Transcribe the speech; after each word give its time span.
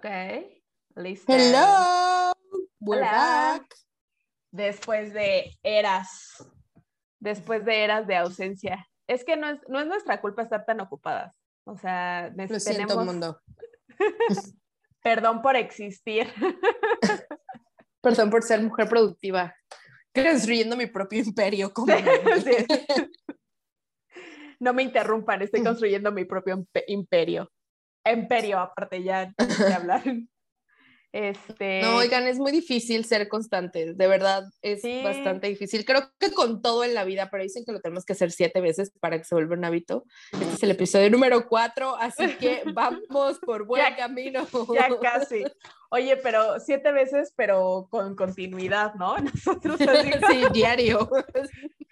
Ok. 0.00 0.06
Listo. 0.96 1.30
Hello, 1.30 2.32
we're 2.80 3.02
Hola. 3.02 3.12
back. 3.58 3.74
Después 4.50 5.12
de 5.12 5.58
eras. 5.62 6.08
Después 7.20 7.64
de 7.66 7.84
eras 7.84 8.06
de 8.06 8.16
ausencia. 8.16 8.86
Es 9.06 9.24
que 9.24 9.36
no 9.36 9.50
es, 9.50 9.60
no 9.68 9.78
es 9.78 9.86
nuestra 9.86 10.20
culpa 10.22 10.42
estar 10.42 10.64
tan 10.64 10.80
ocupadas. 10.80 11.36
O 11.64 11.76
sea, 11.76 12.32
Lo 12.34 12.58
siento, 12.58 12.86
tenemos- 12.86 13.04
mundo. 13.04 13.40
Perdón 15.02 15.42
por 15.42 15.56
existir. 15.56 16.26
Perdón 18.00 18.30
por 18.30 18.42
ser 18.42 18.62
mujer 18.62 18.88
productiva. 18.88 19.54
Construyendo 20.14 20.76
mi 20.78 20.86
propio 20.86 21.22
imperio 21.22 21.72
como 21.74 21.94
Sí. 21.94 22.66
No 24.60 24.72
me 24.72 24.82
interrumpan, 24.82 25.42
estoy 25.42 25.62
construyendo 25.62 26.10
mi 26.10 26.24
propio 26.24 26.56
impe- 26.56 26.84
imperio. 26.88 27.50
Imperio, 28.04 28.58
aparte 28.58 29.02
ya 29.02 29.32
de 29.38 29.74
hablar. 29.74 30.02
Este, 31.12 31.80
No, 31.82 31.96
oigan, 31.96 32.28
es 32.28 32.38
muy 32.38 32.52
difícil 32.52 33.04
ser 33.04 33.26
constantes, 33.28 33.96
de 33.98 34.06
verdad, 34.06 34.44
es 34.62 34.80
Sí. 34.82 35.00
bastante 35.02 35.48
difícil. 35.48 35.84
Creo 35.84 36.02
que 36.20 36.30
con 36.30 36.62
todo 36.62 36.84
en 36.84 36.94
la 36.94 37.02
vida, 37.02 37.28
pero 37.32 37.42
dicen 37.42 37.64
que 37.64 37.72
lo 37.72 37.80
tenemos 37.80 38.04
que 38.04 38.12
hacer 38.12 38.30
siete 38.30 38.60
veces 38.60 38.92
para 39.00 39.18
que 39.18 39.24
se 39.24 39.34
vuelva 39.34 39.56
un 39.56 39.64
hábito. 39.64 40.04
Este 40.32 40.46
es 40.54 40.62
el 40.62 40.70
episodio 40.70 41.10
número 41.10 41.48
cuatro, 41.48 41.96
así 41.96 42.28
que 42.36 42.62
vamos 42.74 43.40
por 43.40 43.66
buen 43.66 43.82
Ya- 43.82 43.96
camino. 43.96 44.46
ya 44.72 44.88
casi. 45.00 45.42
Oye, 45.90 46.16
pero 46.18 46.60
siete 46.60 46.92
veces, 46.92 47.32
pero 47.36 47.88
con 47.90 48.14
continuidad, 48.14 48.94
¿no? 48.94 49.16
Nosotros 49.18 49.80
así, 49.80 50.12
sí, 50.30 50.44
diario. 50.52 51.10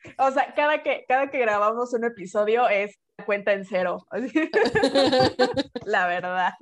o 0.19 0.31
sea, 0.31 0.55
cada 0.55 0.83
que, 0.83 1.05
cada 1.09 1.31
que 1.31 1.39
grabamos 1.39 1.93
un 1.93 2.05
episodio 2.05 2.69
es 2.69 2.99
cuenta 3.25 3.53
en 3.53 3.65
cero. 3.65 4.07
La 5.85 6.07
verdad. 6.07 6.53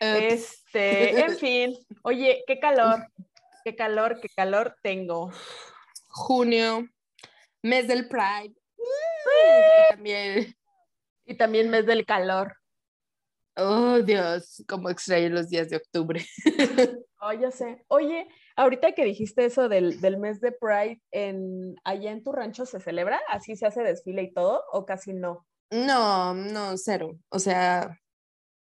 Este, 0.00 1.20
en 1.20 1.36
fin, 1.38 1.74
oye, 2.02 2.42
qué 2.46 2.58
calor, 2.58 3.06
qué 3.64 3.76
calor, 3.76 4.20
qué 4.20 4.28
calor 4.28 4.76
tengo. 4.82 5.30
Junio, 6.08 6.88
mes 7.62 7.86
del 7.86 8.08
Pride. 8.08 8.54
Y 8.76 9.90
también, 9.90 10.56
Y 11.24 11.36
también 11.36 11.70
mes 11.70 11.86
del 11.86 12.04
calor. 12.04 12.56
oh 13.56 14.00
Dios, 14.00 14.64
cómo 14.68 14.90
extraño 14.90 15.28
los 15.28 15.48
días 15.48 15.70
de 15.70 15.76
octubre. 15.76 16.26
Oh, 17.26 17.32
ya 17.32 17.50
sé. 17.50 17.82
Oye, 17.88 18.28
ahorita 18.54 18.92
que 18.92 19.04
dijiste 19.04 19.46
eso 19.46 19.68
del, 19.70 19.98
del 20.02 20.18
mes 20.18 20.40
de 20.40 20.52
Pride, 20.52 21.00
en, 21.10 21.74
¿allá 21.82 22.10
en 22.10 22.22
tu 22.22 22.32
rancho 22.32 22.66
se 22.66 22.80
celebra? 22.80 23.18
¿Así 23.28 23.56
se 23.56 23.66
hace 23.66 23.82
desfile 23.82 24.22
y 24.24 24.32
todo? 24.34 24.62
¿O 24.72 24.84
casi 24.84 25.14
no? 25.14 25.46
No, 25.70 26.34
no, 26.34 26.76
cero. 26.76 27.18
O 27.30 27.38
sea, 27.38 27.98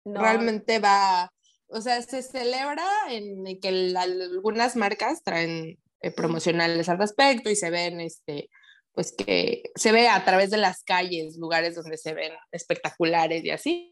No. 0.06 0.22
realmente 0.22 0.80
va, 0.80 1.30
o 1.68 1.82
sea, 1.82 2.02
se 2.02 2.24
celebra 2.24 2.84
en 3.12 3.60
que 3.62 3.72
la- 3.72 4.02
algunas 4.04 4.76
marcas 4.76 5.22
traen 5.24 5.78
eh, 6.02 6.12
promocionales 6.12 6.90
al 6.90 6.98
respecto 6.98 7.50
y 7.52 7.56
se 7.56 7.70
ven, 7.70 8.02
este, 8.02 8.50
pues 8.94 9.14
que 9.16 9.64
se 9.76 9.92
ve 9.92 10.08
a 10.08 10.24
través 10.26 10.50
de 10.50 10.58
las 10.58 10.84
calles, 10.84 11.38
lugares 11.38 11.76
donde 11.76 11.98
se 11.98 12.14
ven 12.16 12.32
espectaculares 12.52 13.44
y 13.44 13.52
así, 13.52 13.92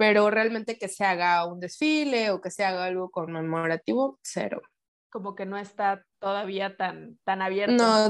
pero 0.00 0.30
realmente 0.30 0.78
que 0.78 0.88
se 0.88 1.04
haga 1.04 1.44
un 1.44 1.60
desfile 1.60 2.30
o 2.30 2.40
que 2.40 2.50
se 2.50 2.64
haga 2.64 2.86
algo 2.86 3.10
conmemorativo, 3.10 4.18
cero. 4.22 4.62
Como 5.10 5.34
que 5.34 5.44
no 5.44 5.58
está 5.58 6.06
todavía 6.18 6.74
tan, 6.78 7.18
tan 7.22 7.42
abierto. 7.42 7.74
No, 7.74 8.08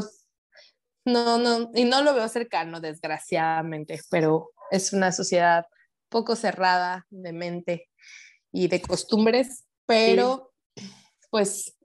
no, 1.05 1.39
no, 1.39 1.73
y 1.75 1.83
no 1.83 2.05
lo 2.05 2.15
veo 2.15 2.29
cercano, 2.29 2.81
desgraciadamente, 2.81 4.01
pero 4.09 4.53
es 4.71 4.93
una 4.93 5.11
sociedad 5.11 5.67
poco 6.09 6.37
cerrada 6.37 7.09
de 7.11 7.33
mente 7.33 7.89
y 8.53 8.69
de 8.69 8.83
costumbres, 8.83 9.67
pero 9.85 10.53
pues 11.29 11.77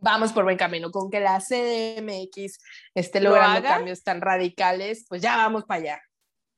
vamos 0.00 0.32
por 0.32 0.44
buen 0.44 0.56
camino. 0.56 0.90
Con 0.90 1.10
que 1.10 1.20
la 1.20 1.40
CDMX 1.40 2.58
esté 2.94 3.20
¿Lo 3.20 3.28
logrando 3.28 3.58
haga? 3.58 3.76
cambios 3.76 4.02
tan 4.02 4.22
radicales, 4.22 5.04
pues 5.06 5.20
ya 5.20 5.36
vamos 5.36 5.64
para 5.64 5.80
allá. 5.82 6.02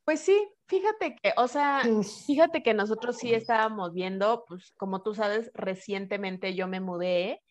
Pues 0.04 0.20
sí, 0.20 0.48
fíjate 0.68 1.16
que, 1.22 1.32
o 1.36 1.48
sea, 1.48 1.94
fíjate 2.26 2.62
que 2.62 2.74
nosotros 2.74 3.16
sí 3.18 3.34
estábamos 3.34 3.92
viendo, 3.94 4.44
pues 4.46 4.72
como 4.76 5.02
tú 5.02 5.14
sabes, 5.14 5.50
recientemente 5.54 6.54
yo 6.54 6.68
me 6.68 6.80
mudé 6.80 7.42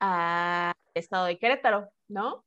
al 0.00 0.74
estado 0.94 1.26
de 1.26 1.38
Querétaro, 1.38 1.90
¿no? 2.08 2.46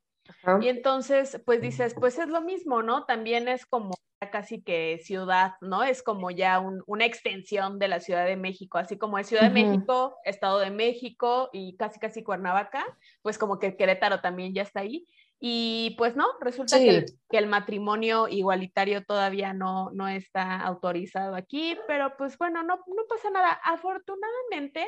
Y 0.58 0.70
entonces, 0.70 1.42
pues 1.46 1.62
dices, 1.62 1.98
pues 2.00 2.18
es 2.20 2.30
lo 2.30 2.42
mismo, 2.42 2.84
¿no? 2.84 3.06
También 3.06 3.48
es 3.48 3.66
como 3.66 3.96
casi 4.32 4.64
que 4.64 5.00
ciudad, 5.04 5.54
¿no? 5.62 5.84
Es 5.84 6.04
como 6.04 6.32
ya 6.32 6.60
un- 6.60 6.84
una 6.88 7.06
extensión 7.06 7.80
de 7.80 7.90
la 7.90 8.00
Ciudad 8.00 8.26
de 8.26 8.38
México, 8.38 8.78
así 8.78 8.98
como 8.98 9.18
es 9.20 9.28
Ciudad 9.28 9.44
de. 9.46 9.50
México, 9.52 10.18
Estado 10.26 10.60
de 10.60 10.72
México 10.72 11.50
y 11.54 11.76
casi 11.78 12.00
casi 12.00 12.24
Cuernavaca, 12.24 12.86
pues 13.22 13.38
como 13.38 13.60
que 13.60 13.76
Querétaro 13.78 14.22
también 14.22 14.54
ya 14.54 14.62
está 14.64 14.82
ahí. 14.82 15.06
Y 15.46 15.94
pues 15.98 16.16
no, 16.16 16.26
resulta 16.40 16.78
que, 16.78 16.90
el, 16.90 17.08
Sí. 17.10 17.20
que 17.30 17.38
el 17.38 17.48
matrimonio 17.48 18.30
igualitario 18.30 19.04
todavía 19.04 19.52
no, 19.54 19.90
no 19.92 20.08
está 20.08 20.62
autorizado 20.62 21.36
aquí, 21.36 21.78
pero 21.86 22.16
pues 22.16 22.38
bueno, 22.38 22.64
no, 22.64 22.78
no 22.78 23.04
pasa 23.10 23.30
nada. 23.30 23.60
Afortunadamente, 23.66 24.88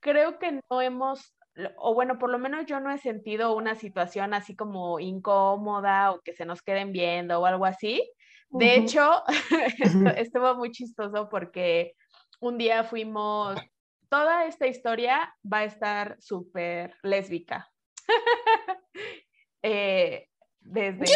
creo 0.00 0.40
que 0.40 0.60
no 0.68 0.80
hemos 0.82 1.36
o 1.76 1.94
bueno, 1.94 2.18
por 2.18 2.30
lo 2.30 2.40
menos 2.40 2.66
yo 2.66 2.80
no 2.80 2.90
he 2.90 2.98
sentido 2.98 3.54
una 3.54 3.76
situación 3.76 4.34
así 4.34 4.56
como 4.56 4.98
incómoda 4.98 6.10
o 6.10 6.20
que 6.22 6.32
se 6.32 6.44
nos 6.44 6.60
queden 6.62 6.90
viendo 6.90 7.38
o 7.40 7.46
algo 7.46 7.64
así. 7.64 8.02
De 8.48 8.78
Ujú. 8.78 8.84
hecho, 8.86 9.22
estu- 9.78 10.10
Ujú. 10.10 10.20
estuvo 10.20 10.54
muy 10.56 10.72
chistoso 10.72 11.28
porque 11.28 11.94
un 12.40 12.58
día 12.58 12.82
fuimos, 12.82 13.60
toda 14.08 14.46
esta 14.46 14.66
historia 14.66 15.32
va 15.50 15.58
a 15.58 15.64
estar 15.66 16.16
súper 16.20 16.96
lésbica. 17.04 17.70
Eh, 19.66 20.28
desde, 20.60 21.06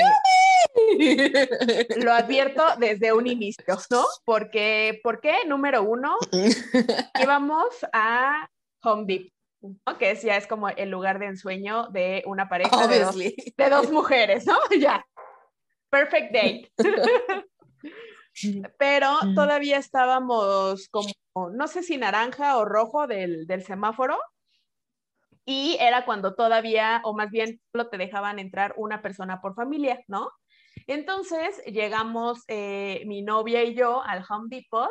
lo 1.96 2.12
advierto 2.12 2.62
desde 2.78 3.12
un 3.12 3.26
inicio, 3.26 3.62
¿no? 3.90 4.04
Porque, 4.24 5.00
¿por 5.02 5.20
qué? 5.20 5.34
Número 5.46 5.82
uno, 5.82 6.16
íbamos 7.22 7.66
a 7.92 8.48
Home 8.84 9.04
Depot, 9.06 9.32
¿no? 9.86 9.98
que 9.98 10.12
es, 10.12 10.22
ya 10.22 10.36
es 10.36 10.46
como 10.46 10.68
el 10.70 10.88
lugar 10.90 11.18
de 11.18 11.26
ensueño 11.26 11.88
de 11.88 12.22
una 12.26 12.48
pareja 12.48 12.86
de 12.86 13.00
dos, 13.00 13.14
Obviously. 13.14 13.54
de 13.56 13.68
dos 13.70 13.90
mujeres, 13.92 14.46
¿no? 14.46 14.56
Ya. 14.80 15.04
Perfect 15.90 16.32
date. 16.32 16.70
Pero 18.78 19.10
Mm. 19.24 19.34
todavía 19.34 19.78
estábamos 19.78 20.88
como, 20.90 21.10
no 21.52 21.66
sé 21.66 21.82
si 21.82 21.96
naranja 21.96 22.56
o 22.56 22.64
rojo 22.64 23.06
del, 23.06 23.46
del 23.46 23.64
semáforo. 23.64 24.16
Y 25.50 25.78
era 25.80 26.04
cuando 26.04 26.34
todavía, 26.34 27.00
o 27.04 27.16
más 27.16 27.30
bien, 27.30 27.58
solo 27.72 27.88
te 27.88 27.96
dejaban 27.96 28.38
entrar 28.38 28.74
una 28.76 29.00
persona 29.00 29.40
por 29.40 29.54
familia, 29.54 29.98
¿no? 30.06 30.30
Entonces 30.86 31.62
llegamos 31.64 32.44
eh, 32.48 33.02
mi 33.06 33.22
novia 33.22 33.64
y 33.64 33.74
yo 33.74 34.02
al 34.02 34.22
Home 34.28 34.48
Depot 34.50 34.90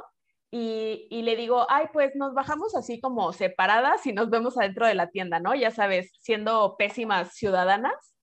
y, 0.50 1.08
y 1.12 1.22
le 1.22 1.36
digo, 1.36 1.68
ay, 1.70 1.86
pues 1.94 2.16
nos 2.16 2.34
bajamos 2.34 2.76
así 2.76 3.00
como 3.00 3.34
separadas 3.34 4.04
y 4.08 4.14
nos 4.14 4.32
vemos 4.32 4.58
adentro 4.58 4.88
de 4.88 4.96
la 4.96 5.12
tienda, 5.12 5.40
¿no? 5.40 5.54
Ya 5.54 5.70
sabes, 5.70 6.12
siendo 6.22 6.76
pésimas 6.76 7.36
ciudadanas. 7.36 8.16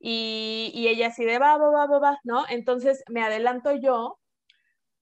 Y, 0.00 0.72
y 0.74 0.88
ella 0.88 1.08
así 1.08 1.26
de 1.26 1.38
va, 1.38 1.58
va, 1.58 1.70
va, 1.70 1.86
va, 1.88 1.98
va, 1.98 2.18
¿no? 2.24 2.46
Entonces 2.48 3.04
me 3.10 3.22
adelanto 3.22 3.74
yo, 3.74 4.18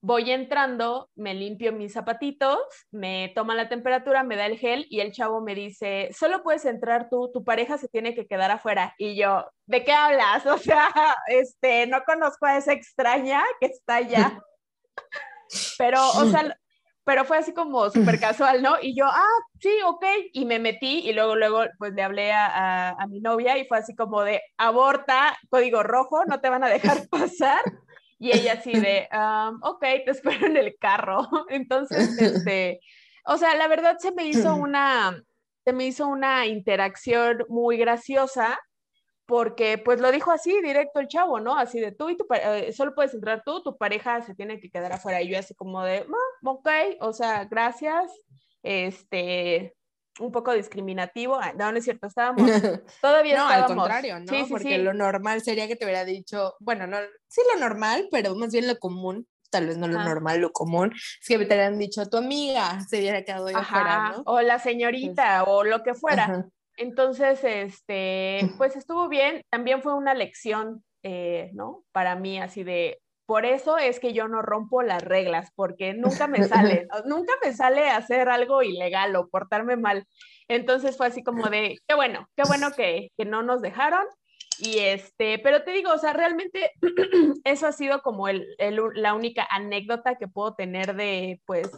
voy 0.01 0.31
entrando, 0.31 1.09
me 1.15 1.33
limpio 1.35 1.71
mis 1.71 1.93
zapatitos, 1.93 2.59
me 2.91 3.31
toma 3.35 3.53
la 3.53 3.69
temperatura, 3.69 4.23
me 4.23 4.35
da 4.35 4.47
el 4.47 4.57
gel 4.57 4.87
y 4.89 4.99
el 4.99 5.11
chavo 5.11 5.41
me 5.41 5.53
dice, 5.53 6.09
solo 6.17 6.41
puedes 6.41 6.65
entrar 6.65 7.07
tú, 7.09 7.29
tu 7.31 7.43
pareja 7.43 7.77
se 7.77 7.87
tiene 7.87 8.15
que 8.15 8.25
quedar 8.25 8.49
afuera. 8.49 8.95
Y 8.97 9.15
yo, 9.15 9.45
¿de 9.67 9.83
qué 9.83 9.93
hablas? 9.93 10.45
O 10.51 10.57
sea, 10.57 10.89
este, 11.27 11.87
no 11.87 12.03
conozco 12.03 12.45
a 12.45 12.57
esa 12.57 12.73
extraña 12.73 13.43
que 13.59 13.67
está 13.67 13.95
allá. 13.95 14.41
Pero, 15.77 15.99
o 16.11 16.25
sea, 16.27 16.57
pero 17.03 17.25
fue 17.25 17.37
así 17.37 17.53
como 17.53 17.89
súper 17.89 18.19
casual, 18.19 18.61
¿no? 18.61 18.75
Y 18.81 18.95
yo, 18.95 19.05
ah, 19.05 19.39
sí, 19.59 19.69
ok, 19.85 20.05
y 20.31 20.45
me 20.45 20.59
metí 20.59 20.99
y 20.99 21.13
luego, 21.13 21.35
luego, 21.35 21.63
pues 21.77 21.93
le 21.93 22.03
hablé 22.03 22.31
a, 22.31 22.45
a, 22.45 22.89
a 22.91 23.07
mi 23.07 23.19
novia 23.19 23.57
y 23.57 23.65
fue 23.65 23.79
así 23.79 23.95
como 23.95 24.21
de, 24.21 24.41
aborta, 24.57 25.37
código 25.49 25.83
rojo, 25.83 26.23
no 26.25 26.39
te 26.39 26.49
van 26.49 26.63
a 26.63 26.69
dejar 26.69 27.07
pasar. 27.09 27.59
Y 28.21 28.37
ella 28.37 28.53
así 28.53 28.71
de, 28.71 29.09
um, 29.11 29.57
ok, 29.63 29.79
te 29.79 30.11
espero 30.11 30.45
en 30.45 30.55
el 30.55 30.77
carro. 30.77 31.27
Entonces, 31.49 32.15
este, 32.19 32.79
o 33.25 33.35
sea, 33.35 33.55
la 33.55 33.67
verdad 33.67 33.97
se 33.97 34.11
me 34.11 34.25
hizo 34.25 34.53
una, 34.55 35.23
se 35.65 35.73
me 35.73 35.87
hizo 35.87 36.05
una 36.05 36.45
interacción 36.45 37.43
muy 37.49 37.77
graciosa 37.77 38.59
porque 39.25 39.79
pues 39.79 39.99
lo 39.99 40.11
dijo 40.11 40.29
así 40.29 40.61
directo 40.61 40.99
el 40.99 41.07
chavo, 41.07 41.39
¿no? 41.39 41.57
Así 41.57 41.79
de 41.79 41.93
tú 41.93 42.11
y 42.11 42.17
tu 42.17 42.27
eh, 42.31 42.71
solo 42.73 42.93
puedes 42.93 43.15
entrar 43.15 43.41
tú, 43.43 43.63
tu 43.63 43.75
pareja 43.75 44.21
se 44.21 44.35
tiene 44.35 44.59
que 44.59 44.69
quedar 44.69 44.93
afuera. 44.93 45.19
Y 45.23 45.29
yo 45.31 45.39
así 45.39 45.55
como 45.55 45.81
de, 45.81 46.05
ah, 46.07 46.49
ok, 46.49 46.69
o 46.99 47.13
sea, 47.13 47.45
gracias. 47.45 48.11
Este, 48.61 49.73
un 50.19 50.31
poco 50.31 50.53
discriminativo. 50.53 51.39
Ah, 51.41 51.53
no, 51.57 51.71
no 51.71 51.77
es 51.77 51.83
cierto, 51.83 52.07
estábamos, 52.07 52.41
todavía 53.01 53.37
no, 53.37 53.43
estábamos. 53.43 53.71
al 53.71 53.77
contrario, 53.77 54.19
¿no? 54.19 54.27
Sí, 54.27 54.43
sí, 54.45 54.49
Porque 54.49 54.75
sí. 54.75 54.77
lo 54.77 54.93
normal 54.93 55.41
sería 55.41 55.67
que 55.67 55.75
te 55.75 55.85
hubiera 55.85 56.05
dicho, 56.05 56.55
bueno, 56.59 56.87
no, 56.87 56.97
sí 57.27 57.41
lo 57.53 57.59
normal, 57.59 58.07
pero 58.11 58.35
más 58.35 58.51
bien 58.51 58.67
lo 58.67 58.77
común 58.77 59.27
tal 59.51 59.67
vez 59.67 59.77
no 59.77 59.87
lo 59.87 60.01
normal, 60.01 60.39
lo 60.39 60.51
común, 60.53 60.93
es 60.93 61.27
que 61.27 61.37
te 61.37 61.43
hubieran 61.43 61.77
dicho 61.77 62.09
tu 62.09 62.17
amiga, 62.17 62.79
se 62.87 62.99
hubiera 62.99 63.21
quedado 63.23 63.47
ahí 63.47 63.53
afuera, 63.53 64.13
¿no? 64.15 64.23
O 64.25 64.41
la 64.41 64.57
señorita, 64.57 65.43
o 65.43 65.63
lo 65.63 65.83
que 65.83 65.93
fuera. 65.93 66.47
Entonces, 66.77 67.43
este, 67.43 68.39
pues 68.57 68.75
estuvo 68.77 69.09
bien, 69.09 69.43
también 69.49 69.81
fue 69.81 69.93
una 69.93 70.13
lección, 70.13 70.83
eh, 71.03 71.51
¿no? 71.53 71.83
Para 71.91 72.15
mí, 72.15 72.39
así 72.39 72.63
de, 72.63 73.00
por 73.31 73.45
eso 73.45 73.77
es 73.77 74.01
que 74.01 74.11
yo 74.11 74.27
no 74.27 74.41
rompo 74.41 74.83
las 74.83 75.01
reglas, 75.01 75.53
porque 75.55 75.93
nunca 75.93 76.27
me 76.27 76.43
sale, 76.43 76.89
nunca 77.05 77.31
me 77.41 77.53
sale 77.53 77.89
hacer 77.89 78.27
algo 78.27 78.61
ilegal 78.61 79.15
o 79.15 79.29
portarme 79.29 79.77
mal. 79.77 80.05
Entonces 80.49 80.97
fue 80.97 81.07
así 81.07 81.23
como 81.23 81.47
de, 81.47 81.77
qué 81.87 81.95
bueno, 81.95 82.27
qué 82.35 82.43
bueno 82.45 82.73
que, 82.75 83.09
que 83.17 83.23
no 83.23 83.41
nos 83.41 83.61
dejaron. 83.61 84.03
Y 84.59 84.79
este, 84.79 85.39
pero 85.39 85.63
te 85.63 85.71
digo, 85.71 85.93
o 85.93 85.97
sea, 85.97 86.11
realmente 86.11 86.73
eso 87.45 87.67
ha 87.67 87.71
sido 87.71 88.01
como 88.01 88.27
el, 88.27 88.45
la 88.95 89.13
única 89.13 89.47
anécdota 89.49 90.17
que 90.17 90.27
puedo 90.27 90.53
tener 90.55 90.97
de, 90.97 91.39
pues, 91.45 91.71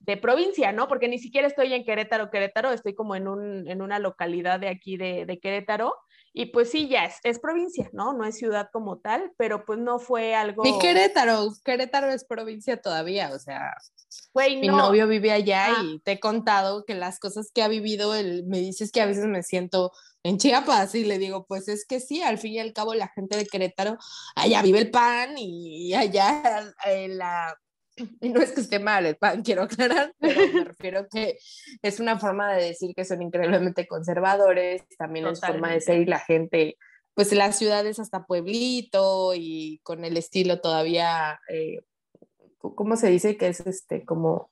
de 0.00 0.18
provincia, 0.18 0.72
¿no? 0.72 0.88
Porque 0.88 1.08
ni 1.08 1.18
siquiera 1.18 1.46
estoy 1.46 1.72
en 1.72 1.86
Querétaro, 1.86 2.28
Querétaro, 2.28 2.70
estoy 2.70 2.94
como 2.94 3.16
en, 3.16 3.28
un, 3.28 3.66
en 3.66 3.80
una 3.80 3.98
localidad 3.98 4.60
de 4.60 4.68
aquí 4.68 4.98
de, 4.98 5.24
de 5.24 5.38
Querétaro. 5.40 5.96
Y 6.38 6.46
pues 6.46 6.70
sí, 6.70 6.86
ya 6.86 7.04
es, 7.04 7.16
es, 7.24 7.40
provincia, 7.40 7.90
¿no? 7.92 8.12
No 8.12 8.24
es 8.24 8.36
ciudad 8.36 8.68
como 8.72 8.98
tal, 8.98 9.32
pero 9.36 9.64
pues 9.64 9.80
no 9.80 9.98
fue 9.98 10.36
algo... 10.36 10.62
Ni 10.62 10.78
Querétaro, 10.78 11.48
Querétaro 11.64 12.10
es 12.10 12.24
provincia 12.24 12.80
todavía, 12.80 13.32
o 13.34 13.40
sea, 13.40 13.74
mi 14.36 14.68
novio 14.68 15.08
vive 15.08 15.32
allá 15.32 15.68
y 15.82 15.98
te 15.98 16.12
he 16.12 16.20
contado 16.20 16.84
que 16.84 16.94
las 16.94 17.18
cosas 17.18 17.50
que 17.52 17.64
ha 17.64 17.66
vivido, 17.66 18.14
él 18.14 18.44
me 18.46 18.60
dices 18.60 18.92
que 18.92 19.00
a 19.00 19.06
veces 19.06 19.24
me 19.26 19.42
siento 19.42 19.90
en 20.22 20.38
Chiapas 20.38 20.94
y 20.94 21.04
le 21.04 21.18
digo, 21.18 21.44
pues 21.44 21.66
es 21.66 21.84
que 21.84 21.98
sí, 21.98 22.22
al 22.22 22.38
fin 22.38 22.52
y 22.52 22.60
al 22.60 22.72
cabo 22.72 22.94
la 22.94 23.08
gente 23.08 23.36
de 23.36 23.44
Querétaro, 23.44 23.98
allá 24.36 24.62
vive 24.62 24.78
el 24.78 24.92
pan 24.92 25.34
y 25.36 25.92
allá 25.94 26.72
eh, 26.86 27.08
la... 27.08 27.58
Y 28.20 28.28
no 28.30 28.40
es 28.40 28.52
que 28.52 28.60
esté 28.60 28.78
mal 28.78 29.06
el 29.06 29.16
pan, 29.16 29.42
quiero 29.42 29.62
aclarar, 29.62 30.14
pero 30.18 30.40
me 30.52 30.64
refiero 30.64 31.06
que 31.08 31.38
es 31.82 32.00
una 32.00 32.18
forma 32.18 32.52
de 32.54 32.64
decir 32.64 32.94
que 32.94 33.04
son 33.04 33.22
increíblemente 33.22 33.86
conservadores, 33.86 34.82
también 34.96 35.26
es 35.26 35.40
forma 35.40 35.72
de 35.72 35.80
ser 35.80 36.00
y 36.00 36.06
la 36.06 36.20
gente, 36.20 36.76
pues 37.14 37.32
las 37.32 37.58
ciudades 37.58 37.98
hasta 37.98 38.24
pueblito 38.24 39.32
y 39.34 39.80
con 39.82 40.04
el 40.04 40.16
estilo 40.16 40.60
todavía, 40.60 41.40
eh, 41.48 41.80
¿cómo 42.58 42.96
se 42.96 43.10
dice? 43.10 43.36
Que 43.36 43.48
es 43.48 43.60
este 43.60 44.04
como 44.04 44.50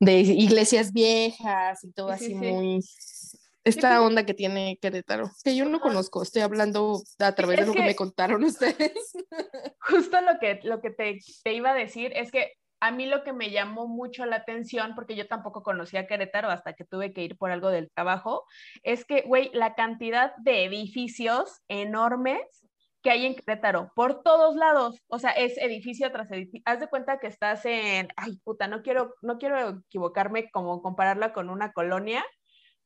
de 0.00 0.20
iglesias 0.20 0.92
viejas 0.92 1.84
y 1.84 1.92
todo 1.92 2.10
así 2.10 2.34
muy 2.34 2.80
esta 3.64 4.02
onda 4.02 4.26
que 4.26 4.34
tiene 4.34 4.78
Querétaro, 4.80 5.30
que 5.42 5.56
yo 5.56 5.64
no 5.64 5.80
conozco, 5.80 6.22
estoy 6.22 6.42
hablando 6.42 7.02
a 7.18 7.34
través 7.34 7.60
de 7.60 7.66
lo 7.66 7.72
que, 7.72 7.82
me 7.82 7.96
contaron 7.96 8.44
ustedes. 8.44 8.92
Justo 9.80 10.20
lo 10.20 10.38
que, 10.38 10.60
lo 10.62 10.80
que 10.80 10.90
te, 10.90 11.18
te, 11.42 11.52
iba 11.54 11.70
a 11.70 11.74
decir 11.74 12.12
es 12.14 12.30
que 12.30 12.52
a 12.80 12.90
mí 12.90 13.06
lo 13.06 13.24
que 13.24 13.32
me 13.32 13.50
llamó 13.50 13.88
mucho 13.88 14.26
la 14.26 14.36
atención, 14.36 14.94
porque 14.94 15.16
yo 15.16 15.26
tampoco 15.26 15.62
conocía 15.62 16.06
Querétaro 16.06 16.50
hasta 16.50 16.74
que 16.74 16.84
tuve 16.84 17.14
que 17.14 17.22
ir 17.22 17.38
por 17.38 17.50
algo 17.50 17.70
del 17.70 17.90
trabajo, 17.90 18.44
es 18.82 19.06
que, 19.06 19.22
güey, 19.22 19.50
la 19.54 19.74
cantidad 19.74 20.36
de 20.36 20.64
edificios 20.64 21.62
enormes 21.68 22.42
que 23.02 23.10
hay 23.10 23.26
en 23.26 23.34
Querétaro, 23.34 23.92
por 23.94 24.22
todos 24.22 24.56
lados, 24.56 25.02
o 25.08 25.18
sea, 25.18 25.30
es 25.30 25.58
edificio 25.58 26.10
tras 26.10 26.30
edificio. 26.30 26.62
Haz 26.64 26.80
de 26.80 26.88
cuenta 26.88 27.18
que 27.18 27.26
estás 27.26 27.64
en, 27.66 28.08
ay 28.16 28.38
puta, 28.44 28.66
no 28.66 28.82
quiero, 28.82 29.14
no 29.22 29.38
quiero 29.38 29.82
equivocarme 29.86 30.50
como 30.50 30.80
compararla 30.82 31.34
con 31.34 31.50
una 31.50 31.72
colonia, 31.72 32.24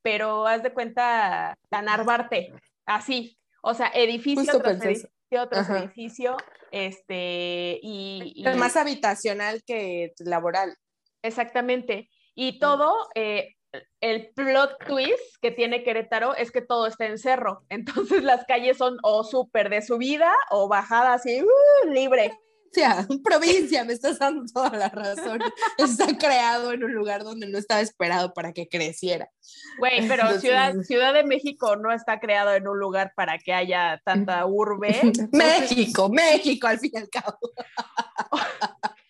pero 0.03 0.47
haz 0.47 0.62
de 0.62 0.73
cuenta 0.73 1.56
la 1.71 1.83
Narvarte, 1.83 2.53
así, 2.87 3.39
o 3.62 3.75
sea, 3.75 3.91
edificio 3.95 4.61
tras 4.61 4.83
edificio 4.83 5.11
tras 5.50 5.69
edificio, 5.69 6.37
este, 6.71 7.79
y, 7.83 8.45
más 8.56 8.77
habitacional 8.77 9.62
que 9.67 10.12
laboral. 10.21 10.75
Exactamente, 11.23 12.09
y 12.35 12.59
todo, 12.59 12.95
eh, 13.15 13.56
el 14.00 14.31
plot 14.35 14.79
twist 14.87 15.37
que 15.43 15.50
tiene 15.50 15.83
Querétaro 15.83 16.35
es 16.35 16.51
que 16.51 16.62
todo 16.62 16.87
está 16.87 17.06
en 17.06 17.19
cerro, 17.19 17.65
entonces 17.69 18.23
las 18.23 18.44
calles 18.47 18.79
son 18.79 18.97
o 19.03 19.25
súper 19.25 19.69
de 19.69 19.83
subida 19.83 20.33
o 20.51 20.69
bajada 20.69 21.15
así, 21.15 21.43
uh, 21.43 21.91
libre 21.91 22.33
provincia, 23.25 23.85
me 23.85 23.93
estás 23.93 24.19
dando 24.19 24.44
toda 24.53 24.70
la 24.70 24.88
razón. 24.88 25.41
Está 25.76 26.17
creado 26.17 26.73
en 26.73 26.85
un 26.85 26.93
lugar 26.93 27.25
donde 27.25 27.49
no 27.49 27.59
estaba 27.59 27.81
esperado 27.81 28.32
para 28.32 28.53
que 28.53 28.69
creciera. 28.69 29.31
Güey, 29.79 30.06
pero 30.09 30.38
Ciudad, 30.41 30.75
Ciudad 30.82 31.15
de 31.15 31.25
México 31.25 31.76
no 31.76 31.93
está 31.93 32.20
creado 32.20 32.55
en 32.55 32.69
un 32.69 32.79
lugar 32.79 33.12
para 33.17 33.38
que 33.38 33.53
haya 33.53 34.00
tanta 34.05 34.44
urbe. 34.47 35.00
México, 35.32 36.09
México, 36.09 36.67
al 36.67 36.79
fin 36.79 36.93
y 36.94 36.99
al 36.99 37.09
cabo. 37.09 37.38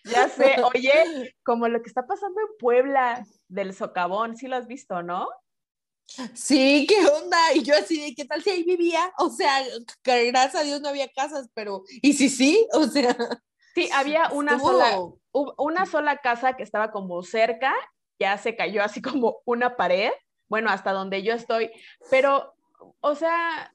ya 0.04 0.28
sé, 0.28 0.56
oye, 0.74 1.34
como 1.44 1.68
lo 1.68 1.82
que 1.82 1.88
está 1.88 2.06
pasando 2.06 2.40
en 2.40 2.58
Puebla 2.58 3.26
del 3.48 3.74
socavón, 3.74 4.36
sí 4.36 4.46
lo 4.46 4.56
has 4.56 4.66
visto, 4.66 5.02
¿no? 5.02 5.28
Sí, 6.34 6.86
¿qué 6.88 7.06
onda? 7.06 7.36
Y 7.54 7.62
yo 7.62 7.74
así 7.76 8.00
de, 8.00 8.14
¿qué 8.14 8.24
tal 8.24 8.42
si 8.42 8.50
ahí 8.50 8.62
vivía? 8.64 9.12
O 9.18 9.28
sea, 9.28 9.62
gracias 10.02 10.54
a 10.54 10.62
Dios 10.62 10.80
no 10.80 10.88
había 10.88 11.08
casas, 11.08 11.48
pero, 11.54 11.82
¿y 12.00 12.14
si 12.14 12.28
sí? 12.28 12.66
O 12.72 12.86
sea... 12.86 13.16
Sí, 13.78 13.88
había 13.94 14.28
una 14.32 14.58
sola, 14.58 14.98
una 15.32 15.86
sola 15.86 16.16
casa 16.16 16.54
que 16.54 16.64
estaba 16.64 16.90
como 16.90 17.22
cerca, 17.22 17.72
ya 18.18 18.36
se 18.36 18.56
cayó 18.56 18.82
así 18.82 19.00
como 19.02 19.38
una 19.44 19.76
pared, 19.76 20.10
bueno, 20.48 20.70
hasta 20.70 20.92
donde 20.92 21.22
yo 21.22 21.34
estoy, 21.34 21.70
pero, 22.10 22.54
o 23.00 23.14
sea, 23.14 23.72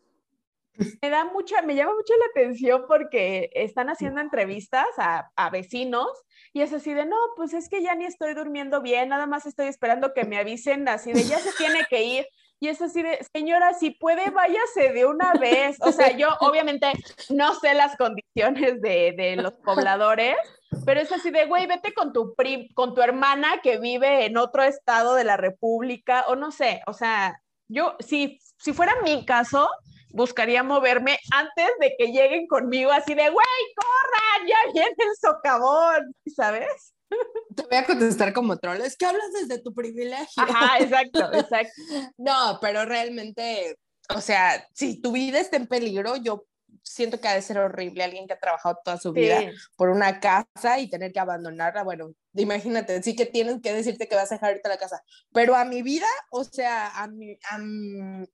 me 1.02 1.10
da 1.10 1.24
mucha, 1.26 1.62
me 1.62 1.76
llama 1.76 1.94
mucho 1.94 2.14
la 2.18 2.26
atención 2.32 2.84
porque 2.88 3.50
están 3.54 3.90
haciendo 3.90 4.20
entrevistas 4.20 4.88
a, 4.98 5.32
a, 5.36 5.50
vecinos 5.50 6.10
y 6.52 6.62
es 6.62 6.74
así 6.74 6.94
de, 6.94 7.06
no, 7.06 7.16
pues 7.38 7.54
es 7.54 7.70
que 7.70 7.82
ya 7.82 7.96
ni 7.96 8.06
estoy 8.06 8.34
durmiendo 8.34 8.82
bien, 8.82 9.10
nada 9.10 9.28
más 9.28 9.46
estoy 9.46 9.68
esperando 9.68 10.14
que 10.14 10.26
me 10.26 10.38
avisen 10.38 10.88
así 10.90 11.14
de, 11.14 11.24
ya 11.24 11.40
se 11.40 11.52
tiene 11.54 11.86
que 11.90 12.04
ir. 12.04 12.26
Y 12.64 12.70
es 12.70 12.82
así 12.82 13.04
de, 13.04 13.20
señora, 13.36 13.74
si 13.74 13.90
puede, 13.90 14.30
váyase 14.30 14.94
de 14.94 15.06
una 15.06 15.34
vez. 15.34 15.76
O 15.82 15.92
sea, 15.92 16.16
yo 16.16 16.30
obviamente 16.40 16.94
no 17.30 17.54
sé 17.56 17.74
las 17.74 17.98
condiciones 17.98 18.82
de, 18.82 19.14
de 19.18 19.36
los 19.36 19.52
pobladores, 19.56 20.38
pero 20.86 21.02
es 21.02 21.12
así 21.12 21.30
de, 21.30 21.46
güey, 21.46 21.68
vete 21.68 21.94
con 21.94 22.14
tu, 22.14 22.34
con 22.74 22.96
tu 22.96 23.02
hermana 23.02 23.60
que 23.62 23.80
vive 23.80 24.28
en 24.28 24.38
otro 24.38 24.64
estado 24.64 25.16
de 25.16 25.26
la 25.26 25.36
República, 25.36 26.24
o 26.30 26.38
no 26.38 26.52
sé, 26.52 26.82
o 26.88 26.94
sea, 26.94 27.38
yo, 27.68 27.98
si, 28.00 28.40
si 28.58 28.72
fuera 28.72 28.94
mi 29.04 29.26
caso, 29.26 29.70
buscaría 30.12 30.64
moverme 30.64 31.20
antes 31.34 31.70
de 31.82 31.94
que 31.98 32.14
lleguen 32.14 32.48
conmigo 32.48 32.94
así 32.94 33.14
de, 33.14 33.30
güey, 33.30 33.46
corran, 33.76 34.48
ya 34.48 34.72
viene 34.72 34.96
el 35.00 35.16
socavón, 35.20 36.16
¿sabes? 36.34 36.93
Te 37.56 37.64
voy 37.64 37.78
a 37.78 37.86
contestar 37.86 38.34
como 38.34 38.58
troll, 38.58 38.82
es 38.82 38.98
que 38.98 39.06
hablas 39.06 39.32
desde 39.34 39.62
tu 39.62 39.74
privilegio. 39.74 40.44
Ajá, 40.44 40.80
exacto, 40.80 41.20
exacto. 41.34 41.74
no, 42.18 42.58
pero 42.62 42.86
realmente, 42.86 43.78
o 44.16 44.22
sea, 44.22 44.68
si 44.74 45.00
tu 45.02 45.12
vida 45.12 45.40
está 45.40 45.58
en 45.58 45.68
peligro, 45.68 46.16
yo 46.18 46.46
siento 46.84 47.20
que 47.20 47.28
ha 47.28 47.36
de 47.36 47.42
ser 47.42 47.58
horrible 47.58 48.04
alguien 48.04 48.28
que 48.28 48.34
ha 48.34 48.40
trabajado 48.40 48.78
toda 48.84 48.98
su 48.98 49.12
vida 49.14 49.40
por 49.76 49.90
una 49.90 50.20
casa 50.20 50.80
y 50.80 50.90
tener 50.90 51.12
que 51.12 51.20
abandonarla. 51.20 51.84
Bueno, 51.84 52.14
imagínate, 52.34 53.02
sí 53.04 53.16
que 53.16 53.26
tienen 53.26 53.62
que 53.62 53.74
decirte 53.74 54.08
que 54.08 54.16
vas 54.16 54.32
a 54.32 54.36
dejar 54.36 54.60
la 54.64 54.78
casa, 54.78 55.04
pero 55.32 55.56
a 55.56 55.66
mi 55.66 55.82
vida, 55.82 56.08
o 56.32 56.44
sea, 56.44 56.90
a 57.02 57.08
mi, 57.08 57.38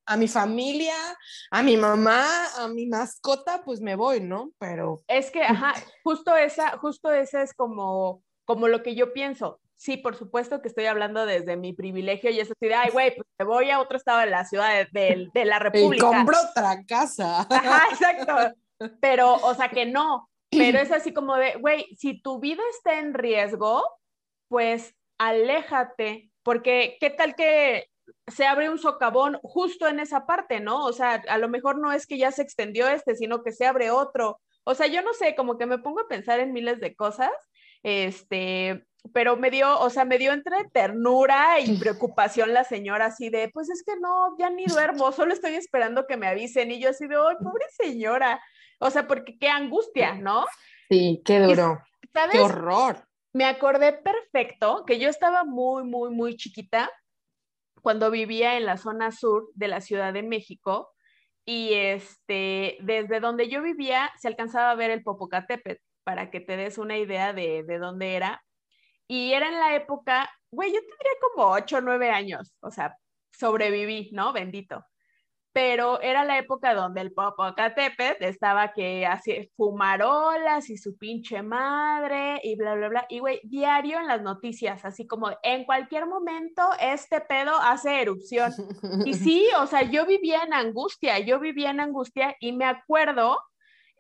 a, 0.06 0.18
mi 0.18 0.28
familia, 0.28 0.96
a 1.52 1.64
mi 1.64 1.78
mamá, 1.78 2.26
a 2.58 2.68
mi 2.68 2.88
mascota, 2.88 3.62
pues 3.64 3.82
me 3.82 3.96
voy, 3.96 4.22
¿no? 4.22 4.52
Pero... 4.58 5.02
Es 5.08 5.32
que, 5.32 5.44
ajá, 5.44 5.74
justo 6.04 6.36
esa, 6.36 6.78
justo 6.78 7.12
esa 7.12 7.42
es 7.42 7.54
como, 7.54 8.24
como 8.50 8.68
lo 8.68 8.82
que 8.82 8.96
yo 8.96 9.14
pienso 9.14 9.60
sí, 9.80 9.96
por 9.96 10.16
supuesto 10.16 10.62
que 10.62 10.68
estoy 10.68 10.86
hablando 10.86 11.26
desde 11.26 11.56
mi 11.56 11.74
privilegio 11.74 12.30
y 12.30 12.40
eso 12.40 12.52
así 12.52 12.68
de, 12.68 12.76
ay, 12.76 12.90
güey, 12.92 13.16
pues 13.16 13.28
te 13.38 13.46
voy 13.46 13.72
a 13.72 13.80
otro 13.80 13.98
estado 13.98 14.20
de 14.20 14.26
la 14.26 14.44
ciudad 14.44 14.88
de, 14.92 15.28
de, 15.34 15.46
la 15.46 15.58
República. 15.58 16.06
Y 16.06 16.16
compro 16.16 16.38
otra 16.52 16.84
casa. 16.86 17.48
Ajá, 17.50 17.88
exacto. 17.92 18.60
Pero, 19.02 19.36
o 19.36 19.56
sea, 19.56 19.70
que 19.70 19.86
no. 19.86 20.30
Pero 20.52 20.80
es 20.80 20.92
así 20.92 21.14
como 21.14 21.36
de, 21.38 21.56
güey, 21.56 21.86
si 21.96 22.22
tu 22.22 22.40
vida 22.40 22.62
está 22.72 23.00
en 23.00 23.14
riesgo, 23.14 23.84
pues 24.50 24.94
aléjate, 25.18 26.30
porque 26.44 26.98
qué 27.00 27.10
tal 27.10 27.36
que 27.36 27.88
se 28.28 28.46
abre 28.46 28.70
un 28.70 28.80
socavón 28.80 29.40
justo 29.44 29.88
en 29.88 30.00
esa 30.00 30.26
parte, 30.26 30.60
¿no? 30.60 30.86
O 30.86 30.92
sea, 30.92 31.24
a 31.30 31.38
lo 31.38 31.48
mejor 31.48 31.80
no 31.80 31.92
es 31.94 32.06
que 32.06 32.18
ya 32.18 32.32
se 32.32 32.42
extendió 32.42 32.88
este, 32.90 33.16
sino 33.16 33.44
que 33.44 33.52
se 33.52 33.66
abre 33.66 33.92
otro. 33.92 34.42
O 34.66 34.76
sea, 34.76 34.88
yo 34.88 35.02
no 35.04 35.14
sé, 35.14 35.36
como 35.36 35.58
que 35.58 35.66
me 35.66 35.78
pongo 35.78 36.02
a 36.02 36.08
pensar 36.08 36.40
en 36.40 36.52
miles 36.52 36.80
de 36.80 36.96
cosas, 36.96 37.32
este, 37.84 38.86
pero 39.14 39.38
me 39.38 39.50
dio, 39.50 39.80
o 39.80 39.90
sea, 39.90 40.06
me 40.06 40.18
dio 40.18 40.34
entre 40.34 40.66
ternura 40.74 41.60
y 41.60 41.78
preocupación 41.78 42.54
la 42.54 42.64
señora 42.64 43.06
así 43.06 43.30
de, 43.30 43.50
pues 43.50 43.70
es 43.70 43.84
que 43.84 43.96
no, 44.00 44.36
ya 44.38 44.50
ni 44.50 44.66
duermo, 44.66 45.12
solo 45.12 45.34
estoy 45.34 45.56
esperando 45.56 46.06
que 46.08 46.18
me 46.18 46.28
avisen 46.28 46.72
y 46.72 46.80
yo 46.80 46.90
así 46.90 47.08
de, 47.08 47.16
ay, 47.16 47.36
pobre 47.42 47.66
señora, 47.70 48.42
o 48.80 48.90
sea, 48.90 49.08
porque 49.08 49.38
qué 49.38 49.50
angustia, 49.50 50.16
¿no? 50.16 50.46
Sí, 50.90 51.22
qué 51.26 51.40
duro, 51.40 51.80
qué 52.32 52.40
horror. 52.40 53.06
Me 53.32 53.46
acordé 53.46 53.94
perfecto 53.94 54.84
que 54.86 55.00
yo 55.00 55.08
estaba 55.08 55.44
muy, 55.44 55.84
muy, 55.84 56.10
muy 56.10 56.36
chiquita 56.36 56.90
cuando 57.82 58.10
vivía 58.12 58.58
en 58.58 58.66
la 58.66 58.78
zona 58.78 59.12
sur 59.12 59.50
de 59.54 59.68
la 59.68 59.82
Ciudad 59.82 60.14
de 60.14 60.24
México 60.24 60.92
y 61.46 61.74
este, 61.74 62.78
desde 62.82 63.20
donde 63.20 63.48
yo 63.48 63.62
vivía 63.62 64.12
se 64.20 64.28
alcanzaba 64.28 64.72
a 64.72 64.76
ver 64.76 64.92
el 64.92 65.04
Popocatépetl 65.04 65.82
para 66.04 66.32
que 66.32 66.40
te 66.40 66.58
des 66.58 66.78
una 66.78 66.98
idea 66.98 67.34
de, 67.34 67.64
de 67.64 67.78
dónde 67.80 68.16
era. 68.16 68.44
Y 69.08 69.34
era 69.34 69.48
en 69.48 69.60
la 69.60 69.76
época, 69.76 70.30
güey, 70.52 70.72
yo 70.72 70.80
tendría 70.80 71.12
como 71.22 71.52
8 71.52 71.78
o 71.78 71.82
9 71.82 72.10
años, 72.10 72.56
o 72.62 72.72
sea, 72.72 72.96
sobreviví, 73.32 74.10
¿no? 74.14 74.34
Bendito 74.34 74.86
pero 75.52 76.00
era 76.02 76.24
la 76.24 76.38
época 76.38 76.74
donde 76.74 77.02
el 77.02 77.12
Popocatépetl 77.12 78.24
estaba 78.24 78.72
que 78.72 79.06
hacía 79.06 79.46
fumarolas 79.58 80.70
y 80.70 80.78
su 80.78 80.98
pinche 80.98 81.42
madre 81.42 82.40
y 82.44 82.56
bla, 82.56 82.76
bla, 82.76 82.90
bla. 82.90 83.06
Y 83.10 83.20
güey, 83.20 83.42
diario 83.44 84.00
en 84.00 84.08
las 84.08 84.22
noticias, 84.22 84.86
así 84.86 85.08
como 85.08 85.32
en 85.44 85.66
cualquier 85.66 86.06
momento 86.06 86.62
este 86.80 87.20
pedo 87.22 87.56
hace 87.60 88.02
erupción. 88.02 88.54
Y 89.06 89.14
sí, 89.16 89.48
o 89.60 89.66
sea, 89.66 89.82
yo 89.82 90.06
vivía 90.06 90.44
en 90.44 90.54
angustia, 90.54 91.20
yo 91.20 91.40
vivía 91.40 91.72
en 91.72 91.80
angustia 91.80 92.36
y 92.40 92.54
me 92.54 92.66
acuerdo, 92.66 93.38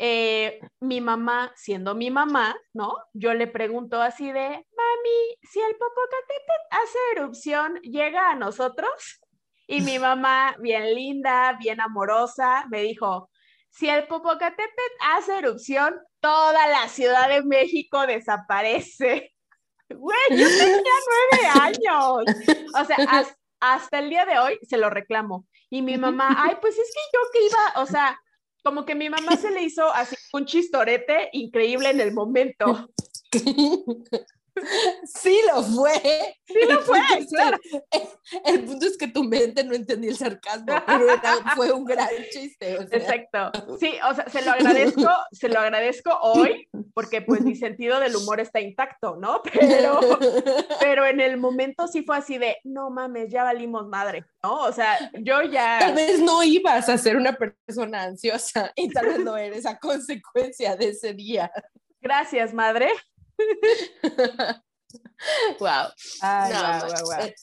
eh, 0.02 0.62
mi 0.80 1.02
mamá, 1.02 1.52
siendo 1.58 1.94
mi 1.94 2.10
mamá, 2.10 2.56
¿no? 2.74 2.96
Yo 3.14 3.34
le 3.34 3.48
pregunto 3.48 4.02
así 4.02 4.32
de, 4.32 4.48
mami, 4.48 5.38
si 5.44 5.60
el 5.60 5.76
Popocatépetl 5.76 6.68
hace 6.72 6.98
erupción, 7.16 7.76
¿llega 7.82 8.32
a 8.32 8.36
nosotros? 8.36 9.20
Y 9.68 9.82
mi 9.82 10.00
mamá, 10.00 10.56
bien 10.60 10.96
linda, 10.96 11.58
bien 11.60 11.82
amorosa, 11.82 12.66
me 12.72 12.82
dijo, 12.82 13.30
si 13.70 13.90
el 13.90 14.08
Popocatépetl 14.08 14.94
hace 15.16 15.38
erupción, 15.38 16.00
toda 16.22 16.68
la 16.68 16.88
Ciudad 16.88 17.28
de 17.28 17.44
México 17.44 18.08
desaparece. 18.08 19.34
Güey, 19.92 20.20
yo 20.30 20.48
tenía 20.48 20.94
nueve 21.08 21.48
años. 21.62 22.24
O 22.80 22.86
sea, 22.86 22.96
hasta 23.60 23.98
el 23.98 24.12
día 24.12 24.24
de 24.24 24.38
hoy 24.38 24.60
se 24.62 24.78
lo 24.78 24.92
reclamo. 24.92 25.48
Y 25.72 25.82
mi 25.82 25.98
mamá, 25.98 26.36
ay, 26.38 26.58
pues 26.62 26.78
es 26.78 26.94
que 26.94 27.02
yo 27.12 27.20
que 27.34 27.46
iba, 27.48 27.82
o 27.82 27.88
sea, 27.88 28.20
como 28.64 28.86
que 28.86 28.96
mi 28.96 29.10
mamá 29.10 29.36
se 29.38 29.52
le 29.52 29.64
hizo 29.64 29.94
así 29.94 30.16
un 30.34 30.46
chistorete 30.46 31.30
increíble 31.34 31.90
en 31.90 32.02
el 32.02 32.14
momento. 32.14 32.90
Sí 35.06 35.40
lo 35.48 35.64
fue. 35.64 36.36
Sí 36.46 36.60
lo 36.68 36.82
fue, 36.82 37.00
claro. 37.30 37.58
el, 38.46 38.64
punto 38.66 38.86
es 38.86 38.98
que 38.98 39.08
tu 39.08 39.24
mente 39.24 39.64
no 39.64 39.74
entendió 39.74 40.12
el 40.12 40.18
sarcasmo, 40.18 40.74
pero 40.86 41.06
fue 41.56 41.72
un 41.72 41.86
gran 41.86 42.10
chiste. 42.32 42.76
Exacto. 42.92 43.52
Sí, 43.80 43.94
o 44.10 44.14
sea, 44.14 44.28
se 44.30 44.42
lo 44.44 44.52
agradezco, 44.52 45.10
se 45.32 45.50
lo 45.50 45.60
agradezco 45.60 46.18
hoy, 46.22 46.68
porque 46.94 47.22
pues 47.22 47.42
mi 47.42 47.56
sentido 47.56 48.00
del 48.00 48.16
humor 48.16 48.40
está 48.40 48.60
intacto, 48.60 49.16
¿no? 49.16 49.42
Pero, 49.44 50.00
pero 50.80 51.06
en 51.06 51.20
el 51.20 51.38
momento 51.38 51.88
sí 51.88 52.04
fue 52.04 52.18
así 52.18 52.38
de, 52.38 52.58
no 52.64 52.90
mames, 52.90 53.30
ya 53.32 53.44
valimos 53.44 53.88
madre, 53.88 54.26
¿no? 54.44 54.62
O 54.62 54.72
sea, 54.72 54.98
yo 55.20 55.42
ya... 55.44 55.80
Tal 55.80 55.96
vez 55.96 56.20
no 56.20 56.44
ibas 56.44 56.90
a 56.90 56.98
ser 56.98 57.18
una 57.18 57.34
persona 57.34 58.04
ansiosa 58.04 58.72
y 58.76 58.90
tal 58.90 59.08
vez 59.08 59.20
no 59.20 59.38
eres 59.38 59.66
a 59.66 59.78
consecuencia 59.78 60.76
de 60.76 60.90
ese 60.90 61.14
día. 61.14 61.52
Gracias, 62.02 62.54
madre. 62.54 62.90
wow. 65.60 65.88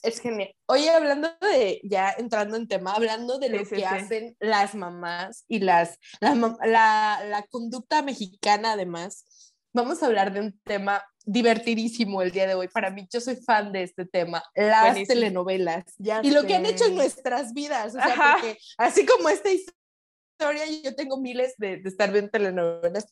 Es, 0.03 0.19
genial. 0.19 0.53
Oye, 0.67 0.89
hablando 0.89 1.29
de, 1.41 1.79
ya 1.83 2.13
entrando 2.17 2.57
en 2.57 2.67
tema, 2.67 2.93
hablando 2.93 3.39
de 3.39 3.49
lo 3.49 3.65
que 3.65 3.85
hacen 3.85 4.35
las 4.39 4.75
mamás 4.75 5.45
y 5.47 5.59
las, 5.59 5.99
la, 6.19 7.21
la, 7.25 7.45
conducta 7.49 8.01
mexicana 8.01 8.73
además, 8.73 9.25
vamos 9.73 10.01
a 10.01 10.07
hablar 10.07 10.33
de 10.33 10.41
un 10.41 10.59
tema 10.63 11.03
divertidísimo 11.25 12.21
el 12.21 12.31
día 12.31 12.47
de 12.47 12.55
hoy. 12.55 12.67
Para 12.67 12.89
mí, 12.89 13.07
yo 13.11 13.21
soy 13.21 13.35
fan 13.35 13.71
de 13.71 13.83
este 13.83 14.05
tema, 14.05 14.43
las 14.55 15.07
telenovelas 15.07 15.85
y 16.23 16.31
lo 16.31 16.43
que 16.43 16.55
han 16.55 16.65
hecho 16.65 16.85
en 16.85 16.95
nuestras 16.95 17.53
vidas. 17.53 17.95
O 17.95 17.99
sea, 17.99 18.33
porque 18.33 18.57
así 18.77 19.05
como 19.05 19.29
esta 19.29 19.49
historia, 19.51 20.65
yo 20.83 20.95
tengo 20.95 21.17
miles 21.17 21.55
de, 21.57 21.77
de 21.77 21.89
estar 21.89 22.11
viendo 22.11 22.31
telenovelas 22.31 23.05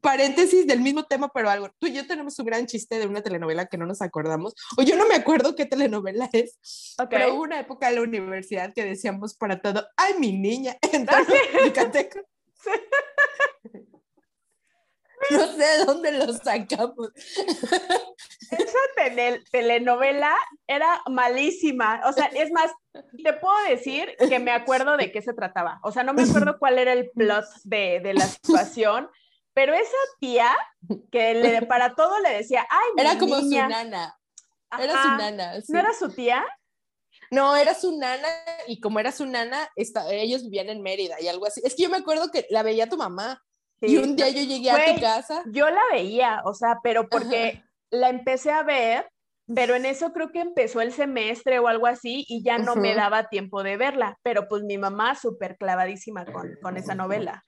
paréntesis 0.00 0.66
del 0.66 0.80
mismo 0.80 1.04
tema, 1.04 1.30
pero 1.32 1.50
algo. 1.50 1.70
Tú 1.78 1.86
y 1.86 1.92
yo 1.92 2.06
tenemos 2.06 2.38
un 2.38 2.46
gran 2.46 2.66
chiste 2.66 2.98
de 2.98 3.06
una 3.06 3.22
telenovela 3.22 3.66
que 3.66 3.78
no 3.78 3.86
nos 3.86 4.02
acordamos, 4.02 4.54
o 4.76 4.82
yo 4.82 4.96
no 4.96 5.06
me 5.06 5.14
acuerdo 5.14 5.54
qué 5.54 5.66
telenovela 5.66 6.28
es, 6.32 6.58
pero 7.08 7.34
hubo 7.34 7.42
una 7.42 7.60
época 7.60 7.88
en 7.88 7.96
la 7.96 8.02
universidad 8.02 8.72
que 8.74 8.84
decíamos 8.84 9.34
para 9.34 9.60
todo, 9.60 9.86
ay, 9.96 10.14
mi 10.18 10.32
niña, 10.32 10.76
entonces, 10.92 11.36
No 15.30 15.46
sé 15.46 15.58
de 15.58 15.84
dónde 15.84 16.12
lo 16.12 16.32
sacamos. 16.32 17.10
Esa 18.50 18.78
telenovela 19.52 20.34
era 20.66 21.02
malísima. 21.08 22.00
O 22.06 22.12
sea, 22.12 22.26
es 22.26 22.50
más, 22.50 22.72
te 22.92 23.32
puedo 23.34 23.54
decir 23.68 24.16
que 24.28 24.38
me 24.38 24.50
acuerdo 24.50 24.96
de 24.96 25.12
qué 25.12 25.20
se 25.22 25.34
trataba. 25.34 25.78
O 25.82 25.92
sea, 25.92 26.02
no 26.02 26.14
me 26.14 26.22
acuerdo 26.22 26.58
cuál 26.58 26.78
era 26.78 26.92
el 26.92 27.10
plot 27.10 27.44
de, 27.64 28.00
de 28.00 28.14
la 28.14 28.26
situación, 28.26 29.08
pero 29.54 29.74
esa 29.74 29.96
tía 30.18 30.56
que 31.10 31.34
le, 31.34 31.62
para 31.66 31.94
todo 31.94 32.18
le 32.20 32.30
decía, 32.30 32.66
ay, 32.70 32.88
mi 32.94 33.02
Era 33.02 33.18
como 33.18 33.36
su 33.36 33.50
nana. 33.50 34.16
Era 34.78 35.02
su 35.02 35.08
nana. 35.08 35.52
¿No 35.68 35.78
era 35.78 35.92
su 35.94 36.08
tía? 36.10 36.44
No, 37.30 37.56
era 37.56 37.74
su 37.74 37.96
nana 37.98 38.28
y 38.66 38.80
como 38.80 38.98
era 38.98 39.12
su 39.12 39.26
nana, 39.26 39.68
ellos 39.76 40.42
vivían 40.42 40.68
en 40.68 40.82
Mérida 40.82 41.20
y 41.20 41.28
algo 41.28 41.46
así. 41.46 41.60
Es 41.64 41.74
que 41.74 41.84
yo 41.84 41.90
me 41.90 41.98
acuerdo 41.98 42.30
que 42.30 42.46
la 42.50 42.62
veía 42.62 42.88
tu 42.88 42.96
mamá 42.96 43.40
y 43.80 43.96
un 43.96 44.16
día 44.16 44.28
yo 44.28 44.42
llegué 44.42 44.70
a 44.70 44.94
tu 44.94 45.00
casa. 45.00 45.42
Yo 45.46 45.70
la 45.70 45.82
veía, 45.92 46.42
o 46.44 46.54
sea, 46.54 46.78
pero 46.82 47.08
porque 47.08 47.62
la 47.90 48.08
empecé 48.08 48.50
a 48.50 48.62
ver, 48.62 49.08
pero 49.54 49.74
en 49.74 49.86
eso 49.86 50.12
creo 50.12 50.30
que 50.32 50.40
empezó 50.40 50.80
el 50.80 50.92
semestre 50.92 51.58
o 51.58 51.68
algo 51.68 51.86
así 51.86 52.24
y 52.28 52.42
ya 52.42 52.58
no 52.58 52.76
me 52.76 52.94
daba 52.94 53.28
tiempo 53.28 53.62
de 53.62 53.76
verla, 53.76 54.18
pero 54.22 54.48
pues 54.48 54.62
mi 54.64 54.78
mamá 54.78 55.14
súper 55.14 55.56
clavadísima 55.56 56.24
con, 56.24 56.56
con 56.62 56.76
esa 56.76 56.94
novela. 56.94 57.44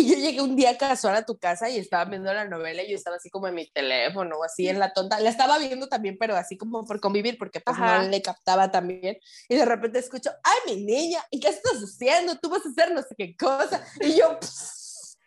Y 0.00 0.08
yo 0.08 0.16
llegué 0.16 0.40
un 0.40 0.56
día 0.56 0.78
casual 0.78 1.14
a 1.14 1.26
tu 1.26 1.38
casa 1.38 1.68
y 1.68 1.76
estaba 1.76 2.06
viendo 2.06 2.32
la 2.32 2.46
novela 2.46 2.82
y 2.82 2.90
yo 2.90 2.96
estaba 2.96 3.16
así 3.16 3.28
como 3.28 3.48
en 3.48 3.54
mi 3.54 3.70
teléfono 3.70 4.38
o 4.38 4.44
así 4.44 4.66
en 4.66 4.78
la 4.78 4.94
tonta. 4.94 5.20
La 5.20 5.28
estaba 5.28 5.58
viendo 5.58 5.88
también, 5.88 6.16
pero 6.18 6.36
así 6.36 6.56
como 6.56 6.86
por 6.86 7.00
convivir, 7.00 7.36
porque 7.36 7.60
pues 7.60 7.78
no 7.78 8.02
le 8.04 8.22
captaba 8.22 8.70
también. 8.70 9.18
Y 9.48 9.56
de 9.56 9.64
repente 9.66 9.98
escucho, 9.98 10.30
ay, 10.42 10.74
mi 10.74 10.84
niña, 10.84 11.20
¿y 11.30 11.38
qué 11.38 11.48
estás 11.48 11.74
haciendo? 11.74 12.38
Tú 12.38 12.48
vas 12.48 12.64
a 12.64 12.70
hacer 12.70 12.94
no 12.94 13.02
sé 13.02 13.14
qué 13.16 13.36
cosa. 13.36 13.84
Y 14.00 14.14
yo, 14.14 14.38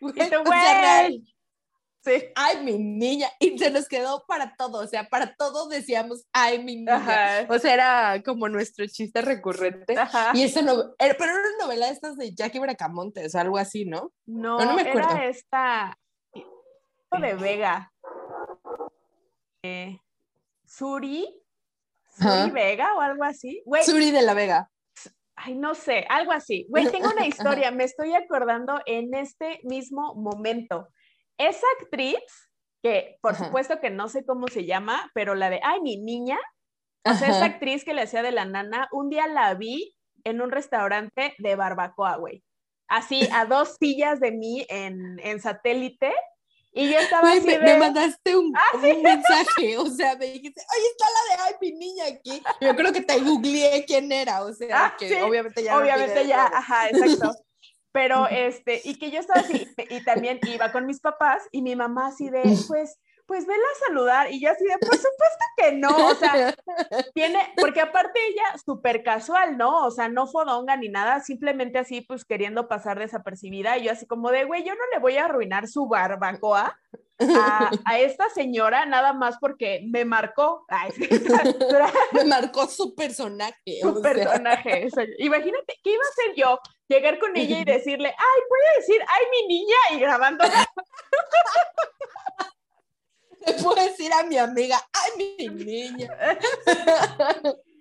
güey, 0.00 1.33
Sí. 2.04 2.22
Ay, 2.34 2.62
mi 2.62 2.78
niña. 2.78 3.28
Y 3.38 3.58
se 3.58 3.70
nos 3.70 3.88
quedó 3.88 4.24
para 4.26 4.54
todo, 4.56 4.80
o 4.80 4.86
sea, 4.86 5.08
para 5.08 5.34
todo 5.36 5.68
decíamos, 5.68 6.26
ay, 6.32 6.62
mi 6.62 6.76
niña. 6.76 7.46
O 7.48 7.58
sea, 7.58 7.74
era 7.74 8.22
como 8.22 8.48
nuestro 8.48 8.86
chiste 8.86 9.22
recurrente. 9.22 9.94
Y 10.34 10.42
esa 10.42 10.60
no, 10.60 10.94
pero 10.98 11.24
era 11.24 11.32
una 11.32 11.64
novela 11.64 11.86
de 11.86 11.92
estas 11.92 12.16
de 12.16 12.34
Jackie 12.34 12.58
Bracamontes 12.58 13.34
o 13.34 13.38
algo 13.38 13.56
así, 13.56 13.86
¿no? 13.86 14.12
No, 14.26 14.58
no, 14.58 14.74
me 14.74 14.82
acuerdo. 14.82 15.10
Era 15.12 15.26
esta 15.28 15.98
de 17.20 17.34
Vega. 17.34 17.92
Eh, 19.62 19.98
Suri. 20.66 21.40
Suri 22.18 22.50
Vega 22.50 22.94
o 22.94 23.00
algo 23.00 23.24
así. 23.24 23.62
Suri 23.84 24.10
de 24.10 24.22
la 24.22 24.34
Vega. 24.34 24.70
Ay, 25.36 25.54
no 25.56 25.74
sé, 25.74 26.06
algo 26.08 26.32
así. 26.32 26.66
Güey, 26.68 26.90
tengo 26.90 27.08
una 27.10 27.26
historia, 27.26 27.70
me 27.70 27.84
estoy 27.84 28.14
acordando 28.14 28.80
en 28.86 29.14
este 29.14 29.60
mismo 29.64 30.14
momento. 30.14 30.88
Esa 31.38 31.66
actriz, 31.80 32.18
que 32.82 33.18
por 33.20 33.34
supuesto 33.34 33.80
que 33.80 33.90
no 33.90 34.08
sé 34.08 34.24
cómo 34.24 34.48
se 34.48 34.64
llama, 34.64 35.10
pero 35.14 35.34
la 35.34 35.50
de, 35.50 35.60
ay, 35.62 35.80
mi 35.80 35.96
niña, 35.96 36.38
o 37.04 37.14
sea, 37.14 37.28
esa 37.28 37.44
actriz 37.44 37.84
que 37.84 37.94
le 37.94 38.02
hacía 38.02 38.22
de 38.22 38.32
la 38.32 38.44
nana, 38.44 38.88
un 38.92 39.10
día 39.10 39.26
la 39.26 39.54
vi 39.54 39.96
en 40.24 40.40
un 40.40 40.50
restaurante 40.50 41.34
de 41.38 41.56
barbacoa, 41.56 42.16
güey. 42.16 42.42
Así, 42.88 43.28
a 43.32 43.44
dos 43.46 43.76
sillas 43.78 44.20
de 44.20 44.32
mí 44.32 44.66
en, 44.68 45.18
en 45.20 45.40
satélite. 45.40 46.12
Y 46.76 46.90
yo 46.90 46.98
estaba 46.98 47.30
así 47.30 47.46
me, 47.46 47.58
me, 47.58 47.78
mandaste 47.78 48.36
un, 48.36 48.52
¿Ah, 48.56 48.76
un, 48.76 48.80
mensaje, 49.02 49.78
o 49.78 49.86
sea, 49.86 50.16
me 50.16 50.26
dijiste, 50.26 50.60
oye, 50.76 50.86
está 50.90 51.06
la 51.06 51.36
de 51.36 51.42
ay, 51.42 51.54
mi 51.60 51.78
niña 51.78 52.04
aquí. 52.06 52.42
Yo 52.60 52.74
creo 52.74 52.92
que 52.92 53.02
te 53.02 53.20
googleé 53.20 53.84
quién 53.84 54.10
era, 54.10 54.42
o 54.42 54.52
sea, 54.52 54.86
ah, 54.86 54.96
que 54.98 55.22
obviamente 55.22 55.62
ya. 55.62 55.78
Obviamente 55.78 56.26
ya, 56.26 56.46
ajá, 56.46 56.88
exacto 56.88 57.30
pero 57.94 58.26
este, 58.28 58.80
y 58.82 58.98
que 58.98 59.12
yo 59.12 59.20
estaba 59.20 59.38
así, 59.38 59.68
y 59.88 60.02
también 60.02 60.40
iba 60.52 60.72
con 60.72 60.84
mis 60.84 60.98
papás, 60.98 61.44
y 61.52 61.62
mi 61.62 61.76
mamá 61.76 62.08
así 62.08 62.28
de, 62.28 62.42
pues, 62.66 62.98
pues 63.24 63.46
vela 63.46 63.62
a 63.62 63.86
saludar, 63.86 64.32
y 64.32 64.40
yo 64.40 64.50
así 64.50 64.64
de, 64.64 64.76
por 64.78 64.96
supuesto 64.96 65.44
que 65.56 65.72
no, 65.76 66.08
o 66.08 66.14
sea, 66.16 66.52
tiene, 67.14 67.38
porque 67.56 67.80
aparte 67.80 68.18
ella 68.30 68.58
súper 68.64 69.04
casual, 69.04 69.56
¿no? 69.56 69.86
O 69.86 69.92
sea, 69.92 70.08
no 70.08 70.26
fodonga 70.26 70.76
ni 70.76 70.88
nada, 70.88 71.20
simplemente 71.20 71.78
así, 71.78 72.00
pues 72.00 72.24
queriendo 72.24 72.66
pasar 72.66 72.98
desapercibida, 72.98 73.78
y 73.78 73.84
yo 73.84 73.92
así 73.92 74.08
como 74.08 74.32
de, 74.32 74.42
güey, 74.42 74.64
yo 74.64 74.74
no 74.74 74.82
le 74.92 74.98
voy 74.98 75.16
a 75.16 75.26
arruinar 75.26 75.68
su 75.68 75.86
barbacoa 75.86 76.76
a, 77.18 77.98
esta 77.98 78.28
señora 78.28 78.86
nada 78.86 79.12
más 79.12 79.36
porque 79.40 79.82
me 79.86 80.04
marcó. 80.04 80.66
me 82.12 82.24
marcó 82.24 82.66
su 82.66 82.94
personaje. 82.94 83.80
Su 83.80 84.00
personaje. 84.00 84.88
Imagínate, 85.18 85.78
¿qué 85.82 85.92
iba 85.92 86.02
a 86.02 86.10
hacer 86.10 86.34
yo? 86.36 86.58
Llegar 86.88 87.18
con 87.18 87.36
ella 87.36 87.60
y 87.60 87.64
decirle, 87.64 88.08
ay, 88.08 88.40
voy 88.48 88.60
a 88.70 88.74
decir, 88.78 89.00
ay, 89.00 89.24
mi 89.30 89.46
niña, 89.48 89.76
y 89.92 89.98
grabando. 90.00 90.44
Le 93.46 93.52
puedo 93.54 93.74
decir 93.74 94.12
a 94.12 94.22
mi 94.22 94.38
amiga, 94.38 94.80
ay, 94.92 95.10
mi 95.38 95.48
niña. 95.64 96.08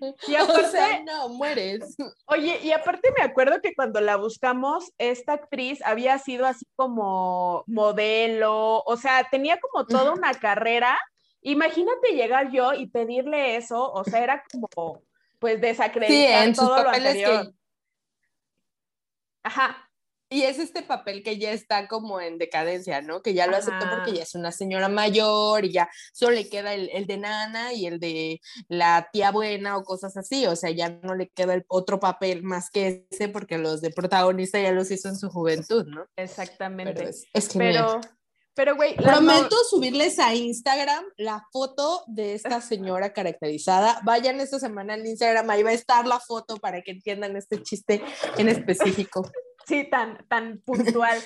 Y 0.28 0.36
aparte, 0.36 0.66
o 0.66 0.70
sea, 0.72 1.04
no, 1.04 1.30
mueres. 1.30 1.96
Oye, 2.26 2.60
y 2.64 2.72
aparte 2.72 3.12
me 3.18 3.24
acuerdo 3.24 3.62
que 3.62 3.74
cuando 3.76 4.02
la 4.02 4.16
buscamos, 4.18 4.92
esta 4.98 5.34
actriz 5.34 5.82
había 5.84 6.18
sido 6.20 6.46
así 6.46 6.66
como 6.76 7.64
modelo, 7.68 8.80
o 8.86 8.98
sea, 8.98 9.28
tenía 9.32 9.60
como 9.60 9.86
toda 9.86 10.12
una 10.14 10.34
carrera. 10.34 11.00
Imagínate 11.42 12.14
llegar 12.14 12.52
yo 12.52 12.74
y 12.74 12.88
pedirle 12.88 13.56
eso, 13.58 13.92
o 13.92 14.04
sea, 14.06 14.24
era 14.24 14.44
como, 14.52 15.02
pues, 15.40 15.60
desacreditar 15.60 16.44
Sí, 16.44 16.48
en 16.50 16.56
sus 16.56 16.66
todo 16.68 16.84
lo 16.84 16.92
que- 16.92 16.98
anterior. 16.98 17.54
Ajá, 19.44 19.83
Y 20.34 20.46
es 20.46 20.58
este 20.58 20.82
papel 20.82 21.22
que 21.22 21.38
ya 21.38 21.52
está 21.52 21.88
como 21.88 22.20
en 22.20 22.40
decadencia, 22.40 23.04
¿no? 23.04 23.22
Que 23.22 23.36
ya 23.36 23.46
lo 23.46 23.56
aceptó 23.56 23.86
Ajá. 23.86 23.98
porque 23.98 24.14
ya 24.14 24.24
es 24.24 24.34
una 24.34 24.52
señora 24.52 24.90
mayor 24.90 25.64
y 25.64 25.74
ya 25.74 25.88
solo 26.12 26.34
le 26.34 26.50
queda 26.50 26.74
el, 26.74 26.90
el 26.92 27.06
de 27.06 27.20
nana 27.20 27.72
y 27.72 27.86
el 27.86 28.00
de 28.00 28.42
la 28.68 29.10
tía 29.14 29.30
buena 29.30 29.78
o 29.78 29.84
cosas 29.84 30.18
así. 30.18 30.48
O 30.48 30.56
sea, 30.56 30.72
ya 30.72 30.90
no 31.04 31.14
le 31.14 31.30
queda 31.30 31.54
el 31.54 31.66
otro 31.68 32.00
papel 32.00 32.42
más 32.42 32.72
que 32.72 33.06
ese 33.12 33.30
porque 33.30 33.60
los 33.60 33.82
de 33.82 33.92
protagonista 33.92 34.60
ya 34.60 34.72
los 34.72 34.90
hizo 34.90 35.08
en 35.08 35.18
su 35.18 35.30
juventud, 35.30 35.86
¿no? 35.86 36.08
exactamente. 36.16 36.94
Pero 36.94 37.10
es, 37.10 37.26
es 37.32 37.50
genial. 37.50 37.86
Pero, 37.86 38.02
pero, 38.56 38.76
güey, 38.76 38.96
Prometo 38.96 39.56
subirles 39.70 40.18
a 40.18 40.34
Instagram 40.34 41.06
la 41.18 41.46
foto 41.52 42.06
de 42.08 42.34
esta 42.34 42.60
señora 42.60 43.14
caracterizada. 43.14 44.02
Vayan 44.04 44.40
esta 44.40 44.58
semana 44.58 44.96
al 44.96 45.06
Instagram, 45.06 45.48
ahí 45.52 45.62
va 45.62 45.70
a 45.70 45.74
estar 45.74 46.08
la 46.08 46.20
foto 46.20 46.58
para 46.58 46.82
que 46.82 46.90
entiendan 46.90 47.36
este 47.36 47.62
chiste 47.62 48.04
en 48.40 48.50
específico. 48.50 49.30
Sí, 49.66 49.86
tan, 49.90 50.26
tan 50.28 50.62
puntual. 50.66 51.18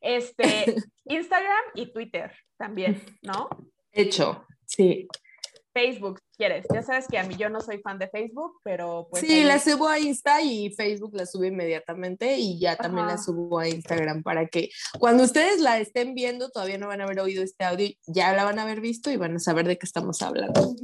Este, 0.00 0.44
Instagram 1.04 1.64
y 1.74 1.92
Twitter 1.92 2.32
también, 2.56 3.02
¿no? 3.22 3.48
Hecho, 3.92 4.44
sí. 4.66 5.08
Facebook, 5.72 6.20
quieres. 6.38 6.64
Ya 6.72 6.82
sabes 6.82 7.06
que 7.06 7.18
a 7.18 7.24
mí 7.24 7.36
yo 7.36 7.50
no 7.50 7.60
soy 7.60 7.78
fan 7.80 7.98
de 7.98 8.08
Facebook, 8.08 8.60
pero 8.64 9.08
pues. 9.10 9.20
sí, 9.26 9.40
ahí- 9.40 9.44
la 9.44 9.58
subo 9.58 9.88
a 9.88 9.98
Insta 9.98 10.40
y 10.40 10.70
Facebook 10.70 11.14
la 11.14 11.26
subo 11.26 11.44
inmediatamente 11.44 12.38
y 12.38 12.58
ya 12.58 12.76
también 12.76 13.06
la 13.06 13.18
subo 13.18 13.58
a 13.58 13.68
Instagram 13.68 14.22
para 14.22 14.46
que 14.46 14.70
cuando 14.98 15.24
ustedes 15.24 15.60
la 15.60 15.78
estén 15.78 16.14
viendo, 16.14 16.48
todavía 16.48 16.78
no 16.78 16.88
van 16.88 17.02
a 17.02 17.04
haber 17.04 17.20
oído 17.20 17.42
este 17.42 17.64
audio, 17.64 17.90
ya 18.06 18.32
la 18.32 18.44
van 18.44 18.58
a 18.58 18.62
haber 18.62 18.80
visto 18.80 19.10
y 19.10 19.18
van 19.18 19.36
a 19.36 19.38
saber 19.38 19.66
de 19.66 19.76
qué 19.76 19.84
estamos 19.84 20.22
hablando. 20.22 20.74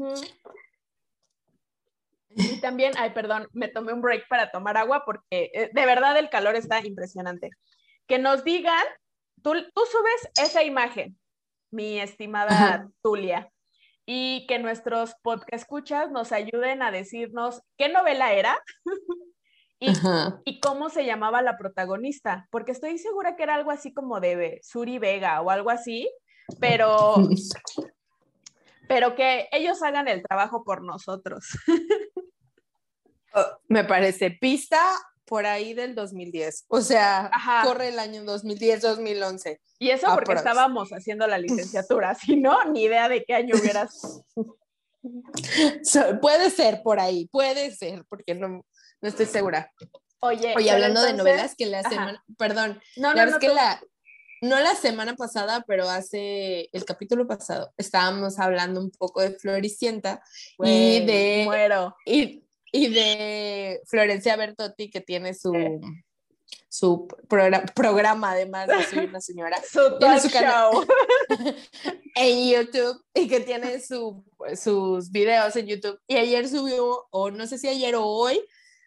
Y 2.34 2.60
también, 2.60 2.92
ay, 2.96 3.10
perdón, 3.10 3.48
me 3.52 3.68
tomé 3.68 3.92
un 3.92 4.00
break 4.00 4.28
para 4.28 4.50
tomar 4.50 4.76
agua 4.76 5.02
porque 5.04 5.50
eh, 5.52 5.70
de 5.72 5.86
verdad 5.86 6.16
el 6.18 6.30
calor 6.30 6.56
está 6.56 6.84
impresionante. 6.84 7.50
Que 8.06 8.18
nos 8.18 8.44
digan, 8.44 8.84
tú, 9.42 9.52
tú 9.74 9.82
subes 9.90 10.30
esa 10.42 10.62
imagen, 10.62 11.18
mi 11.70 12.00
estimada 12.00 12.52
Ajá. 12.52 12.88
Tulia, 13.02 13.50
y 14.06 14.46
que 14.46 14.58
nuestros 14.58 15.14
podcast 15.22 15.62
escuchas 15.62 16.10
nos 16.10 16.32
ayuden 16.32 16.82
a 16.82 16.90
decirnos 16.90 17.62
qué 17.76 17.88
novela 17.88 18.32
era 18.32 18.58
y, 19.80 19.92
y 20.44 20.60
cómo 20.60 20.90
se 20.90 21.04
llamaba 21.04 21.42
la 21.42 21.56
protagonista, 21.56 22.46
porque 22.50 22.72
estoy 22.72 22.98
segura 22.98 23.36
que 23.36 23.42
era 23.42 23.54
algo 23.54 23.70
así 23.70 23.92
como 23.92 24.20
de 24.20 24.60
Suri 24.62 24.98
Vega 24.98 25.40
o 25.40 25.50
algo 25.50 25.70
así, 25.70 26.10
pero, 26.60 27.14
pero 28.88 29.14
que 29.14 29.48
ellos 29.52 29.82
hagan 29.82 30.08
el 30.08 30.22
trabajo 30.22 30.64
por 30.64 30.82
nosotros. 30.82 31.46
Me 33.68 33.84
parece 33.84 34.30
pista 34.30 34.80
por 35.24 35.46
ahí 35.46 35.72
del 35.74 35.94
2010. 35.94 36.64
O 36.68 36.80
sea, 36.80 37.30
Ajá. 37.32 37.62
corre 37.64 37.88
el 37.88 37.98
año 37.98 38.22
2010-2011. 38.24 39.60
Y 39.78 39.90
eso 39.90 40.06
porque 40.08 40.32
Aprox. 40.32 40.38
estábamos 40.40 40.90
haciendo 40.90 41.26
la 41.26 41.38
licenciatura, 41.38 42.14
si 42.14 42.36
no, 42.36 42.64
ni 42.66 42.82
idea 42.84 43.08
de 43.08 43.24
qué 43.24 43.34
año 43.34 43.54
hubieras. 43.58 44.22
So- 45.82 46.20
puede 46.20 46.50
ser 46.50 46.82
por 46.82 47.00
ahí, 47.00 47.26
puede 47.28 47.74
ser, 47.74 48.04
porque 48.08 48.34
no, 48.34 48.48
no 49.00 49.08
estoy 49.08 49.26
segura. 49.26 49.72
Oye, 50.20 50.54
Oye, 50.56 50.70
hablando 50.70 51.02
de 51.02 51.10
entonces- 51.10 51.16
novelas, 51.34 51.54
que 51.56 51.66
la 51.66 51.80
ajá. 51.80 51.88
semana, 51.90 52.24
perdón, 52.38 52.80
No, 52.96 53.12
la 53.14 53.24
no, 53.24 53.30
no, 53.32 53.36
es 53.36 53.40
que 53.40 53.48
tú- 53.48 53.54
la, 53.54 53.82
no 54.42 54.60
la 54.60 54.74
semana 54.76 55.16
pasada, 55.16 55.64
pero 55.66 55.88
hace 55.88 56.68
el 56.72 56.84
capítulo 56.84 57.26
pasado, 57.26 57.72
estábamos 57.76 58.38
hablando 58.38 58.80
un 58.80 58.90
poco 58.92 59.20
de 59.22 59.32
Floricienta 59.32 60.22
Güey, 60.58 60.96
y 60.98 61.06
de, 61.06 61.42
Muero. 61.46 61.96
y, 62.06 62.44
y 62.72 62.88
de 62.92 63.80
Florencia 63.86 64.34
Bertotti, 64.36 64.90
que 64.90 65.00
tiene 65.00 65.34
su, 65.34 65.54
Eh. 65.54 65.78
su 66.68 67.06
progra- 67.28 67.72
programa, 67.74 68.32
además 68.32 68.66
de 68.66 68.82
ser 68.84 69.08
una 69.08 69.20
señora, 69.20 69.60
Su 69.70 69.98
talk 69.98 70.20
su 70.20 70.28
show. 70.28 70.84
en 72.16 72.50
YouTube 72.50 73.02
y 73.14 73.28
que 73.28 73.40
tiene 73.40 73.80
su, 73.80 74.24
sus 74.60 75.10
videos 75.10 75.54
en 75.56 75.66
YouTube. 75.66 75.98
Y 76.06 76.16
ayer 76.16 76.48
subió, 76.48 77.06
o 77.10 77.30
no 77.30 77.46
sé 77.46 77.58
si 77.58 77.68
ayer 77.68 77.94
o 77.94 78.04
hoy, 78.06 78.40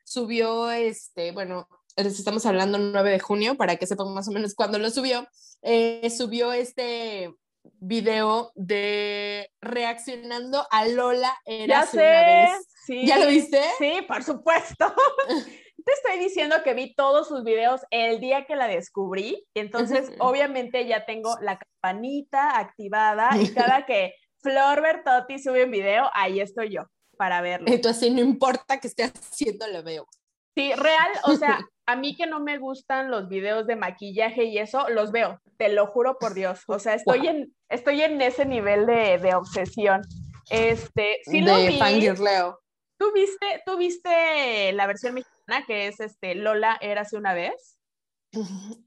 subió 0.04 0.70
este, 0.72 1.32
bueno, 1.32 1.68
les 1.98 2.20
estamos 2.20 2.46
hablando 2.46 2.78
el 2.78 2.92
9 2.92 3.12
de 3.12 3.20
junio 3.20 3.56
para 3.56 3.76
que 3.78 3.88
sepan 3.88 4.14
más 4.14 4.28
o 4.28 4.32
menos 4.32 4.54
cuándo 4.56 4.78
lo 4.80 4.90
subió. 4.90 5.28
eh, 5.62 6.10
subió 6.16 6.52
este 6.54 7.34
video 7.80 8.52
de 8.56 9.52
reaccionando 9.62 10.66
a 10.72 10.86
Lola 10.86 11.38
Ya 11.46 11.54
Érase 11.64 11.98
sé. 11.98 11.98
una 11.98 12.26
vez. 12.26 12.68
Sí. 12.86 13.08
¿Ya 13.08 13.18
lo 13.18 13.28
viste? 13.28 13.62
Sí, 13.78 14.00
por 14.08 14.24
supuesto. 14.24 14.94
Te 15.86 15.92
estoy 15.92 16.20
diciendo 16.20 16.56
que 16.64 16.74
vi 16.74 16.96
todos 16.96 17.28
sus 17.28 17.44
videos 17.44 17.82
el 17.92 18.20
día 18.20 18.46
que 18.46 18.56
la 18.56 18.68
descubrí, 18.68 19.46
entonces 19.54 20.12
obviamente 20.18 20.88
ya 20.88 21.06
tengo 21.06 21.36
la 21.42 21.60
campanita 21.60 22.58
activada 22.58 23.30
y 23.40 23.50
cada 23.54 23.86
que 23.86 24.16
Flor 24.42 24.82
Bertotti 24.82 25.38
sube 25.38 25.66
un 25.66 25.72
video, 25.72 26.10
ahí 26.14 26.40
estoy 26.40 26.72
yo 26.72 26.84
para 27.18 27.42
verlo. 27.42 27.68
Entonces, 27.70 28.12
no 28.12 28.20
importa 28.20 28.80
que 28.80 28.88
esté 28.88 29.04
haciendo, 29.04 29.68
lo 29.68 29.84
veo. 29.84 30.08
Sí, 30.56 30.74
real, 30.74 31.10
o 31.26 31.36
sea, 31.36 31.60
a 31.86 31.96
mí 31.96 32.16
que 32.16 32.26
no 32.28 32.40
me 32.40 32.58
gustan 32.58 33.12
los 33.12 33.28
videos 33.30 33.68
de 33.68 33.76
maquillaje 33.76 34.46
y 34.46 34.58
eso, 34.58 34.88
los 34.90 35.12
veo, 35.12 35.40
te 35.58 35.70
lo 35.70 35.88
juro 35.88 36.18
por 36.20 36.34
Dios. 36.34 36.62
O 36.68 36.80
sea, 36.80 36.94
estoy 36.96 37.20
Wow. 37.20 37.30
en, 37.30 37.56
estoy 37.70 38.02
en 38.02 38.22
ese 38.22 38.46
nivel 38.46 38.86
de, 38.86 39.18
de 39.20 39.36
obsesión. 39.36 40.02
Este, 40.50 41.20
sí 41.24 41.42
lo 41.42 41.56
de 41.58 41.68
vi. 41.70 41.80
fangirleo. 41.80 42.60
¿Tú 42.98 43.12
viste, 43.14 43.62
¿Tú 43.66 43.78
viste 43.78 44.72
la 44.74 44.88
versión 44.88 45.16
mexicana 45.16 45.66
que 45.68 45.88
es 45.88 46.00
este 46.00 46.34
Lola 46.36 46.78
Érase 46.80 47.18
una 47.18 47.34
vez? 47.34 47.78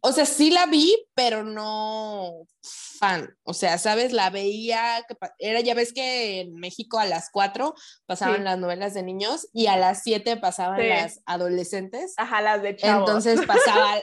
O 0.00 0.12
sea, 0.12 0.24
sí 0.26 0.50
la 0.50 0.66
vi, 0.66 0.94
pero 1.14 1.44
no 1.44 2.32
fan. 2.98 3.34
O 3.44 3.54
sea, 3.54 3.78
¿sabes? 3.78 4.12
La 4.12 4.30
veía, 4.30 5.04
que 5.08 5.16
era, 5.38 5.60
ya 5.60 5.74
ves 5.74 5.92
que 5.92 6.40
en 6.40 6.54
México 6.54 6.98
a 6.98 7.06
las 7.06 7.30
4 7.30 7.74
pasaban 8.06 8.38
Sí. 8.38 8.42
las 8.42 8.58
novelas 8.58 8.94
de 8.94 9.02
niños 9.02 9.48
y 9.52 9.66
a 9.66 9.76
las 9.76 10.02
7 10.02 10.36
pasaban 10.36 10.80
Sí. 10.80 10.88
las 10.88 11.20
adolescentes. 11.26 12.14
Ajá, 12.16 12.42
las 12.42 12.62
de 12.62 12.76
chavos. 12.76 13.08
Entonces 13.08 13.40
pasaba, 13.46 13.96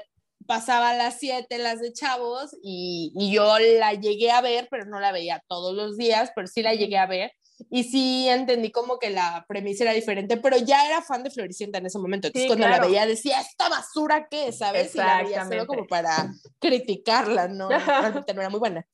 pasaba 0.47 0.91
a 0.91 0.95
las 0.95 1.19
7 1.19 1.57
las 1.57 1.79
de 1.81 1.91
chavos 1.93 2.55
y, 2.63 3.11
y 3.15 3.31
yo 3.33 3.57
la 3.59 3.93
llegué 3.93 4.31
a 4.31 4.41
ver, 4.41 4.67
pero 4.71 4.85
no 4.85 4.99
la 4.99 5.11
veía 5.11 5.41
todos 5.47 5.75
los 5.75 5.97
días, 5.97 6.31
pero 6.35 6.47
sí 6.47 6.61
la 6.61 6.73
llegué 6.73 6.97
a 6.97 7.05
ver. 7.07 7.31
Y 7.69 7.83
sí 7.85 8.27
entendí 8.27 8.71
como 8.71 8.99
que 8.99 9.09
la 9.09 9.45
premisa 9.47 9.83
era 9.85 9.93
diferente, 9.93 10.37
pero 10.37 10.57
ya 10.57 10.85
era 10.87 11.01
fan 11.01 11.23
de 11.23 11.31
Floricienta 11.31 11.77
en 11.77 11.85
ese 11.85 11.99
momento. 11.99 12.27
Entonces 12.27 12.43
Sí, 12.43 12.47
cuando 12.47 12.67
claro. 12.67 12.81
la 12.83 12.87
veía 12.87 13.05
decía, 13.05 13.39
¿esta 13.41 13.69
basura 13.69 14.27
qué? 14.29 14.51
¿Sabes? 14.51 14.93
Y 14.95 14.97
la 14.97 15.23
veía 15.23 15.45
solo 15.45 15.65
como 15.67 15.87
para 15.87 16.31
criticarla, 16.59 17.47
¿no? 17.47 17.69
Realmente 17.69 18.33
no 18.33 18.41
era 18.41 18.49
muy 18.49 18.59
buena. 18.59 18.85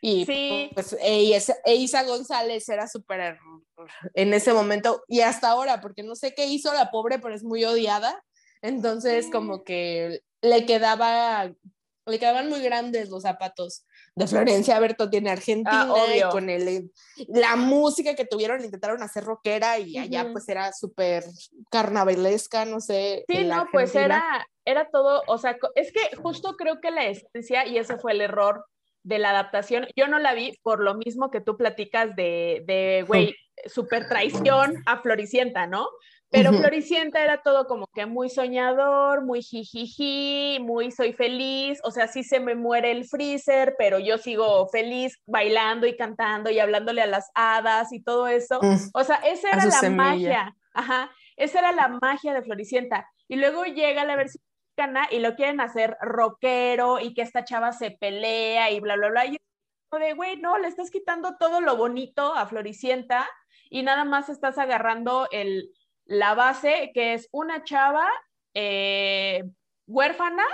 Y 0.00 0.24
Sí. 0.26 0.70
pues 0.74 0.96
e 1.00 1.22
Isa, 1.24 1.56
e 1.64 1.74
Isa 1.74 2.04
González 2.04 2.68
era 2.68 2.86
súper 2.86 3.38
en 4.14 4.32
ese 4.32 4.52
momento 4.52 5.02
y 5.08 5.20
hasta 5.22 5.48
ahora, 5.48 5.80
porque 5.80 6.02
no 6.04 6.14
sé 6.14 6.34
qué 6.34 6.46
hizo 6.46 6.72
la 6.72 6.90
pobre, 6.90 7.18
pero 7.18 7.34
es 7.34 7.42
muy 7.42 7.64
odiada. 7.64 8.24
Entonces 8.62 9.26
como 9.30 9.64
que 9.64 10.22
le 10.40 10.66
quedaba, 10.66 11.50
le 12.06 12.18
quedaban 12.18 12.48
muy 12.48 12.60
grandes 12.60 13.08
los 13.10 13.22
zapatos 13.24 13.84
de 14.18 14.26
Florencia 14.26 14.80
Bertotti 14.80 15.18
en 15.18 15.28
Argentina 15.28 15.86
Ah, 15.88 16.16
y 16.16 16.22
con 16.30 16.50
el, 16.50 16.90
la 17.28 17.54
música 17.54 18.14
que 18.16 18.24
tuvieron, 18.24 18.64
intentaron 18.64 19.00
hacer 19.02 19.24
rockera 19.24 19.78
y 19.78 19.96
allá 19.96 20.24
Ujú. 20.24 20.32
pues 20.32 20.48
era 20.48 20.72
súper 20.72 21.24
carnavalesca, 21.70 22.64
no 22.64 22.80
sé. 22.80 23.24
Sí, 23.28 23.44
no, 23.44 23.66
pues 23.70 23.94
Argentina. 23.94 24.04
era, 24.04 24.48
era 24.64 24.90
todo, 24.90 25.22
o 25.28 25.38
sea, 25.38 25.56
es 25.76 25.92
que 25.92 26.16
justo 26.16 26.56
creo 26.56 26.80
que 26.80 26.90
la 26.90 27.06
esencia, 27.06 27.64
y 27.66 27.78
ese 27.78 27.96
fue 27.98 28.12
el 28.12 28.20
error 28.20 28.64
de 29.04 29.18
la 29.20 29.30
adaptación, 29.30 29.86
yo 29.96 30.08
no 30.08 30.18
la 30.18 30.34
vi 30.34 30.58
por 30.62 30.80
lo 30.80 30.94
mismo 30.94 31.30
que 31.30 31.40
tú 31.40 31.56
platicas 31.56 32.16
de, 32.16 32.64
de 32.66 33.04
güey, 33.06 33.36
super 33.66 34.08
traición 34.08 34.82
a 34.86 35.00
Floricienta, 35.00 35.68
¿no? 35.68 35.86
Pero. 36.30 36.52
Floricienta 36.52 37.22
era 37.22 37.42
todo 37.42 37.66
como 37.66 37.86
que 37.94 38.04
muy 38.04 38.28
soñador, 38.28 39.24
muy 39.24 39.42
jijiji, 39.42 40.58
muy 40.60 40.90
soy 40.90 41.12
feliz, 41.12 41.80
o 41.84 41.90
sea, 41.90 42.06
sí 42.06 42.22
se 42.22 42.38
me 42.40 42.54
muere 42.54 42.90
el 42.90 43.06
freezer, 43.06 43.74
pero 43.78 43.98
yo 43.98 44.18
sigo 44.18 44.68
feliz 44.68 45.18
bailando 45.26 45.86
y 45.86 45.96
cantando 45.96 46.50
y 46.50 46.58
hablándole 46.58 47.02
a 47.02 47.06
las 47.06 47.30
hadas 47.34 47.92
y 47.92 48.02
todo 48.02 48.28
eso. 48.28 48.60
Mm. 48.60 48.76
O 48.92 49.04
sea, 49.04 49.16
esa 49.16 49.50
era 49.50 49.64
la 49.64 49.70
semilla. 49.70 50.02
magia. 50.04 50.56
Ajá, 50.74 51.10
esa 51.36 51.60
era 51.60 51.72
la 51.72 51.88
magia 52.00 52.34
de 52.34 52.42
Floricienta. 52.42 53.08
Y 53.26 53.36
luego 53.36 53.64
llega 53.64 54.04
la 54.04 54.16
versión 54.16 54.42
mexicana 54.76 55.08
y 55.10 55.20
lo 55.20 55.34
quieren 55.34 55.60
hacer 55.60 55.96
rockero 56.00 57.00
y 57.00 57.14
que 57.14 57.22
esta 57.22 57.44
chava 57.44 57.72
se 57.72 57.90
pelea 57.90 58.70
y 58.70 58.80
bla, 58.80 58.96
bla, 58.96 59.08
bla. 59.08 59.26
Y 59.26 59.36
es 59.36 59.40
como 59.88 60.04
de, 60.04 60.12
güey, 60.12 60.36
no, 60.36 60.58
le 60.58 60.68
estás 60.68 60.90
quitando 60.90 61.36
todo 61.38 61.60
lo 61.60 61.76
bonito 61.76 62.34
a 62.34 62.46
Floricienta 62.46 63.28
y 63.70 63.82
nada 63.82 64.04
más 64.04 64.28
estás 64.28 64.58
agarrando 64.58 65.28
el, 65.30 65.70
la 66.08 66.34
base, 66.34 66.90
que 66.94 67.14
es 67.14 67.28
una 67.30 67.62
chava 67.62 68.08
eh, 68.54 69.44
huérfana 69.86 70.44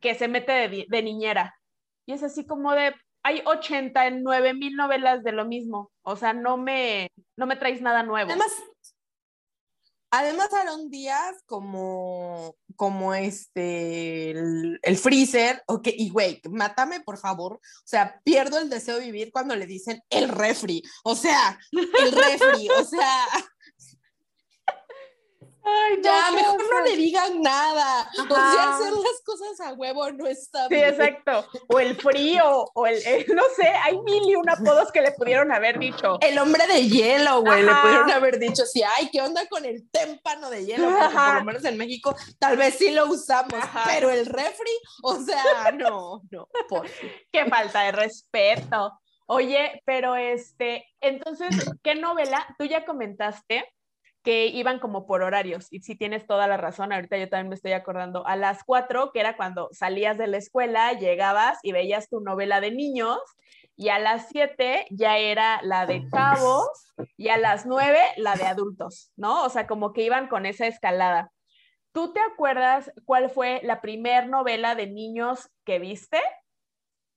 que 0.00 0.14
se 0.14 0.28
mete 0.28 0.86
de, 0.88 1.02
niñera. 1.02 1.58
Y 2.06 2.12
es 2.12 2.22
así 2.22 2.46
como 2.46 2.72
de, 2.72 2.94
hay 3.24 3.42
89 3.44 4.54
mil 4.54 4.76
novelas 4.76 5.24
de 5.24 5.32
lo 5.32 5.46
mismo. 5.46 5.90
O 6.02 6.16
sea, 6.16 6.32
no 6.32 6.56
me, 6.56 7.10
no 7.36 7.46
me 7.46 7.56
traes 7.56 7.80
nada 7.80 8.02
nuevo. 8.02 8.30
Además, 8.30 8.52
Además, 10.14 10.52
Aaron 10.52 10.90
Díaz, 10.90 11.42
como, 11.46 12.54
como 12.76 13.14
este, 13.14 14.32
el, 14.32 14.98
freezer, 14.98 15.62
ok, 15.66 15.88
y 15.96 16.10
güey, 16.10 16.38
mátame 16.50 17.00
por 17.00 17.16
favor. 17.16 17.54
O 17.54 17.86
sea, 17.86 18.20
pierdo 18.22 18.58
el 18.58 18.68
deseo 18.68 18.98
de 18.98 19.06
vivir 19.06 19.32
cuando 19.32 19.56
le 19.56 19.66
dicen 19.66 20.02
el 20.10 20.28
refri. 20.28 20.82
O 21.02 21.16
sea, 21.16 21.58
el 21.72 22.12
refri, 22.12 22.68
o 22.68 22.84
sea, 22.84 23.24
Ay, 25.64 26.00
ya, 26.02 26.30
mejor 26.32 26.60
no 26.70 26.80
le 26.80 26.96
digan 26.96 27.40
nada. 27.40 28.10
O 28.18 28.34
sea, 28.34 28.74
hacer 28.74 28.92
las 28.92 29.22
cosas 29.24 29.60
a 29.60 29.72
huevo 29.74 30.10
no 30.10 30.26
está 30.26 30.66
bien. 30.68 30.80
Sí, 30.80 30.86
exacto. 30.90 31.46
O 31.68 31.78
el 31.78 31.96
frío, 31.96 32.64
o 32.74 32.86
el, 32.86 32.96
no 33.34 33.42
sé, 33.56 33.68
hay 33.68 34.00
mil 34.00 34.28
y 34.28 34.34
un 34.34 34.48
apodos 34.48 34.90
que 34.90 35.00
le 35.00 35.12
pudieron 35.12 35.52
haber 35.52 35.78
dicho. 35.78 36.18
El 36.20 36.38
hombre 36.38 36.66
de 36.66 36.88
hielo, 36.88 37.42
güey, 37.42 37.62
le 37.62 37.72
pudieron 37.74 38.10
haber 38.10 38.38
dicho 38.38 38.64
sí, 38.66 38.82
ay, 38.82 39.08
¿qué 39.12 39.22
onda 39.22 39.46
con 39.48 39.64
el 39.64 39.88
témpano 39.90 40.50
de 40.50 40.64
hielo? 40.64 40.90
Porque 40.90 41.14
por 41.14 41.34
lo 41.34 41.44
menos 41.44 41.64
en 41.64 41.76
México 41.76 42.16
tal 42.38 42.56
vez 42.56 42.74
sí 42.74 42.90
lo 42.90 43.06
usamos, 43.06 43.60
pero 43.86 44.10
el 44.10 44.26
refri, 44.26 44.72
o 45.02 45.16
sea, 45.16 45.42
no, 45.78 46.22
no. 46.30 46.48
Por... 46.68 46.86
Qué 47.30 47.44
falta 47.46 47.82
de 47.82 47.92
respeto. 47.92 48.98
Oye, 49.26 49.80
pero 49.84 50.16
este, 50.16 50.86
entonces, 51.00 51.48
¿qué 51.82 51.94
novela? 51.94 52.46
Tú 52.58 52.64
ya 52.64 52.84
comentaste 52.84 53.64
que 54.22 54.46
iban 54.46 54.78
como 54.78 55.06
por 55.06 55.22
horarios. 55.22 55.66
Y 55.70 55.80
si 55.80 55.96
tienes 55.96 56.26
toda 56.26 56.46
la 56.46 56.56
razón, 56.56 56.92
ahorita 56.92 57.16
yo 57.16 57.28
también 57.28 57.48
me 57.48 57.54
estoy 57.54 57.72
acordando, 57.72 58.26
a 58.26 58.36
las 58.36 58.64
cuatro, 58.64 59.10
que 59.12 59.20
era 59.20 59.36
cuando 59.36 59.68
salías 59.72 60.18
de 60.18 60.28
la 60.28 60.36
escuela, 60.36 60.92
llegabas 60.92 61.58
y 61.62 61.72
veías 61.72 62.08
tu 62.08 62.20
novela 62.20 62.60
de 62.60 62.70
niños, 62.70 63.18
y 63.76 63.88
a 63.88 63.98
las 63.98 64.28
siete 64.28 64.86
ya 64.90 65.18
era 65.18 65.60
la 65.62 65.86
de 65.86 66.06
chavos, 66.08 66.68
y 67.16 67.28
a 67.28 67.36
las 67.36 67.66
nueve 67.66 67.98
la 68.16 68.36
de 68.36 68.44
adultos, 68.44 69.12
¿no? 69.16 69.44
O 69.44 69.48
sea, 69.48 69.66
como 69.66 69.92
que 69.92 70.02
iban 70.02 70.28
con 70.28 70.46
esa 70.46 70.66
escalada. 70.66 71.30
¿Tú 71.92 72.12
te 72.12 72.20
acuerdas 72.20 72.90
cuál 73.04 73.28
fue 73.28 73.60
la 73.64 73.80
primer 73.80 74.28
novela 74.28 74.74
de 74.74 74.86
niños 74.86 75.50
que 75.64 75.78
viste? 75.78 76.20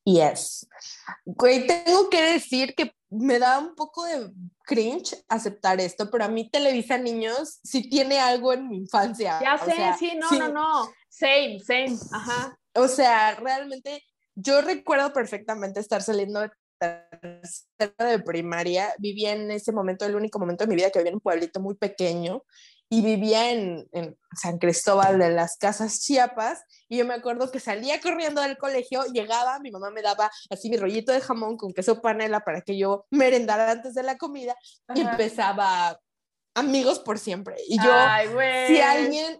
Yes. 0.05 0.67
Güey, 1.25 1.65
tengo 1.65 2.09
que 2.09 2.21
decir 2.21 2.75
que 2.75 2.93
me 3.09 3.39
da 3.39 3.57
un 3.57 3.75
poco 3.75 4.05
de 4.05 4.31
cringe 4.63 5.15
aceptar 5.27 5.79
esto, 5.81 6.09
pero 6.11 6.25
a 6.25 6.27
mí 6.27 6.49
Televisa 6.49 6.97
Niños 6.97 7.59
sí 7.63 7.89
tiene 7.89 8.19
algo 8.19 8.53
en 8.53 8.69
mi 8.69 8.77
infancia. 8.77 9.39
Ya 9.41 9.57
sé, 9.57 9.73
sí, 9.97 10.13
no, 10.15 10.29
no, 10.31 10.49
no. 10.49 10.91
Same, 11.09 11.59
same, 11.59 11.97
ajá. 12.11 12.57
O 12.75 12.87
sea, 12.87 13.35
realmente 13.35 14.03
yo 14.35 14.61
recuerdo 14.61 15.11
perfectamente 15.11 15.79
estar 15.79 16.03
saliendo 16.03 16.41
de 16.41 16.51
tercera 16.79 18.09
de 18.11 18.19
primaria. 18.19 18.93
Vivía 18.99 19.31
en 19.31 19.49
ese 19.49 19.71
momento, 19.71 20.05
el 20.05 20.15
único 20.15 20.37
momento 20.39 20.65
de 20.65 20.69
mi 20.69 20.75
vida 20.75 20.91
que 20.91 20.99
vivía 20.99 21.09
en 21.09 21.15
un 21.15 21.21
pueblito 21.21 21.59
muy 21.59 21.75
pequeño 21.75 22.43
y 22.89 23.02
vivía 23.02 23.52
en, 23.52 23.88
San 24.38 24.58
Cristóbal 24.58 25.17
de 25.17 25.30
las 25.30 25.56
Casas 25.58 26.02
Chiapas 26.02 26.62
y 26.89 26.98
yo 26.98 27.06
me 27.06 27.13
acuerdo 27.13 27.50
que 27.52 27.62
salía 27.62 28.02
corriendo 28.02 28.41
del 28.41 28.58
colegio, 28.58 29.06
llegaba, 29.06 29.60
mi 29.60 29.71
mamá 29.71 29.91
me 29.91 30.02
daba 30.02 30.30
así 30.50 30.69
mi 30.69 30.76
rollito 30.76 31.13
de 31.13 31.21
jamón 31.21 31.56
con 31.56 31.74
queso 31.74 32.02
panela 32.02 32.41
para 32.41 32.60
que 32.60 32.78
yo 32.78 33.06
merendara 33.12 33.71
antes 33.71 33.93
de 33.93 34.04
la 34.04 34.17
comida 34.17 34.54
y 34.93 35.02
empezaba 35.02 35.98
amigos 36.54 37.00
por 37.00 37.17
siempre. 37.17 37.56
Y 37.67 37.78
yo, 37.78 37.91
si 38.67 38.82
alguien, 38.82 39.39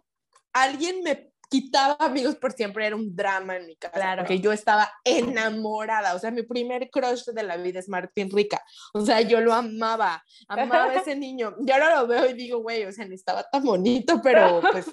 alguien 0.54 1.02
me 1.04 1.34
quitaba 1.50 1.96
amigos 2.00 2.36
por 2.36 2.54
siempre, 2.54 2.86
era 2.86 2.96
un 2.96 3.16
drama 3.16 3.58
en 3.58 3.68
mi 3.68 3.76
casa, 3.76 3.94
claro. 3.94 4.22
porque 4.22 4.40
yo 4.40 4.52
estaba 4.52 4.92
enamorada, 5.04 6.16
o 6.16 6.20
sea, 6.20 6.32
mi 6.32 6.44
primer 6.44 6.90
crush 6.90 7.26
de 7.26 7.44
la 7.44 7.58
vida 7.58 7.80
es 7.80 7.90
Martín 7.90 8.30
Rica, 8.32 8.62
o 8.94 9.06
sea, 9.06 9.22
yo 9.22 9.42
lo 9.42 9.54
amaba, 9.54 10.24
amaba 10.48 10.86
a 10.86 10.96
ese 11.02 11.16
niño, 11.16 11.56
y 11.66 11.72
ahora 11.72 11.96
lo 11.96 12.08
veo 12.08 12.30
y 12.30 12.34
digo, 12.34 12.60
güey, 12.60 12.86
o 12.86 12.92
sea, 12.92 13.06
ni 13.06 13.16
estaba 13.16 13.44
tan 13.44 13.64
bonito, 13.64 14.22
pero 14.22 14.62
pues... 14.72 14.88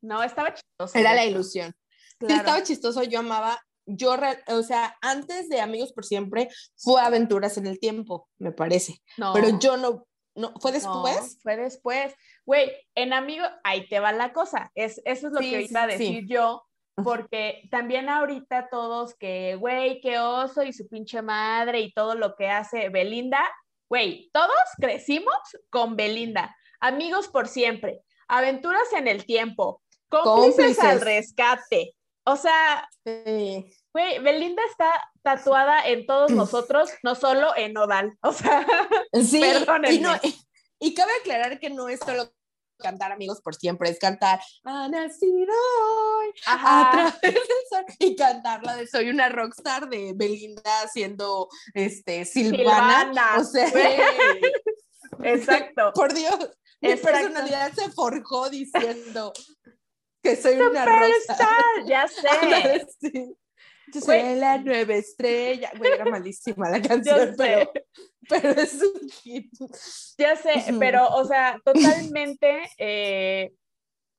No, 0.00 0.22
estaba 0.22 0.54
chistoso. 0.54 0.96
Era 0.96 1.12
la 1.14 1.24
ilusión. 1.24 1.74
estaba 2.20 2.62
chistoso, 2.62 3.02
yo 3.02 3.18
amaba, 3.18 3.60
yo, 3.86 4.14
o 4.48 4.62
sea, 4.62 4.96
antes 5.00 5.48
de 5.48 5.60
Amigos 5.60 5.92
por 5.92 6.04
Siempre 6.04 6.48
fue 6.76 7.00
Aventuras 7.00 7.56
en 7.56 7.66
el 7.66 7.80
Tiempo, 7.80 8.28
me 8.38 8.52
parece, 8.52 9.00
no. 9.16 9.32
pero 9.32 9.58
yo 9.58 9.76
no, 9.76 10.06
no, 10.38 10.52
¿fue 10.60 10.72
después? 10.72 11.38
fue 11.42 11.56
después. 11.56 12.14
Güey, 12.46 12.70
en 12.94 13.12
amigo, 13.12 13.44
ahí 13.64 13.88
te 13.88 14.00
va 14.00 14.12
la 14.12 14.32
cosa. 14.32 14.70
Es, 14.74 15.02
eso 15.04 15.26
es 15.26 15.32
lo 15.32 15.40
que 15.40 15.62
iba 15.62 15.82
a 15.82 15.86
decir 15.86 16.26
yo, 16.26 16.64
porque 17.02 17.68
también 17.70 18.08
ahorita 18.08 18.68
todos 18.70 19.14
que, 19.16 19.56
güey, 19.56 20.00
qué 20.00 20.18
oso 20.18 20.62
y 20.62 20.72
su 20.72 20.88
pinche 20.88 21.22
madre 21.22 21.80
y 21.80 21.92
todo 21.92 22.14
lo 22.14 22.36
que 22.36 22.48
hace 22.48 22.88
Belinda, 22.88 23.44
güey, 23.88 24.30
todos 24.32 24.54
crecimos 24.78 25.36
con 25.70 25.96
Belinda. 25.96 26.56
Amigos 26.80 27.26
por 27.28 27.48
siempre, 27.48 28.02
aventuras 28.28 28.92
en 28.96 29.08
el 29.08 29.26
tiempo, 29.26 29.82
cómplices, 30.08 30.78
al 30.78 31.00
rescate. 31.00 31.94
O 32.24 32.36
sea, 32.36 32.88
güey, 33.98 34.18
Belinda 34.20 34.62
está 34.70 34.90
tatuada 35.22 35.86
en 35.86 36.06
todos 36.06 36.30
nosotros, 36.30 36.90
no 37.02 37.14
solo 37.14 37.56
en 37.56 37.72
Nodal. 37.72 38.16
O 38.22 38.32
sea, 38.32 38.66
sí, 39.12 39.42
y, 39.90 39.98
no, 39.98 40.12
y, 40.80 40.94
cabe 40.94 41.12
aclarar 41.20 41.58
que 41.58 41.70
no 41.70 41.88
es 41.88 42.00
solo 42.00 42.30
cantar 42.78 43.10
amigos 43.10 43.40
por 43.40 43.56
siempre, 43.56 43.90
es 43.90 43.98
cantar 43.98 44.40
ha 44.64 44.88
nacido 44.88 45.52
hoy 45.52 46.32
a 46.46 46.90
través 46.92 47.20
del 47.20 47.42
sol 47.68 47.84
y 47.98 48.14
cantar 48.14 48.62
la 48.62 48.76
de 48.76 48.86
Soy 48.86 49.10
una 49.10 49.28
rockstar 49.28 49.88
de 49.88 50.12
Belinda 50.14 50.86
siendo 50.92 51.48
este 51.74 52.24
Silvana. 52.24 53.38
O 53.38 53.44
sea, 53.44 53.68
exacto. 55.24 55.92
Por 55.94 56.14
Dios, 56.14 56.50
mi 56.80 56.94
personalidad 56.94 57.72
se 57.72 57.90
forjó 57.90 58.48
diciendo 58.48 59.32
que 60.22 60.36
soy 60.36 60.60
una 60.60 60.84
rockstar. 60.84 61.84
Ya 61.86 62.06
sé. 63.00 63.36
Yo 63.92 64.00
soy 64.00 64.36
la 64.36 64.58
nueva 64.58 64.94
estrella. 64.94 65.70
Güey, 65.76 65.92
era 65.92 66.04
malísima 66.04 66.70
la 66.70 66.80
canción, 66.82 67.34
pero, 67.36 67.70
pero, 68.28 68.50
es 68.50 68.82
un 68.82 69.08
hit. 69.08 69.52
Ya 70.18 70.36
sé, 70.36 70.64
pero, 70.78 71.08
o 71.08 71.24
sea, 71.24 71.60
totalmente. 71.64 72.68
Eh, 72.78 73.52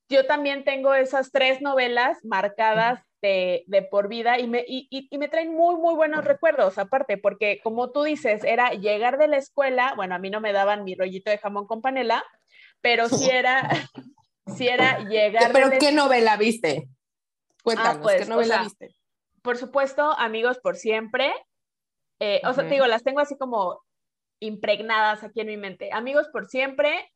yo 0.09 0.25
también 0.25 0.63
tengo 0.63 0.93
esas 0.93 1.31
tres 1.31 1.61
novelas 1.61 2.17
marcadas 2.23 2.99
de, 3.21 3.63
de 3.67 3.83
por 3.83 4.07
vida 4.07 4.39
y 4.39 4.47
me, 4.47 4.63
y, 4.67 4.87
y, 4.89 5.17
me 5.17 5.27
traen 5.27 5.53
muy, 5.53 5.75
muy 5.75 5.93
buenos 5.93 6.25
recuerdos, 6.25 6.77
aparte, 6.77 7.17
porque 7.17 7.59
como 7.63 7.91
tú 7.91 8.03
dices, 8.03 8.43
era 8.43 8.71
llegar 8.71 9.17
de 9.17 9.27
la 9.27 9.37
escuela, 9.37 9.93
bueno, 9.95 10.15
a 10.15 10.19
mí 10.19 10.29
no 10.29 10.41
me 10.41 10.53
daban 10.53 10.83
mi 10.83 10.95
rollito 10.95 11.29
de 11.29 11.37
jamón 11.37 11.67
con 11.67 11.81
panela, 11.81 12.23
pero 12.81 13.09
sí 13.09 13.29
era, 13.31 13.69
sí 14.55 14.67
era 14.67 14.99
llegar. 15.03 15.51
¿Pero 15.51 15.69
qué 15.79 15.91
novela 15.91 16.37
viste? 16.37 16.87
Cuéntanos, 17.63 17.97
ah, 17.97 18.01
pues, 18.01 18.21
¿qué 18.23 18.29
novela 18.29 18.63
viste? 18.63 18.95
Por 19.41 19.57
supuesto, 19.57 20.13
amigos 20.17 20.59
por 20.59 20.75
siempre. 20.75 21.33
Eh, 22.19 22.41
o 22.45 22.53
sea, 22.53 22.65
te 22.65 22.73
digo, 22.73 22.87
las 22.87 23.03
tengo 23.03 23.19
así 23.19 23.37
como 23.37 23.81
impregnadas 24.39 25.23
aquí 25.23 25.41
en 25.41 25.47
mi 25.47 25.57
mente. 25.57 25.89
Amigos 25.91 26.27
por 26.31 26.47
siempre, 26.47 27.13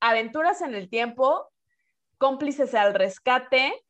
aventuras 0.00 0.60
en 0.60 0.74
el 0.74 0.88
tiempo, 0.88 1.50
cómplices 2.18 2.74
al 2.74 2.94
rescate. 2.94 3.84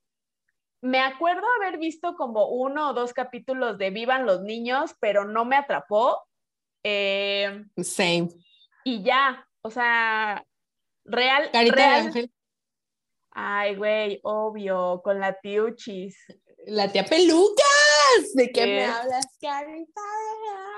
Me 0.81 1.01
acuerdo 1.01 1.47
haber 1.57 1.79
visto 1.79 2.15
como 2.15 2.49
uno 2.49 2.91
o 2.91 2.93
dos 2.93 3.13
capítulos 3.13 3.79
de 3.79 3.91
Vivan 3.91 4.27
los 4.27 4.43
niños, 4.43 4.95
pero 5.01 5.25
no 5.25 5.45
me 5.45 5.57
atrapó. 5.57 6.23
Eh, 6.83 7.65
Same. 7.83 8.29
Y 8.85 9.03
ya, 9.03 9.49
o 9.63 9.71
sea, 9.71 10.45
real. 11.05 11.51
Carita 11.53 11.77
real. 11.77 12.03
de 12.03 12.07
ángel. 12.09 12.33
Ay, 13.31 13.75
güey, 13.75 14.21
obvio, 14.23 15.01
con 15.03 15.19
la 15.19 15.41
tiuchis 15.41 16.17
la 16.66 16.90
tía 16.90 17.05
Pelucas. 17.05 18.35
¿De 18.35 18.50
qué 18.50 18.66
me 18.66 18.85
hablas, 18.85 19.27
carita? 19.40 20.00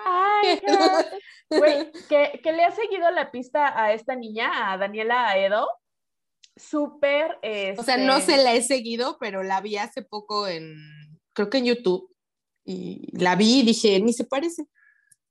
Ay, 0.04 0.60
güey, 1.50 1.92
que, 2.08 2.52
le 2.52 2.64
ha 2.64 2.70
seguido 2.70 3.10
la 3.10 3.30
pista 3.30 3.80
a 3.80 3.92
esta 3.92 4.14
niña, 4.14 4.72
a 4.72 4.78
Daniela 4.78 5.28
Aedo. 5.28 5.68
Súper. 6.56 7.38
O 7.78 7.82
sea, 7.82 7.96
no 7.96 8.20
se 8.20 8.38
la 8.38 8.54
he 8.54 8.62
seguido, 8.62 9.18
pero 9.20 9.42
la 9.42 9.60
vi 9.60 9.76
hace 9.76 10.02
poco 10.02 10.48
en, 10.48 10.76
creo 11.34 11.50
que 11.50 11.58
en 11.58 11.66
YouTube. 11.66 12.10
Y 12.64 13.16
la 13.16 13.36
vi 13.36 13.60
y 13.60 13.62
dije, 13.62 14.00
ni 14.00 14.12
se 14.12 14.24
parece. 14.24 14.64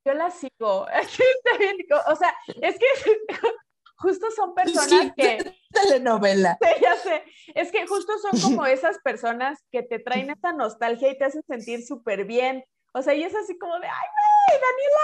Yo 0.06 0.14
la 0.14 0.30
sigo. 0.30 0.86
o 2.06 2.16
sea, 2.16 2.34
es 2.62 2.78
que 2.78 2.86
justo 3.96 4.26
son 4.34 4.54
personas 4.54 5.12
que... 5.16 5.54
Telenovela. 5.72 6.58
Sí, 6.60 6.68
ya 6.80 6.96
sé. 6.96 7.22
Es 7.54 7.70
que 7.70 7.86
justo 7.86 8.12
son 8.18 8.40
como 8.42 8.66
esas 8.66 8.98
personas 8.98 9.58
que 9.70 9.82
te 9.82 9.98
traen 9.98 10.30
esta 10.30 10.52
nostalgia 10.52 11.10
y 11.10 11.18
te 11.18 11.24
hacen 11.24 11.42
sentir 11.46 11.84
súper 11.84 12.24
bien. 12.24 12.64
O 12.94 13.02
sea, 13.02 13.14
y 13.14 13.24
es 13.24 13.34
así 13.34 13.58
como 13.58 13.78
de, 13.78 13.86
ay, 13.86 14.08
güey, 14.48 14.60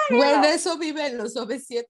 Daniela. 0.09 0.41
Güey, 0.41 0.51
de 0.51 0.57
eso 0.57 0.79
viven 0.79 1.19
los 1.19 1.37
OV7. 1.37 1.85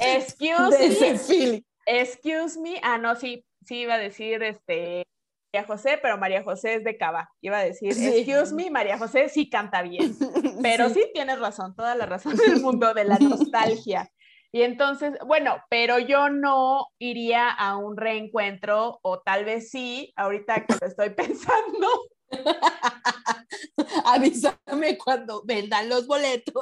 excuse 0.00 1.28
me. 1.28 1.64
Excuse 1.86 2.58
me. 2.58 2.80
Ah, 2.82 2.98
no, 2.98 3.14
sí, 3.14 3.44
sí 3.64 3.80
iba 3.80 3.94
a 3.94 3.98
decir 3.98 4.42
este 4.42 5.06
María 5.54 5.68
José, 5.68 5.98
pero 6.02 6.18
María 6.18 6.42
José 6.42 6.74
es 6.74 6.84
de 6.84 6.96
Cava. 6.96 7.30
Iba 7.40 7.58
a 7.58 7.64
decir, 7.64 7.90
excuse 7.90 8.52
me, 8.52 8.72
María 8.72 8.98
José 8.98 9.28
sí 9.28 9.48
canta 9.48 9.82
bien. 9.82 10.12
Pero 10.62 10.88
sí. 10.88 11.08
tienes 11.14 11.38
razón, 11.38 11.76
toda 11.76 11.94
la 11.94 12.06
razón 12.06 12.36
del 12.36 12.60
mundo 12.60 12.92
de 12.92 13.04
la 13.04 13.18
nostalgia. 13.18 14.10
Y 14.50 14.62
entonces, 14.62 15.12
bueno, 15.26 15.56
pero 15.68 15.98
yo 15.98 16.28
no 16.28 16.86
iría 16.98 17.50
a 17.50 17.76
un 17.76 17.96
reencuentro, 17.96 18.98
o 19.02 19.20
tal 19.20 19.44
vez 19.44 19.70
sí, 19.70 20.12
ahorita 20.16 20.64
que 20.66 20.74
lo 20.80 20.86
estoy 20.86 21.10
pensando. 21.14 21.88
Avísame 24.06 24.98
cuando 24.98 25.44
vendan 25.44 25.88
los 25.88 26.06
boletos. 26.06 26.54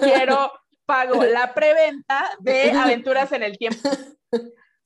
Quiero, 0.00 0.52
pago 0.86 1.22
la 1.24 1.52
preventa 1.52 2.30
de 2.40 2.70
Aventuras 2.70 3.30
en 3.32 3.42
el 3.42 3.58
Tiempo. 3.58 3.90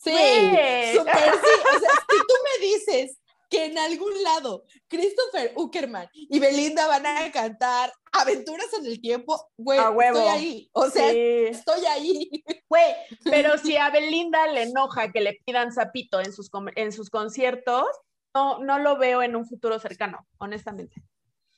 Sí, 0.06 0.12
súper 0.96 1.32
sí. 1.32 1.76
O 1.76 1.80
sea, 1.80 1.90
si 1.90 2.18
tú 2.18 2.34
me 2.44 2.66
dices 2.66 3.18
que 3.48 3.66
en 3.66 3.78
algún 3.78 4.22
lado 4.22 4.64
Christopher 4.88 5.52
Uckerman 5.56 6.08
y 6.12 6.38
Belinda 6.38 6.86
van 6.86 7.06
a 7.06 7.30
cantar 7.30 7.92
Aventuras 8.12 8.72
en 8.78 8.86
el 8.86 9.00
Tiempo, 9.00 9.50
güey, 9.56 9.78
estoy 9.78 10.26
ahí. 10.26 10.70
O 10.72 10.88
sea, 10.88 11.10
estoy 11.10 11.84
ahí. 11.86 12.44
Güey, 12.68 12.96
pero 13.22 13.58
si 13.58 13.76
a 13.76 13.90
Belinda 13.90 14.48
le 14.48 14.62
enoja 14.62 15.12
que 15.12 15.20
le 15.20 15.40
pidan 15.44 15.72
sapito 15.72 16.18
en 16.18 16.32
sus, 16.32 16.50
en 16.74 16.90
sus 16.90 17.10
conciertos, 17.10 17.86
no, 18.34 18.58
no 18.58 18.80
lo 18.80 18.98
veo 18.98 19.22
en 19.22 19.36
un 19.36 19.46
futuro 19.46 19.78
cercano, 19.78 20.26
honestamente. 20.38 21.00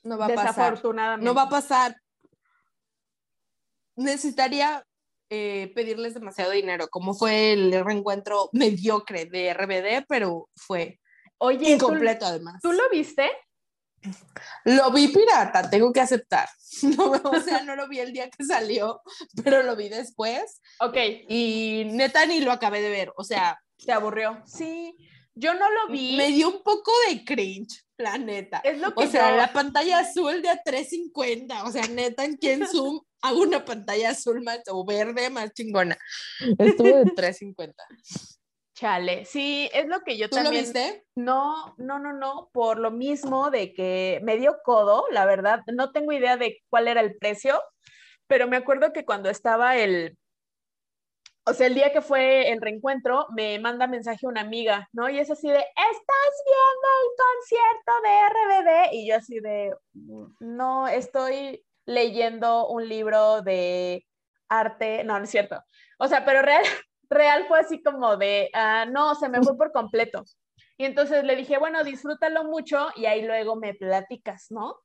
No 0.03 0.19
va 0.19 0.25
a 0.25 0.29
pasar. 0.29 0.47
Desafortunadamente. 0.55 1.25
No 1.25 1.33
va 1.33 1.43
a 1.43 1.49
pasar. 1.49 1.95
Necesitaría 3.95 4.85
eh, 5.29 5.71
pedirles 5.75 6.13
demasiado 6.13 6.51
dinero, 6.51 6.87
como 6.89 7.13
fue 7.13 7.53
el 7.53 7.83
reencuentro 7.85 8.49
mediocre 8.53 9.25
de 9.25 9.53
RBD, 9.53 10.05
pero 10.07 10.49
fue 10.55 10.99
Oye, 11.37 11.71
incompleto 11.71 12.25
además. 12.25 12.61
¿Tú 12.61 12.71
lo 12.71 12.89
viste? 12.89 13.29
Lo 14.65 14.91
vi 14.91 15.09
pirata, 15.09 15.69
tengo 15.69 15.91
que 15.91 16.01
aceptar. 16.01 16.47
No, 16.83 17.11
o 17.11 17.39
sea, 17.41 17.63
no 17.63 17.75
lo 17.75 17.87
vi 17.87 17.99
el 17.99 18.13
día 18.13 18.29
que 18.29 18.45
salió, 18.45 19.01
pero 19.43 19.63
lo 19.63 19.75
vi 19.75 19.89
después. 19.89 20.61
Ok. 20.79 20.95
Y 21.27 21.83
neta 21.91 22.25
ni 22.27 22.41
lo 22.41 22.51
acabé 22.51 22.79
de 22.81 22.89
ver, 22.89 23.11
o 23.17 23.23
sea. 23.23 23.59
¿Te 23.83 23.91
aburrió? 23.91 24.41
Sí, 24.45 24.95
yo 25.33 25.55
no 25.55 25.69
lo 25.69 25.91
vi. 25.91 26.15
Me 26.15 26.27
dio 26.27 26.47
un 26.49 26.63
poco 26.63 26.91
de 27.07 27.25
cringe, 27.25 27.85
la 27.97 28.17
neta. 28.17 28.61
Es 28.63 28.77
lo 28.77 28.93
que 28.93 29.03
o 29.03 29.07
sea, 29.07 29.31
la 29.31 29.51
pantalla 29.51 29.99
azul 29.99 30.41
de 30.41 30.49
a 30.49 30.61
350, 30.61 31.63
o 31.63 31.71
sea, 31.71 31.87
neta, 31.87 32.23
en 32.23 32.37
quien 32.37 32.67
Zoom 32.67 33.01
hago 33.21 33.41
una 33.41 33.65
pantalla 33.65 34.11
azul 34.11 34.41
más 34.41 34.61
o 34.69 34.85
verde 34.85 35.29
más 35.29 35.53
chingona. 35.53 35.97
Estuvo 36.57 36.95
de 36.97 37.05
350. 37.15 37.83
Chale, 38.75 39.25
sí, 39.25 39.69
es 39.73 39.87
lo 39.87 39.99
que 40.01 40.17
yo 40.17 40.29
¿Tú 40.29 40.37
también. 40.37 40.55
lo 40.55 40.61
viste? 40.61 41.03
No, 41.15 41.75
no, 41.77 41.99
no, 41.99 42.13
no, 42.13 42.49
por 42.53 42.79
lo 42.79 42.91
mismo 42.91 43.51
de 43.51 43.73
que 43.73 44.21
me 44.23 44.37
dio 44.37 44.57
codo, 44.63 45.05
la 45.11 45.25
verdad, 45.25 45.61
no 45.73 45.91
tengo 45.91 46.13
idea 46.13 46.37
de 46.37 46.61
cuál 46.69 46.87
era 46.87 47.01
el 47.01 47.17
precio, 47.17 47.61
pero 48.27 48.47
me 48.47 48.55
acuerdo 48.55 48.93
que 48.93 49.03
cuando 49.03 49.29
estaba 49.29 49.75
el, 49.75 50.17
o 51.45 51.53
sea, 51.53 51.67
el 51.67 51.73
día 51.73 51.91
que 51.91 52.01
fue 52.01 52.51
el 52.51 52.61
reencuentro, 52.61 53.27
me 53.35 53.59
manda 53.59 53.85
mensaje 53.85 54.25
una 54.25 54.41
amiga, 54.41 54.87
¿no? 54.93 55.09
Y 55.09 55.19
es 55.19 55.29
así 55.29 55.49
de, 55.49 55.57
¿estás 55.57 56.33
viendo 56.45 56.87
el 57.01 57.09
concierto 57.25 57.91
de 58.05 58.29
RBD? 58.29 58.93
Y 58.93 59.09
yo 59.09 59.15
así 59.17 59.39
de, 59.41 59.75
no, 60.39 60.87
estoy 60.87 61.65
leyendo 61.89 62.67
un 62.67 62.87
libro 62.87 63.41
de 63.41 64.05
arte, 64.47 65.03
no, 65.03 65.17
no 65.17 65.25
es 65.25 65.31
cierto. 65.31 65.61
O 65.97 66.07
sea, 66.07 66.23
pero 66.23 66.41
real, 66.41 66.63
real 67.09 67.45
fue 67.47 67.59
así 67.59 67.81
como 67.81 68.15
de, 68.15 68.49
ah, 68.53 68.85
no, 68.85 69.15
se 69.15 69.27
me 69.27 69.41
fue 69.41 69.57
por 69.57 69.71
completo. 69.71 70.23
Y 70.77 70.85
entonces 70.85 71.23
le 71.23 71.35
dije, 71.35 71.57
bueno, 71.57 71.83
disfrútalo 71.83 72.45
mucho 72.45 72.89
y 72.95 73.05
ahí 73.05 73.23
luego 73.23 73.55
me 73.55 73.73
platicas, 73.73 74.47
¿no? 74.49 74.77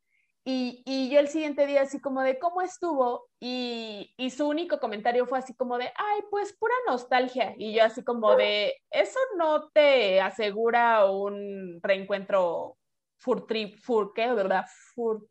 Y, 0.47 0.83
y 0.85 1.09
yo 1.11 1.21
el 1.21 1.29
siguiente 1.29 1.67
día 1.67 1.83
así 1.83 2.01
como 2.01 2.23
de, 2.23 2.39
¿cómo 2.39 2.61
estuvo? 2.61 3.29
Y, 3.41 4.13
y, 4.19 4.31
su 4.31 4.47
único 4.47 4.79
comentario 4.79 5.27
fue 5.27 5.39
así 5.39 5.55
como 5.55 5.79
de, 5.79 5.85
ay, 5.85 6.21
pues 6.31 6.55
pura 6.55 6.75
nostalgia. 6.87 7.55
Y 7.57 7.75
yo 7.75 7.85
así 7.85 8.03
como 8.03 8.35
de, 8.37 8.75
eso 8.91 9.19
no 9.39 9.71
te 9.71 10.21
asegura 10.21 11.11
un 11.11 11.81
reencuentro 11.83 12.77
fur, 13.17 13.47
fur 13.81 14.13
¿qué? 14.15 14.33
¿Verdad? 14.33 14.67
Fur, 14.95 15.27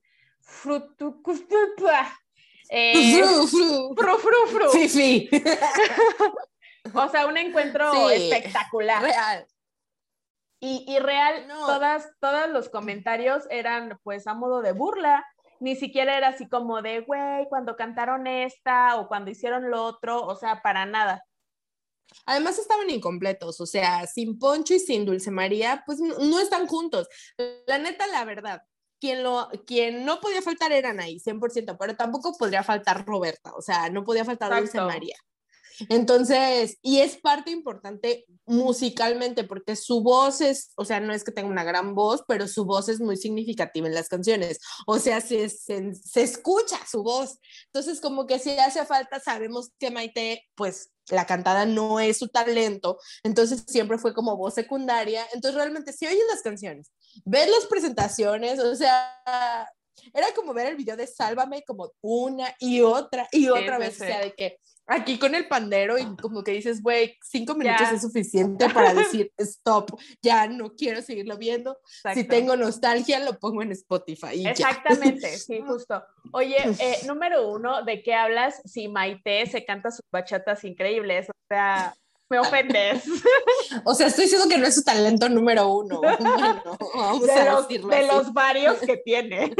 eh, 2.69 3.21
fru, 3.95 4.17
fru, 4.17 4.47
fru. 4.47 4.69
Sí, 4.71 4.89
sí. 4.89 5.29
o 6.93 7.09
sea, 7.09 7.27
un 7.27 7.37
encuentro 7.37 8.09
espectacular. 8.09 9.01
Real. 9.01 9.47
Y, 10.59 10.85
y 10.87 10.99
real, 10.99 11.45
todas, 11.47 12.09
todos 12.21 12.49
los 12.49 12.69
comentarios 12.69 13.43
eran 13.49 13.99
pues 14.03 14.27
a 14.27 14.33
modo 14.33 14.61
de 14.61 14.71
burla. 14.71 15.25
Ni 15.59 15.75
siquiera 15.75 16.17
era 16.17 16.29
así 16.29 16.47
como 16.47 16.81
de, 16.81 17.01
güey, 17.01 17.47
cuando 17.49 17.75
cantaron 17.75 18.27
esta 18.27 18.97
o 18.97 19.07
cuando 19.07 19.31
hicieron 19.31 19.69
lo 19.69 19.83
otro, 19.83 20.25
o 20.25 20.35
sea, 20.35 20.61
para 20.61 20.85
nada. 20.85 21.23
Además 22.25 22.59
estaban 22.59 22.89
incompletos, 22.89 23.59
o 23.59 23.65
sea, 23.65 24.05
sin 24.07 24.37
Poncho 24.39 24.73
y 24.73 24.79
sin 24.79 25.05
Dulce 25.05 25.31
María, 25.31 25.83
pues 25.85 25.99
no, 25.99 26.39
están 26.39 26.67
juntos. 26.67 27.07
La 27.67 27.77
neta, 27.77 28.07
la 28.07 28.25
verdad, 28.25 28.63
quien, 29.03 29.21
lo, 29.21 29.49
quien 29.67 30.05
no 30.05 30.21
podía 30.21 30.41
faltar 30.41 30.71
eran 30.71 31.01
ahí, 31.01 31.19
100%, 31.19 31.75
pero 31.77 31.97
tampoco 31.97 32.37
podría 32.37 32.63
faltar 32.63 33.05
Roberta, 33.05 33.51
o 33.53 33.61
sea, 33.61 33.89
no 33.89 34.05
podía 34.05 34.23
faltar 34.23 34.57
Dulce 34.57 34.79
María. 34.79 35.17
Entonces, 35.89 36.77
y 36.81 36.99
es 36.99 37.17
parte 37.17 37.51
importante 37.51 38.25
musicalmente, 38.45 39.43
porque 39.43 39.75
su 39.75 40.03
voz 40.03 40.39
es, 40.39 40.71
o 40.77 40.85
sea, 40.85 41.01
no 41.01 41.11
es 41.11 41.25
que 41.25 41.33
tenga 41.33 41.49
una 41.49 41.65
gran 41.65 41.95
voz, 41.95 42.23
pero 42.29 42.47
su 42.47 42.63
voz 42.63 42.87
es 42.87 43.01
muy 43.01 43.17
significativa 43.17 43.87
en 43.87 43.95
las 43.95 44.07
canciones. 44.07 44.59
O 44.87 44.99
sea, 44.99 45.19
se, 45.19 45.49
se, 45.49 45.93
se 45.95 46.21
escucha 46.21 46.79
su 46.89 47.03
voz. 47.03 47.39
Entonces, 47.73 47.99
como 47.99 48.25
que 48.25 48.39
si 48.39 48.51
hace 48.51 48.85
falta, 48.85 49.19
sabemos 49.19 49.71
que 49.79 49.91
Maite, 49.91 50.45
pues 50.55 50.92
la 51.09 51.25
cantada 51.25 51.65
no 51.65 51.99
es 51.99 52.17
su 52.17 52.27
talento, 52.27 52.99
entonces 53.23 53.63
siempre 53.67 53.97
fue 53.97 54.13
como 54.13 54.37
voz 54.37 54.53
secundaria. 54.53 55.25
Entonces, 55.33 55.55
realmente, 55.55 55.93
si 55.93 56.05
oyes 56.05 56.23
las 56.29 56.41
canciones, 56.41 56.91
ves 57.25 57.49
las 57.49 57.65
presentaciones, 57.67 58.59
o 58.59 58.75
sea, 58.75 59.21
era 60.13 60.27
como 60.35 60.53
ver 60.53 60.67
el 60.67 60.75
video 60.75 60.97
de 60.97 61.07
Sálvame 61.07 61.63
como 61.63 61.91
una 62.01 62.53
y 62.59 62.81
otra 62.81 63.27
y 63.31 63.49
otra 63.49 63.77
vez, 63.77 63.95
o 63.95 64.05
sea, 64.05 64.21
de 64.21 64.33
que 64.33 64.57
aquí 64.87 65.17
con 65.17 65.33
el 65.35 65.47
pandero 65.47 65.97
y 65.97 66.15
como 66.17 66.43
que 66.43 66.51
dices, 66.51 66.81
güey, 66.81 67.17
cinco 67.21 67.55
minutos 67.55 67.91
es 67.91 68.01
suficiente 68.01 68.69
para 68.69 68.93
decir, 68.93 69.31
stop, 69.37 69.97
ya 70.21 70.47
no 70.47 70.75
quiero 70.75 71.01
seguirlo 71.01 71.37
viendo. 71.37 71.77
Si 72.13 72.23
tengo 72.25 72.55
nostalgia, 72.55 73.19
lo 73.19 73.39
pongo 73.39 73.61
en 73.61 73.71
Spotify. 73.71 74.45
Exactamente, 74.45 75.37
sí, 75.37 75.61
justo. 75.65 76.03
Oye, 76.31 76.57
eh, 76.79 76.99
número 77.07 77.49
uno, 77.49 77.83
¿de 77.83 78.03
qué 78.03 78.13
hablas 78.13 78.61
si 78.65 78.87
Maite 78.87 79.45
se 79.47 79.65
canta 79.65 79.91
sus 79.91 80.05
bachatas 80.11 80.63
increíbles? 80.63 81.29
O 81.29 81.33
sea, 81.49 81.95
me 82.29 82.39
ofendes. 82.39 83.03
O 83.85 83.93
sea, 83.93 84.07
estoy 84.07 84.25
diciendo 84.25 84.47
que 84.49 84.57
no 84.57 84.65
es 84.65 84.75
su 84.75 84.83
talento 84.83 85.29
número 85.29 85.67
uno. 85.67 86.01
vamos 86.01 87.27
de, 87.27 87.45
los, 87.45 87.67
de 87.67 88.07
los 88.07 88.33
varios 88.33 88.79
que 88.79 88.97
tiene. 88.97 89.53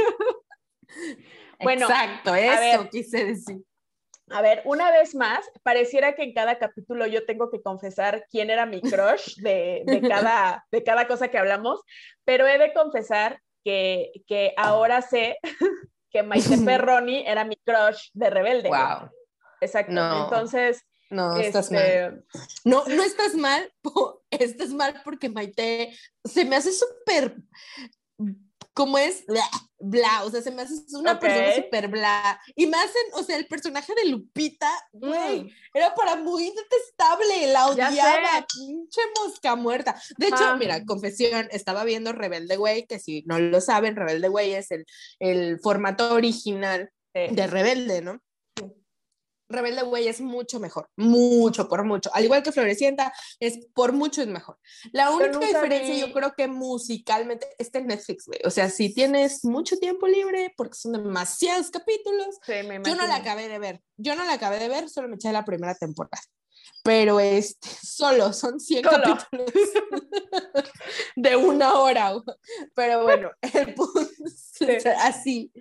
bueno, 1.61 1.87
exacto, 1.87 2.35
eso 2.35 2.89
quise 2.89 3.25
decir. 3.25 3.63
A 4.33 4.41
ver, 4.41 4.61
una 4.65 4.91
vez 4.91 5.13
más, 5.13 5.45
pareciera 5.61 6.15
que 6.15 6.23
en 6.23 6.33
cada 6.33 6.57
capítulo 6.57 7.05
yo 7.05 7.25
tengo 7.25 7.51
que 7.51 7.61
confesar 7.61 8.25
quién 8.31 8.49
era 8.49 8.65
mi 8.65 8.81
crush 8.81 9.35
de, 9.37 9.83
cada, 10.09 10.65
de 10.71 10.83
cada 10.83 11.07
cosa 11.07 11.27
que 11.27 11.37
hablamos, 11.37 11.81
pero 12.25 12.47
he 12.47 12.57
de 12.57 12.73
confesar 12.73 13.39
que, 13.63 14.11
que 14.27 14.53
ahora 14.57 15.01
sé 15.01 15.37
que 16.09 16.23
Maite 16.23 16.57
Perroni 16.65 17.23
era 17.27 17.45
mi 17.45 17.55
crush 17.57 18.09
de 18.13 18.29
Rebelde. 18.29 18.69
Wow. 18.69 19.09
Exacto. 19.61 20.23
Entonces, 20.23 20.83
no, 21.09 21.37
estás 21.37 21.71
mal. 21.71 21.81
Este, 21.81 22.23
no, 22.65 22.83
no 22.85 23.03
estás 23.03 23.35
mal, 23.35 23.71
estás 24.31 24.69
mal 24.69 25.01
porque 25.03 25.29
Maite 25.29 25.95
se 26.25 26.43
me 26.43 26.55
hace 26.55 26.71
súper 26.71 27.35
como 28.73 28.97
es 28.97 29.23
bla, 29.79 30.23
o 30.23 30.31
sea, 30.31 30.41
se 30.41 30.51
me 30.51 30.61
hace 30.61 30.73
una 30.97 31.19
persona 31.19 31.55
súper 31.55 31.87
bla. 31.89 32.39
Y 32.55 32.67
me 32.67 32.77
hacen, 32.77 33.01
o 33.13 33.23
sea, 33.23 33.37
el 33.37 33.47
personaje 33.47 33.93
de 33.95 34.09
Lupita, 34.09 34.71
güey, 34.93 35.43
mm. 35.43 35.49
era 35.73 35.93
para 35.93 36.15
muy 36.15 36.45
detestable, 36.45 37.51
la 37.51 37.67
odiaba, 37.67 38.45
pinche 38.55 39.01
mosca 39.19 39.55
muerta. 39.55 40.01
De 40.17 40.27
hecho, 40.27 40.57
mira, 40.57 40.85
confesión, 40.85 41.47
estaba 41.51 41.83
viendo 41.83 42.13
Rebelde 42.13 42.57
Güey, 42.57 42.85
que 42.87 42.99
si 42.99 43.23
no 43.25 43.39
lo 43.39 43.61
saben, 43.61 43.95
Rebelde 43.95 44.29
Güey 44.29 44.53
es 44.53 44.71
el, 44.71 44.85
el 45.19 45.59
formato 45.59 46.13
original 46.13 46.89
de 47.13 47.47
Rebelde, 47.47 48.01
¿no? 48.01 48.19
Rebelde 49.49 49.83
Way 49.83 50.07
es 50.07 50.21
mucho 50.21 50.59
mejor, 50.59 50.89
mucho, 50.95 51.67
por 51.67 51.83
mucho. 51.83 52.09
Al 52.13 52.23
igual 52.23 52.43
que 52.43 52.51
Florecienta, 52.51 53.13
es 53.39 53.67
por 53.73 53.93
mucho 53.93 54.21
es 54.21 54.27
mejor. 54.27 54.57
La 54.91 55.11
única 55.11 55.39
diferencia, 55.39 55.95
yo 55.95 56.13
creo 56.13 56.33
que 56.35 56.47
musicalmente, 56.47 57.47
está 57.57 57.79
en 57.79 57.87
Netflix, 57.87 58.25
güey. 58.25 58.39
O 58.45 58.49
sea, 58.49 58.69
si 58.69 58.93
tienes 58.93 59.43
mucho 59.45 59.77
tiempo 59.77 60.07
libre, 60.07 60.53
porque 60.57 60.75
son 60.75 60.93
demasiados 60.93 61.69
capítulos, 61.69 62.39
yo 62.47 62.95
no 62.95 63.07
la 63.07 63.15
acabé 63.15 63.47
de 63.47 63.59
ver. 63.59 63.81
Yo 63.97 64.15
no 64.15 64.25
la 64.25 64.33
acabé 64.33 64.59
de 64.59 64.69
ver, 64.69 64.89
solo 64.89 65.07
me 65.07 65.15
eché 65.15 65.31
la 65.31 65.45
primera 65.45 65.75
temporada. 65.75 66.21
Pero 66.83 67.19
este, 67.19 67.67
solo 67.81 68.33
son 68.33 68.59
100 68.59 68.83
capítulos 68.83 69.27
de 71.15 71.35
una 71.35 71.75
hora. 71.75 72.13
Pero 72.75 73.03
bueno, 73.03 73.31
el 73.41 73.73
punto, 73.73 74.01
así, 74.99 75.51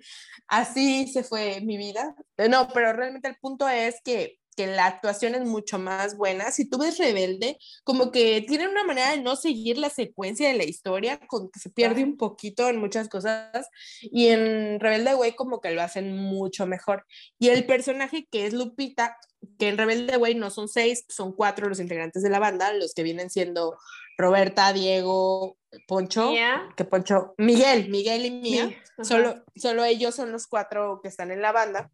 así 0.47 1.07
se 1.07 1.23
fue 1.23 1.61
mi 1.61 1.77
vida. 1.77 2.15
No, 2.49 2.67
pero 2.73 2.93
realmente 2.93 3.29
el 3.29 3.37
punto 3.37 3.67
es 3.67 4.01
que, 4.03 4.39
que 4.55 4.67
la 4.67 4.85
actuación 4.85 5.35
es 5.35 5.45
mucho 5.45 5.79
más 5.79 6.17
buena. 6.17 6.51
Si 6.51 6.69
tú 6.69 6.77
ves 6.77 6.97
Rebelde, 6.97 7.57
como 7.83 8.11
que 8.11 8.43
tiene 8.47 8.67
una 8.67 8.83
manera 8.83 9.11
de 9.11 9.21
no 9.21 9.35
seguir 9.35 9.77
la 9.77 9.89
secuencia 9.89 10.47
de 10.47 10.55
la 10.55 10.63
historia, 10.63 11.19
con 11.27 11.49
que 11.51 11.59
se 11.59 11.69
pierde 11.69 12.03
un 12.03 12.17
poquito 12.17 12.69
en 12.69 12.77
muchas 12.77 13.09
cosas. 13.09 13.67
Y 14.01 14.27
en 14.27 14.79
Rebelde 14.79 15.15
Way 15.15 15.33
como 15.33 15.61
que 15.61 15.71
lo 15.71 15.81
hacen 15.81 16.15
mucho 16.15 16.65
mejor. 16.65 17.05
Y 17.39 17.49
el 17.49 17.65
personaje 17.65 18.27
que 18.29 18.45
es 18.45 18.53
Lupita, 18.53 19.17
que 19.57 19.69
en 19.69 19.77
Rebelde 19.77 20.17
Way 20.17 20.35
no 20.35 20.49
son 20.49 20.67
seis, 20.67 21.05
son 21.09 21.33
cuatro 21.33 21.69
los 21.69 21.79
integrantes 21.79 22.23
de 22.23 22.29
la 22.29 22.39
banda, 22.39 22.73
los 22.73 22.93
que 22.93 23.03
vienen 23.03 23.29
siendo 23.29 23.77
Roberta, 24.17 24.73
Diego, 24.73 25.57
Poncho, 25.87 26.31
que 26.75 26.85
Poncho, 26.85 27.33
Miguel, 27.37 27.89
Miguel 27.89 28.25
y 28.25 28.31
Mía, 28.31 28.69
solo, 29.01 29.43
solo 29.55 29.83
ellos 29.83 30.15
son 30.15 30.31
los 30.31 30.47
cuatro 30.47 30.99
que 31.01 31.09
están 31.09 31.31
en 31.31 31.41
la 31.41 31.51
banda. 31.51 31.89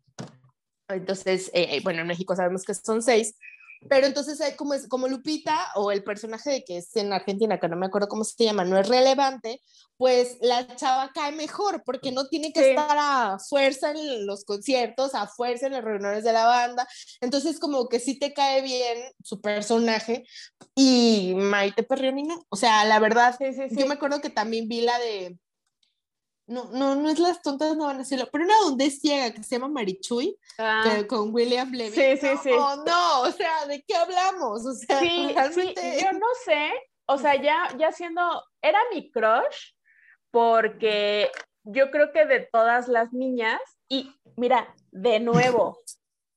Entonces, 0.89 1.49
eh, 1.53 1.75
eh, 1.75 1.81
bueno, 1.83 2.01
en 2.01 2.07
México 2.07 2.35
sabemos 2.35 2.63
que 2.63 2.73
son 2.73 3.01
seis, 3.01 3.35
pero 3.87 4.07
entonces 4.07 4.41
hay 4.41 4.55
como, 4.55 4.73
es, 4.73 4.87
como 4.87 5.07
Lupita 5.07 5.57
o 5.75 5.91
el 5.91 6.03
personaje 6.03 6.49
de 6.49 6.63
que 6.65 6.77
es 6.77 6.93
en 6.97 7.13
Argentina, 7.13 7.59
que 7.59 7.69
no 7.69 7.77
me 7.77 7.85
acuerdo 7.85 8.09
cómo 8.09 8.25
se 8.25 8.43
llama, 8.43 8.65
no 8.65 8.77
es 8.77 8.89
relevante, 8.89 9.61
pues 9.95 10.37
la 10.41 10.75
chava 10.75 11.11
cae 11.13 11.31
mejor 11.31 11.83
porque 11.85 12.11
no 12.11 12.27
tiene 12.27 12.51
que 12.51 12.71
estar 12.71 12.97
a 12.99 13.37
fuerza 13.39 13.91
en 13.91 14.25
los 14.25 14.43
conciertos, 14.43 15.15
a 15.15 15.27
fuerza 15.27 15.67
en 15.67 15.73
las 15.73 15.83
reuniones 15.83 16.25
de 16.25 16.33
la 16.33 16.45
banda. 16.45 16.87
Entonces 17.21 17.59
como 17.59 17.87
que 17.87 17.99
sí 17.99 18.19
te 18.19 18.33
cae 18.33 18.61
bien 18.61 18.97
su 19.23 19.39
personaje 19.39 20.25
y 20.75 21.33
Maite 21.35 21.83
Perrioni 21.83 22.23
no. 22.23 22.45
O 22.49 22.57
sea, 22.57 22.83
la 22.83 22.99
verdad, 22.99 23.37
yo 23.71 23.85
me 23.87 23.93
acuerdo 23.93 24.19
que 24.19 24.29
también 24.29 24.67
vi 24.67 24.81
la 24.81 24.99
de 24.99 25.37
no, 26.49 26.65
no, 26.71 26.95
no 26.95 27.09
es 27.09 27.19
las 27.19 27.41
tontas, 27.41 27.77
no 27.77 27.85
van 27.85 27.97
a 27.97 27.99
decirlo, 27.99 28.27
pero 28.31 28.43
una 28.43 28.55
donde 28.63 28.85
es 28.85 28.99
ciega 28.99 29.31
que 29.31 29.43
se 29.43 29.55
llama 29.55 29.69
Marichuy, 29.69 30.35
ah. 30.57 31.03
con 31.07 31.33
William 31.33 31.71
Levy. 31.71 31.95
Sí, 31.95 32.17
sí, 32.17 32.27
sí. 32.43 32.51
Oh, 32.51 32.83
no, 32.85 33.21
o 33.21 33.31
sea, 33.31 33.65
¿de 33.67 33.83
qué 33.87 33.95
hablamos? 33.95 34.65
O 34.65 34.73
sea, 34.73 34.99
sí, 34.99 35.33
yo 35.33 36.11
no 36.13 36.27
sé, 36.43 36.71
o 37.05 37.17
sea, 37.17 37.39
ya, 37.41 37.69
ya 37.77 37.91
siendo, 37.91 38.21
era 38.61 38.79
mi 38.93 39.11
crush, 39.11 39.73
porque 40.31 41.31
yo 41.63 41.91
creo 41.91 42.11
que 42.11 42.25
de 42.25 42.47
todas 42.51 42.87
las 42.87 43.13
niñas, 43.13 43.59
y 43.87 44.11
mira, 44.35 44.73
de 44.91 45.19
nuevo, 45.19 45.77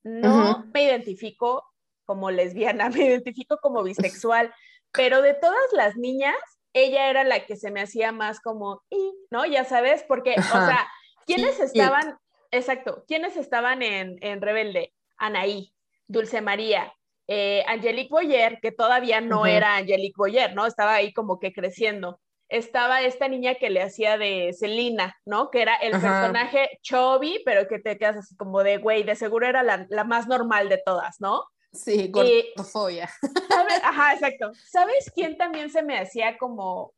no 0.05 0.65
me 0.75 0.85
identifico 0.85 1.65
como 2.05 2.31
lesbiana, 2.31 2.91
me 2.91 3.07
identifico 3.07 3.59
como 3.63 3.83
bisexual, 3.83 4.53
pero 4.93 5.23
de 5.23 5.35
todas 5.35 5.73
las 5.73 5.97
niñas, 5.97 6.37
ella 6.73 7.09
era 7.11 7.25
la 7.25 7.45
que 7.45 7.57
se 7.57 7.71
me 7.71 7.83
hacía 7.83 8.13
más 8.13 8.41
como, 8.41 8.83
¿no? 9.31 9.45
Ya 9.47 9.65
sabes, 9.65 10.05
porque, 10.07 10.35
o 10.39 10.43
sea, 10.43 10.89
¿quiénes 11.27 11.61
estaban, 11.61 12.17
exacto, 12.51 13.05
quiénes 13.07 13.37
estaban 13.37 13.83
en, 13.83 14.17
en 14.21 14.41
Rebelde? 14.41 14.93
Anaí, 15.17 15.73
Dulce 16.07 16.41
María, 16.41 16.93
eh, 17.29 17.65
Angelique 17.67 18.11
Boyer, 18.11 18.59
que 18.61 18.73
todavía 18.73 19.21
no 19.21 19.47
era 19.47 19.77
Angelique 19.77 20.17
Boyer, 20.17 20.55
¿no? 20.55 20.67
Estaba 20.67 20.95
ahí 20.95 21.13
como 21.13 21.39
que 21.39 21.53
creciendo. 21.53 22.21
Estaba 22.49 23.01
esta 23.01 23.29
niña 23.29 23.55
que 23.55 23.71
le 23.71 23.81
hacía 23.81 24.19
de 24.19 24.55
Celina, 24.59 25.17
¿no? 25.25 25.51
Que 25.51 25.63
era 25.63 25.77
el 25.77 25.93
personaje 25.93 26.79
Chovy, 26.83 27.41
pero 27.47 27.67
que 27.67 27.79
te 27.79 27.97
quedas 27.97 28.17
así 28.17 28.37
como 28.37 28.63
de, 28.63 28.77
güey, 28.77 29.05
de 29.05 29.15
seguro 29.15 29.47
era 29.47 29.63
la, 29.63 29.87
la 29.89 30.05
más 30.05 30.27
normal 30.27 30.69
de 30.69 30.83
todas, 30.85 31.19
¿no? 31.21 31.45
Sí, 31.73 32.09
gordofobia. 32.09 33.09
Ajá, 33.83 34.15
exacto. 34.15 34.53
¿Sabes 34.69 35.11
quién 35.15 35.37
también 35.37 35.71
se 35.71 35.83
me 35.83 35.99
hacía 35.99 36.37
como, 36.37 36.95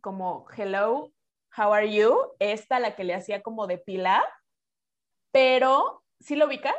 como, 0.00 0.46
hello, 0.56 1.12
how 1.56 1.72
are 1.72 1.92
you? 1.92 2.16
Esta, 2.38 2.78
la 2.78 2.94
que 2.94 3.04
le 3.04 3.14
hacía 3.14 3.42
como 3.42 3.66
de 3.66 3.78
pilar, 3.78 4.24
pero, 5.32 6.04
¿sí 6.20 6.36
lo 6.36 6.46
ubicas? 6.46 6.74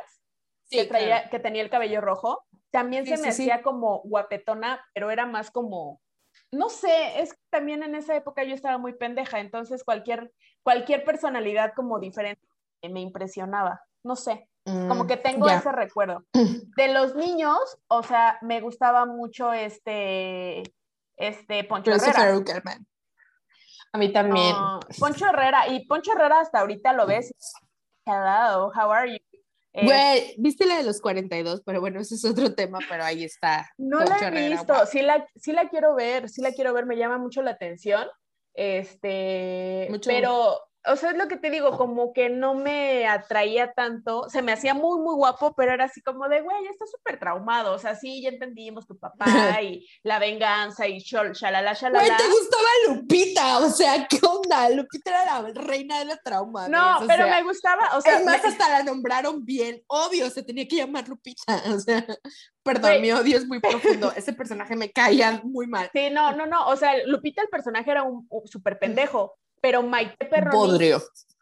Sí, 0.64 0.78
que, 0.78 0.84
traía, 0.86 1.28
que 1.28 1.38
tenía 1.38 1.62
el 1.62 1.70
cabello 1.70 2.00
rojo. 2.00 2.44
También 2.70 3.06
se 3.06 3.18
me 3.18 3.28
hacía 3.28 3.62
como 3.62 4.00
guapetona, 4.02 4.84
pero 4.92 5.10
era 5.10 5.26
más 5.26 5.50
como, 5.50 6.00
no 6.50 6.68
sé, 6.68 7.20
es 7.20 7.32
que 7.32 7.40
también 7.50 7.82
en 7.82 7.94
esa 7.94 8.16
época 8.16 8.44
yo 8.44 8.54
estaba 8.54 8.78
muy 8.78 8.94
pendeja, 8.94 9.40
entonces 9.40 9.84
cualquier, 9.84 10.32
cualquier 10.62 11.04
personalidad 11.04 11.72
como 11.74 11.98
diferente 11.98 12.46
me 12.82 13.00
impresionaba, 13.00 13.82
no 14.02 14.16
sé. 14.16 14.48
Como 14.66 15.04
mm, 15.04 15.06
que 15.06 15.16
tengo 15.16 15.48
ese 15.48 15.70
recuerdo. 15.70 16.24
De 16.76 16.88
los 16.88 17.14
niños, 17.14 17.58
o 17.86 18.02
sea, 18.02 18.36
me 18.42 18.60
gustaba 18.60 19.06
mucho 19.06 19.52
este, 19.52 20.62
este 21.16 21.62
Poncho 21.64 21.92
Herrera. 21.92 22.34
A 23.92 23.98
mí 23.98 24.12
también. 24.12 24.56
Poncho 24.98 25.26
Herrera, 25.26 25.68
y 25.68 25.86
Poncho 25.86 26.12
Herrera 26.12 26.40
hasta 26.40 26.60
ahorita 26.60 26.92
lo 26.94 27.06
ves. 27.06 27.32
Hello, 28.04 28.72
how 28.74 28.90
are 28.90 29.10
you? 29.10 29.18
Eh, 29.72 29.84
Güey, 29.84 30.34
viste 30.38 30.66
la 30.66 30.78
de 30.78 30.82
los 30.82 31.00
42, 31.00 31.62
pero 31.64 31.80
bueno, 31.80 32.00
ese 32.00 32.16
es 32.16 32.24
otro 32.24 32.54
tema, 32.54 32.78
pero 32.88 33.04
ahí 33.04 33.22
está. 33.22 33.70
No 33.78 34.00
la 34.00 34.18
he 34.18 34.48
visto, 34.48 34.86
sí, 34.86 35.02
la, 35.02 35.26
sí 35.36 35.52
la 35.52 35.68
quiero 35.68 35.94
ver, 35.94 36.28
sí 36.28 36.42
la 36.42 36.50
quiero 36.50 36.72
ver, 36.72 36.86
me 36.86 36.96
llama 36.96 37.18
mucho 37.18 37.40
la 37.42 37.52
atención. 37.52 38.08
Este, 38.52 39.86
mucho. 39.90 40.10
pero 40.10 40.58
o 40.86 40.96
sea, 40.96 41.10
es 41.10 41.16
lo 41.16 41.28
que 41.28 41.36
te 41.36 41.50
digo, 41.50 41.76
como 41.76 42.12
que 42.12 42.28
no 42.28 42.54
me 42.54 43.06
atraía 43.06 43.72
tanto, 43.72 44.28
se 44.28 44.42
me 44.42 44.52
hacía 44.52 44.74
muy, 44.74 45.00
muy 45.00 45.14
guapo, 45.14 45.54
pero 45.56 45.72
era 45.72 45.84
así 45.84 46.00
como 46.00 46.28
de, 46.28 46.42
güey, 46.42 46.66
está 46.66 46.86
súper 46.86 47.18
traumado, 47.18 47.74
o 47.74 47.78
sea, 47.78 47.94
sí, 47.94 48.22
ya 48.22 48.28
entendimos 48.28 48.86
tu 48.86 48.98
papá 48.98 49.26
y 49.62 49.86
la 50.02 50.18
venganza 50.18 50.86
y 50.86 50.98
shalala, 50.98 51.72
shalala. 51.74 52.04
Güey, 52.04 52.16
te 52.16 52.28
gustaba 52.28 52.68
Lupita, 52.88 53.58
o 53.58 53.70
sea, 53.70 54.06
¿qué 54.06 54.18
onda? 54.22 54.68
Lupita 54.70 55.10
era 55.10 55.42
la 55.42 55.50
reina 55.52 55.98
de 55.98 56.04
la 56.04 56.16
trauma. 56.18 56.68
No, 56.68 56.98
pero 57.06 57.28
me 57.28 57.42
gustaba, 57.42 57.96
o 57.96 58.00
sea. 58.00 58.18
Es 58.18 58.24
más, 58.24 58.44
hasta 58.44 58.68
la 58.68 58.82
nombraron 58.82 59.44
bien, 59.44 59.82
obvio, 59.88 60.30
se 60.30 60.42
tenía 60.42 60.68
que 60.68 60.76
llamar 60.76 61.08
Lupita, 61.08 61.42
o 61.74 61.80
sea, 61.80 62.06
perdón, 62.62 63.00
mi 63.00 63.12
odio 63.12 63.36
es 63.36 63.46
muy 63.46 63.60
profundo, 63.60 64.12
ese 64.14 64.32
personaje 64.32 64.76
me 64.76 64.92
caía 64.92 65.40
muy 65.44 65.66
mal. 65.66 65.90
Sí, 65.92 66.10
no, 66.10 66.32
no, 66.32 66.46
no, 66.46 66.68
o 66.68 66.76
sea, 66.76 66.92
Lupita 67.06 67.42
el 67.42 67.48
personaje 67.48 67.90
era 67.90 68.02
un, 68.04 68.26
un 68.28 68.46
súper 68.46 68.78
pendejo, 68.78 69.36
pero 69.60 69.82
Maite 69.82 70.26
Perroni 70.26 70.92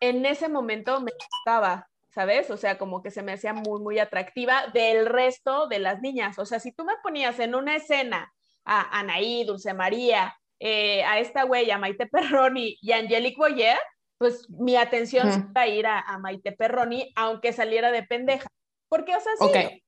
en 0.00 0.26
ese 0.26 0.48
momento 0.48 1.00
me 1.00 1.12
gustaba, 1.12 1.88
¿sabes? 2.10 2.50
O 2.50 2.56
sea, 2.56 2.78
como 2.78 3.02
que 3.02 3.10
se 3.10 3.22
me 3.22 3.32
hacía 3.32 3.52
muy, 3.52 3.80
muy 3.80 3.98
atractiva 3.98 4.66
del 4.72 5.06
resto 5.06 5.66
de 5.66 5.78
las 5.78 6.00
niñas. 6.00 6.38
O 6.38 6.46
sea, 6.46 6.60
si 6.60 6.72
tú 6.72 6.84
me 6.84 6.94
ponías 7.02 7.38
en 7.40 7.54
una 7.54 7.76
escena 7.76 8.32
a 8.64 8.98
Anaí, 8.98 9.44
Dulce 9.44 9.74
María, 9.74 10.36
eh, 10.60 11.02
a 11.04 11.18
esta 11.18 11.44
güey, 11.44 11.70
a 11.70 11.78
Maite 11.78 12.06
Perroni 12.06 12.78
y 12.80 12.92
a 12.92 12.98
Angelique 12.98 13.38
Boyer, 13.38 13.78
pues 14.18 14.48
mi 14.48 14.76
atención 14.76 15.32
se 15.32 15.40
iba 15.40 15.60
a 15.60 15.68
ir 15.68 15.86
a, 15.86 16.18
Maite 16.18 16.52
Perroni, 16.52 17.12
aunque 17.16 17.52
saliera 17.52 17.90
de 17.90 18.02
pendeja. 18.02 18.46
Porque, 18.88 19.14
o 19.16 19.20
sea, 19.20 19.32
sí, 19.38 19.82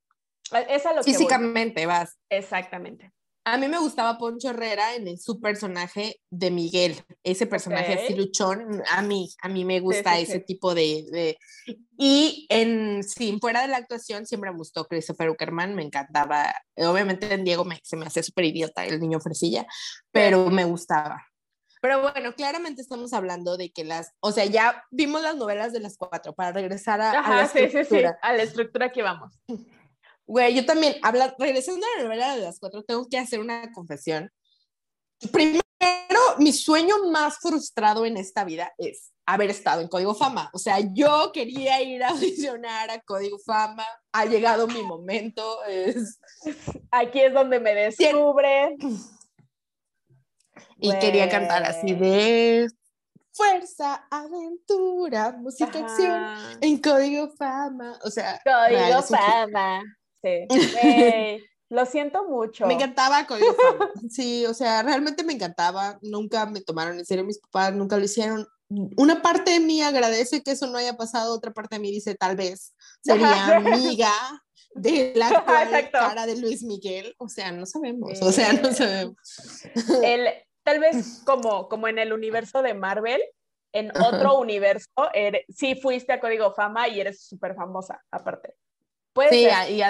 es 0.69 0.85
a 0.85 0.93
lo 0.93 1.03
Físicamente 1.03 1.85
vas. 1.85 2.17
Exactamente. 2.29 3.11
A 3.49 3.57
mí 3.57 3.69
me 3.69 3.79
gustaba 3.79 4.17
Poncho 4.17 4.49
Herrera 4.49 4.95
en 4.95 5.17
su 5.17 5.39
personaje 5.39 6.19
de 6.29 6.51
Miguel, 6.51 7.01
ese 7.23 7.47
personaje 7.47 7.93
así 7.93 8.13
luchón, 8.13 8.83
a 8.91 9.01
mí, 9.01 9.29
a 9.41 9.47
mí 9.47 9.63
me 9.63 9.79
gusta 9.79 10.19
ese 10.19 10.41
tipo 10.41 10.75
de, 10.75 11.37
Y 11.97 12.45
en, 12.49 13.05
sí, 13.05 13.37
fuera 13.39 13.61
de 13.61 13.69
la 13.69 13.77
actuación 13.77 14.25
siempre 14.25 14.51
me 14.51 14.57
gustó 14.57 14.85
Christopher 14.85 15.29
Uckerman, 15.29 15.75
me 15.75 15.83
encantaba, 15.83 16.53
obviamente 16.75 17.33
en 17.33 17.45
Diego 17.45 17.63
me, 17.63 17.79
se 17.83 17.95
me 17.95 18.05
hacía 18.05 18.21
súper 18.21 18.43
idiota 18.43 18.85
el 18.85 18.99
niño 18.99 19.21
fresilla, 19.21 19.65
pero 20.11 20.49
me 20.49 20.65
gustaba. 20.65 21.25
Pero 21.81 22.01
bueno, 22.01 22.33
claramente 22.33 22.81
estamos 22.81 23.13
hablando 23.13 23.55
de 23.55 23.71
que 23.71 23.85
las, 23.85 24.11
o 24.19 24.33
sea, 24.33 24.43
ya 24.43 24.83
vimos 24.91 25.21
las 25.21 25.37
novelas 25.37 25.71
de 25.71 25.79
las 25.79 25.95
cuatro, 25.95 26.33
para 26.33 26.51
regresar 26.51 26.99
a, 26.99 27.11
a 27.11 27.35
la 27.37 27.43
estructura. 27.43 28.19
a 28.21 28.33
la 28.33 28.43
estructura 28.43 28.91
que 28.91 29.03
vamos. 29.03 29.39
Güey, 30.27 30.53
yo 30.53 30.65
también, 30.65 30.97
habla, 31.03 31.33
regresando 31.39 31.85
a 31.85 31.97
la 31.97 32.03
novela 32.03 32.35
de 32.35 32.41
las 32.41 32.59
cuatro, 32.59 32.83
tengo 32.83 33.07
que 33.09 33.17
hacer 33.17 33.39
una 33.39 33.71
confesión. 33.71 34.29
Primero, 35.31 35.63
mi 36.37 36.51
sueño 36.51 36.95
más 37.09 37.39
frustrado 37.39 38.05
en 38.05 38.17
esta 38.17 38.43
vida 38.43 38.73
es 38.77 39.13
haber 39.25 39.49
estado 39.49 39.81
en 39.81 39.87
Código 39.87 40.13
Fama. 40.13 40.49
O 40.53 40.59
sea, 40.59 40.79
yo 40.79 41.31
quería 41.33 41.81
ir 41.81 42.03
a 42.03 42.09
audicionar 42.09 42.91
a 42.91 42.99
Código 42.99 43.39
Fama. 43.39 43.85
Ha 44.11 44.25
llegado 44.25 44.67
mi 44.67 44.83
momento. 44.83 45.63
Es... 45.63 46.19
Aquí 46.91 47.21
es 47.21 47.33
donde 47.33 47.59
me 47.59 47.73
descubre. 47.73 48.75
Y 50.79 50.93
quería 50.99 51.29
cantar 51.29 51.63
así 51.63 51.93
de 51.93 52.67
fuerza, 53.37 54.07
aventura, 54.09 55.31
música, 55.37 55.79
acción, 55.79 56.57
en 56.59 56.81
código 56.81 57.29
fama, 57.37 57.99
o 58.03 58.09
sea. 58.09 58.41
Código 58.43 59.03
fama, 59.03 59.83
sí. 60.21 60.47
Lo 61.69 61.85
siento 61.85 62.25
mucho. 62.27 62.65
Me 62.65 62.75
encantaba 62.75 63.25
Código 63.27 63.53
Fama. 63.53 63.91
Sí, 64.09 64.45
o 64.45 64.53
sea, 64.53 64.83
realmente 64.83 65.23
me 65.23 65.33
encantaba. 65.33 65.99
Nunca 66.01 66.45
me 66.45 66.61
tomaron 66.61 66.97
en 66.97 67.05
serio 67.05 67.25
mis 67.25 67.39
papás, 67.39 67.73
nunca 67.73 67.97
lo 67.97 68.05
hicieron. 68.05 68.47
Una 68.69 69.21
parte 69.21 69.51
de 69.51 69.59
mí 69.59 69.81
agradece 69.81 70.41
que 70.43 70.51
eso 70.51 70.67
no 70.67 70.77
haya 70.77 70.95
pasado, 70.95 71.33
otra 71.33 71.51
parte 71.51 71.75
de 71.75 71.81
mí 71.81 71.91
dice 71.91 72.15
tal 72.15 72.35
vez 72.35 72.73
sería 73.01 73.57
amiga 73.57 74.11
de 74.75 75.13
la 75.15 75.27
actual 75.27 75.89
cara 75.91 76.25
de 76.25 76.37
Luis 76.37 76.63
Miguel. 76.63 77.13
O 77.17 77.27
sea, 77.27 77.51
no 77.51 77.65
sabemos. 77.65 78.21
O 78.21 78.31
sea, 78.31 78.53
no 78.53 78.71
sabemos. 78.71 79.17
El, 80.03 80.27
tal 80.63 80.79
vez 80.79 81.21
como, 81.25 81.67
como 81.67 81.89
en 81.89 81.99
el 81.99 82.13
universo 82.13 82.61
de 82.61 82.73
Marvel, 82.73 83.21
en 83.73 83.91
otro 84.01 84.39
universo, 84.39 84.89
sí 85.49 85.75
fuiste 85.75 86.13
a 86.13 86.19
Código 86.21 86.53
Fama 86.53 86.87
y 86.87 87.01
eres 87.01 87.25
súper 87.25 87.55
famosa, 87.55 88.01
aparte. 88.09 88.53
Puede 89.17 89.31
sí, 89.31 89.73
y 89.73 89.81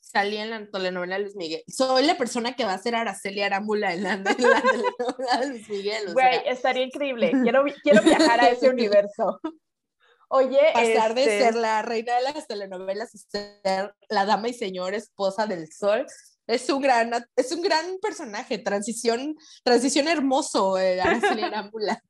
salí 0.00 0.36
en 0.36 0.50
la 0.50 0.64
telenovela 0.70 1.16
de 1.16 1.22
Luis 1.22 1.34
Miguel. 1.34 1.64
Soy 1.66 2.04
la 2.04 2.16
persona 2.16 2.54
que 2.54 2.64
va 2.64 2.74
a 2.74 2.78
ser 2.78 2.94
Araceli 2.94 3.42
Arámbula 3.42 3.92
en 3.92 4.04
la, 4.04 4.22
telenovela 4.22 5.40
de 5.40 5.46
Luis 5.48 5.68
Miguel. 5.68 6.12
Güey, 6.12 6.42
estaría 6.46 6.84
increíble. 6.84 7.32
Quiero, 7.42 7.64
quiero 7.82 8.02
viajar 8.02 8.40
a 8.40 8.50
ese 8.50 8.70
universo. 8.70 9.40
Oye, 10.28 10.60
pasar 10.72 11.14
de 11.14 11.22
este 11.22 11.40
ser 11.40 11.54
la 11.56 11.82
reina 11.82 12.14
de 12.14 12.22
las 12.22 12.46
telenovelas 12.46 13.16
a 13.16 13.18
ser 13.18 13.94
la 14.08 14.26
dama 14.26 14.48
y 14.48 14.54
señor 14.54 14.94
esposa 14.94 15.48
del 15.48 15.72
sol 15.72 16.06
es 16.48 16.68
un 16.70 16.80
gran, 16.80 17.10
es 17.36 17.52
un 17.52 17.60
gran 17.60 17.98
personaje, 18.00 18.58
transición, 18.58 19.36
transición 19.62 20.08
hermoso, 20.08 20.78
eh, 20.78 20.98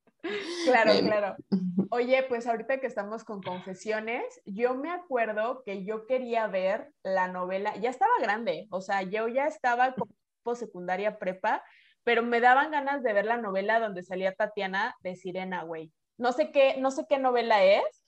Claro, 0.65 0.91
claro. 1.01 1.35
Oye, 1.91 2.23
pues 2.23 2.45
ahorita 2.47 2.79
que 2.79 2.87
estamos 2.87 3.23
con 3.23 3.41
confesiones, 3.41 4.23
yo 4.45 4.75
me 4.75 4.91
acuerdo 4.91 5.63
que 5.65 5.85
yo 5.85 6.05
quería 6.05 6.47
ver 6.47 6.91
la 7.03 7.27
novela, 7.27 7.75
ya 7.77 7.89
estaba 7.89 8.11
grande, 8.21 8.67
o 8.69 8.81
sea, 8.81 9.01
yo 9.03 9.27
ya 9.27 9.47
estaba 9.47 9.95
como 9.95 10.55
secundaria 10.55 11.17
prepa, 11.17 11.63
pero 12.03 12.23
me 12.23 12.41
daban 12.41 12.71
ganas 12.71 13.03
de 13.03 13.13
ver 13.13 13.25
la 13.25 13.37
novela 13.37 13.79
donde 13.79 14.03
salía 14.03 14.33
Tatiana 14.33 14.95
de 15.01 15.15
Sirena, 15.15 15.63
güey. 15.63 15.91
No 16.17 16.31
sé 16.33 16.51
qué, 16.51 16.75
no 16.79 16.91
sé 16.91 17.05
qué 17.07 17.17
novela 17.17 17.63
es, 17.63 17.98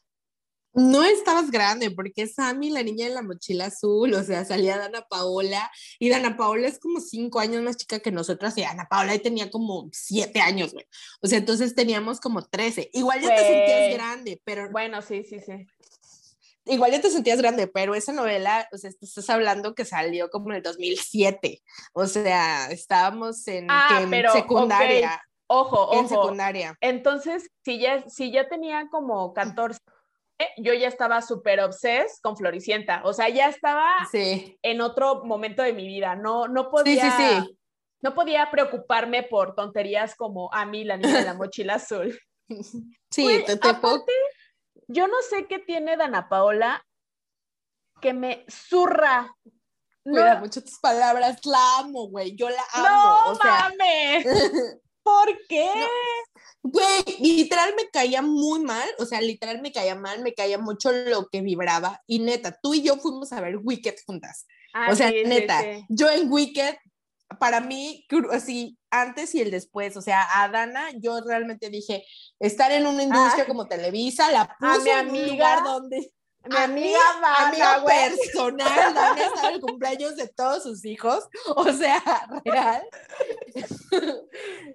no 0.73 1.03
estabas 1.03 1.51
grande, 1.51 1.91
porque 1.91 2.27
Sammy, 2.27 2.69
la 2.69 2.83
niña 2.83 3.07
de 3.07 3.13
la 3.13 3.21
mochila 3.21 3.65
azul, 3.65 4.13
o 4.13 4.23
sea, 4.23 4.45
salía 4.45 4.77
Dana 4.77 5.05
Paola, 5.09 5.69
y 5.99 6.09
Dana 6.09 6.37
Paola 6.37 6.67
es 6.67 6.79
como 6.79 6.99
cinco 6.99 7.39
años 7.39 7.61
más 7.61 7.77
chica 7.77 7.99
que 7.99 8.11
nosotras, 8.11 8.57
y 8.57 8.61
Dana 8.61 8.87
Paola 8.89 9.17
tenía 9.19 9.49
como 9.51 9.89
siete 9.91 10.39
años, 10.39 10.73
güey. 10.73 10.85
O 11.21 11.27
sea, 11.27 11.39
entonces 11.39 11.75
teníamos 11.75 12.19
como 12.19 12.43
trece. 12.43 12.89
Igual 12.93 13.21
ya 13.21 13.35
te 13.35 13.41
sentías 13.41 13.93
grande, 13.93 14.41
pero... 14.45 14.71
Bueno, 14.71 15.01
sí, 15.01 15.23
sí, 15.23 15.39
sí. 15.39 15.67
Igual 16.65 16.91
ya 16.91 17.01
te 17.01 17.09
sentías 17.09 17.39
grande, 17.39 17.67
pero 17.67 17.95
esa 17.95 18.13
novela, 18.13 18.67
o 18.71 18.77
sea, 18.77 18.91
estás 18.91 19.29
hablando 19.29 19.73
que 19.73 19.83
salió 19.83 20.29
como 20.29 20.51
en 20.51 20.57
el 20.57 20.63
2007. 20.63 21.61
O 21.93 22.05
sea, 22.05 22.71
estábamos 22.71 23.47
en, 23.47 23.65
ah, 23.69 24.05
secundaria. 24.31 25.21
Ojo, 25.47 25.81
ojo. 25.81 25.99
En 25.99 26.07
secundaria. 26.07 26.77
Entonces, 26.79 27.49
si 27.65 27.79
ya, 27.79 28.07
si 28.07 28.31
ya 28.31 28.47
tenía 28.47 28.87
como 28.89 29.33
14 29.33 29.79
yo 30.57 30.73
ya 30.73 30.87
estaba 30.87 31.21
súper 31.21 31.59
obses 31.61 32.19
con 32.21 32.37
Floricienta, 32.37 33.01
o 33.03 33.13
sea, 33.13 33.29
ya 33.29 33.47
estaba 33.47 33.85
en 34.13 34.81
otro 34.81 35.23
momento 35.25 35.63
de 35.63 35.73
mi 35.73 35.87
vida, 35.87 36.15
no, 36.15 36.47
no 36.47 36.69
podía, 36.69 37.45
no 38.01 38.13
podía 38.13 38.49
preocuparme 38.51 39.23
por 39.23 39.55
tonterías 39.55 40.15
como 40.15 40.53
a 40.53 40.65
mí, 40.65 40.83
la 40.83 40.97
niña 40.97 41.19
de 41.19 41.25
la 41.25 41.33
mochila 41.33 41.75
azul. 41.75 42.17
Sí, 43.13 43.43
te, 43.45 43.59
yo 44.87 45.07
no 45.07 45.21
sé 45.29 45.47
qué 45.47 45.59
tiene 45.59 45.95
Dana 45.95 46.27
Paola 46.27 46.85
que 48.01 48.13
me 48.13 48.45
zurra. 48.49 49.33
Cuida 50.03 50.39
mucho 50.39 50.61
tus 50.61 50.79
palabras, 50.79 51.45
la 51.45 51.79
amo, 51.79 52.09
güey, 52.09 52.35
yo 52.35 52.49
la 52.49 52.63
amo. 52.73 53.33
No 53.33 53.39
mames. 53.43 54.25
¿Por 55.03 55.27
qué? 55.47 55.69
Güey, 56.63 57.03
literal 57.19 57.73
me 57.75 57.89
caía 57.89 58.21
muy 58.21 58.59
mal, 58.59 58.87
o 58.99 59.05
sea, 59.05 59.19
literal 59.19 59.61
me 59.61 59.71
caía 59.71 59.95
mal, 59.95 60.21
me 60.21 60.33
caía 60.33 60.57
mucho 60.57 60.91
lo 60.91 61.27
que 61.27 61.41
vibraba. 61.41 62.01
Y 62.05 62.19
neta, 62.19 62.57
tú 62.61 62.73
y 62.73 62.83
yo 62.83 62.97
fuimos 62.97 63.31
a 63.33 63.41
ver 63.41 63.57
Wicked 63.57 63.95
juntas. 64.05 64.45
Ah, 64.73 64.89
o 64.91 64.95
sea, 64.95 65.11
neta, 65.11 65.63
yo 65.89 66.09
en 66.09 66.31
Wicked, 66.31 66.75
para 67.39 67.61
mí, 67.61 68.05
así, 68.31 68.77
antes 68.91 69.33
y 69.35 69.41
el 69.41 69.51
después, 69.51 69.97
o 69.97 70.01
sea, 70.01 70.27
a 70.41 70.49
Dana, 70.49 70.89
yo 70.97 71.19
realmente 71.21 71.69
dije, 71.69 72.05
estar 72.39 72.71
en 72.71 72.85
una 72.85 73.03
industria 73.03 73.43
ah. 73.43 73.47
como 73.47 73.67
Televisa, 73.67 74.31
la 74.31 74.55
puso 74.59 74.85
en 74.85 75.09
un 75.09 75.27
lugar 75.27 75.63
donde 75.63 76.11
mi 76.49 76.55
amiga 76.55 76.99
amiga 77.37 77.85
personal, 77.85 78.93
Dana 78.93 79.21
estaba 79.21 79.49
el 79.53 79.61
cumpleaños 79.61 80.15
de 80.15 80.27
todos 80.27 80.63
sus 80.63 80.85
hijos, 80.85 81.27
o 81.55 81.71
sea, 81.71 82.01
real. 82.45 82.83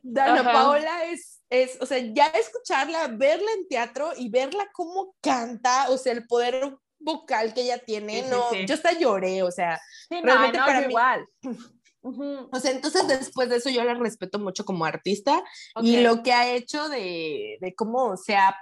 Dana 0.02 0.44
Paola 0.44 1.04
es, 1.06 1.42
es, 1.50 1.78
o 1.80 1.86
sea, 1.86 1.98
ya 1.98 2.26
escucharla, 2.26 3.08
verla 3.08 3.50
en 3.58 3.68
teatro 3.68 4.12
y 4.16 4.30
verla 4.30 4.68
cómo 4.72 5.14
canta, 5.20 5.90
o 5.90 5.98
sea, 5.98 6.12
el 6.12 6.26
poder 6.26 6.76
vocal 6.98 7.54
que 7.54 7.62
ella 7.62 7.78
tiene, 7.78 8.22
no, 8.28 8.52
yo 8.54 8.74
hasta 8.74 8.92
lloré, 8.92 9.42
o 9.42 9.50
sea, 9.50 9.80
realmente 10.10 10.58
para 10.58 10.80
mí, 10.80 10.86
igual. 10.88 11.26
O 12.52 12.60
sea, 12.60 12.70
entonces 12.70 13.08
después 13.08 13.48
de 13.48 13.56
eso 13.56 13.68
yo 13.68 13.82
la 13.82 13.94
respeto 13.94 14.38
mucho 14.38 14.64
como 14.64 14.84
artista 14.84 15.42
y 15.82 15.98
lo 15.98 16.22
que 16.22 16.32
ha 16.32 16.54
hecho 16.54 16.88
de, 16.88 17.58
de 17.60 17.74
cómo 17.74 18.16
se 18.16 18.36
ha, 18.36 18.56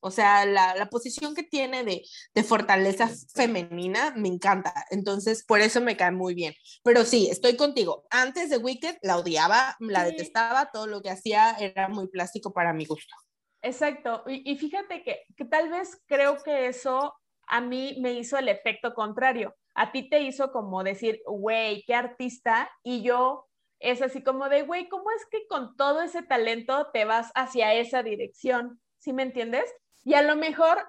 o 0.00 0.10
sea, 0.10 0.44
la, 0.44 0.74
la 0.74 0.90
posición 0.90 1.34
que 1.34 1.42
tiene 1.42 1.82
de, 1.82 2.02
de, 2.34 2.44
fortaleza 2.44 3.08
femenina 3.34 4.12
me 4.16 4.28
encanta. 4.28 4.74
Entonces, 4.90 5.44
por 5.44 5.60
eso 5.60 5.80
me 5.80 5.96
cae 5.96 6.10
muy 6.10 6.34
bien. 6.34 6.54
Pero 6.82 7.04
sí, 7.04 7.28
estoy 7.30 7.56
contigo. 7.56 8.04
Antes 8.10 8.50
de 8.50 8.58
Wicked 8.58 8.96
la 9.02 9.16
odiaba, 9.16 9.76
la 9.78 10.04
detestaba, 10.04 10.70
todo 10.70 10.86
lo 10.86 11.00
que 11.00 11.10
hacía 11.10 11.52
era 11.52 11.88
muy 11.88 12.08
plástico 12.08 12.52
para 12.52 12.74
mi 12.74 12.84
gusto. 12.84 13.14
Exacto. 13.62 14.24
Y, 14.26 14.50
y 14.50 14.58
fíjate 14.58 15.02
que, 15.02 15.22
que 15.36 15.44
tal 15.46 15.70
vez 15.70 15.98
creo 16.06 16.42
que 16.42 16.66
eso 16.66 17.14
a 17.46 17.60
mí 17.60 17.96
me 18.00 18.12
hizo 18.12 18.36
el 18.36 18.48
efecto 18.48 18.92
contrario 18.94 19.54
a 19.80 19.92
ti 19.92 20.10
te 20.10 20.20
hizo 20.20 20.52
como 20.52 20.84
decir, 20.84 21.22
güey, 21.24 21.84
qué 21.86 21.94
artista, 21.94 22.70
y 22.82 23.02
yo 23.02 23.46
es 23.78 24.02
así 24.02 24.22
como 24.22 24.50
de, 24.50 24.60
güey, 24.60 24.90
¿cómo 24.90 25.10
es 25.10 25.24
que 25.30 25.46
con 25.48 25.74
todo 25.74 26.02
ese 26.02 26.22
talento 26.22 26.88
te 26.92 27.06
vas 27.06 27.32
hacia 27.34 27.72
esa 27.72 28.02
dirección? 28.02 28.78
¿Sí 28.98 29.14
me 29.14 29.22
entiendes? 29.22 29.74
Y 30.04 30.12
a 30.14 30.22
lo 30.22 30.36
mejor 30.36 30.86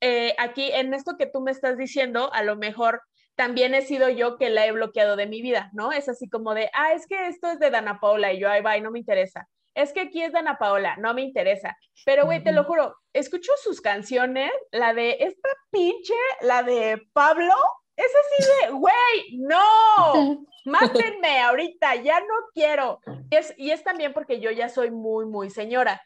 eh, 0.00 0.34
aquí 0.38 0.70
en 0.72 0.94
esto 0.94 1.18
que 1.18 1.26
tú 1.26 1.42
me 1.42 1.50
estás 1.50 1.76
diciendo, 1.76 2.32
a 2.32 2.42
lo 2.42 2.56
mejor 2.56 3.02
también 3.34 3.74
he 3.74 3.82
sido 3.82 4.08
yo 4.08 4.38
que 4.38 4.48
la 4.48 4.66
he 4.66 4.72
bloqueado 4.72 5.16
de 5.16 5.26
mi 5.26 5.42
vida, 5.42 5.68
¿no? 5.74 5.92
Es 5.92 6.08
así 6.08 6.26
como 6.30 6.54
de, 6.54 6.70
ah, 6.72 6.94
es 6.94 7.06
que 7.06 7.28
esto 7.28 7.48
es 7.48 7.58
de 7.58 7.70
Dana 7.70 8.00
Paola 8.00 8.32
y 8.32 8.40
yo 8.40 8.48
ahí 8.48 8.62
va 8.62 8.78
y 8.78 8.80
no 8.80 8.90
me 8.90 9.00
interesa. 9.00 9.48
Es 9.74 9.92
que 9.92 10.00
aquí 10.00 10.22
es 10.22 10.32
Dana 10.32 10.56
Paola, 10.56 10.96
no 10.96 11.12
me 11.12 11.20
interesa. 11.20 11.76
Pero, 12.06 12.24
güey, 12.24 12.42
te 12.42 12.52
lo 12.52 12.64
juro, 12.64 12.96
escucho 13.12 13.52
sus 13.62 13.82
canciones, 13.82 14.50
la 14.72 14.94
de 14.94 15.18
esta 15.20 15.50
pinche, 15.70 16.14
la 16.40 16.62
de 16.62 17.02
Pablo, 17.12 17.54
es 18.00 18.12
así 18.16 18.50
de, 18.50 18.72
güey, 18.72 19.38
no, 19.38 20.46
mátenme 20.64 21.40
ahorita, 21.40 21.96
ya 21.96 22.20
no 22.20 22.34
quiero. 22.54 23.00
Y 23.30 23.36
es, 23.36 23.54
y 23.56 23.70
es 23.70 23.84
también 23.84 24.12
porque 24.12 24.40
yo 24.40 24.50
ya 24.50 24.68
soy 24.68 24.90
muy, 24.90 25.26
muy 25.26 25.50
señora. 25.50 26.02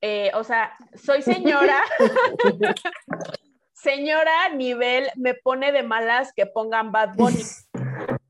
Eh, 0.00 0.30
o 0.34 0.44
sea, 0.44 0.76
soy 0.94 1.22
señora. 1.22 1.82
señora, 3.72 4.48
nivel, 4.50 5.08
me 5.16 5.34
pone 5.34 5.72
de 5.72 5.82
malas 5.82 6.32
que 6.34 6.46
pongan 6.46 6.92
Bad 6.92 7.14
Bunny. 7.14 7.42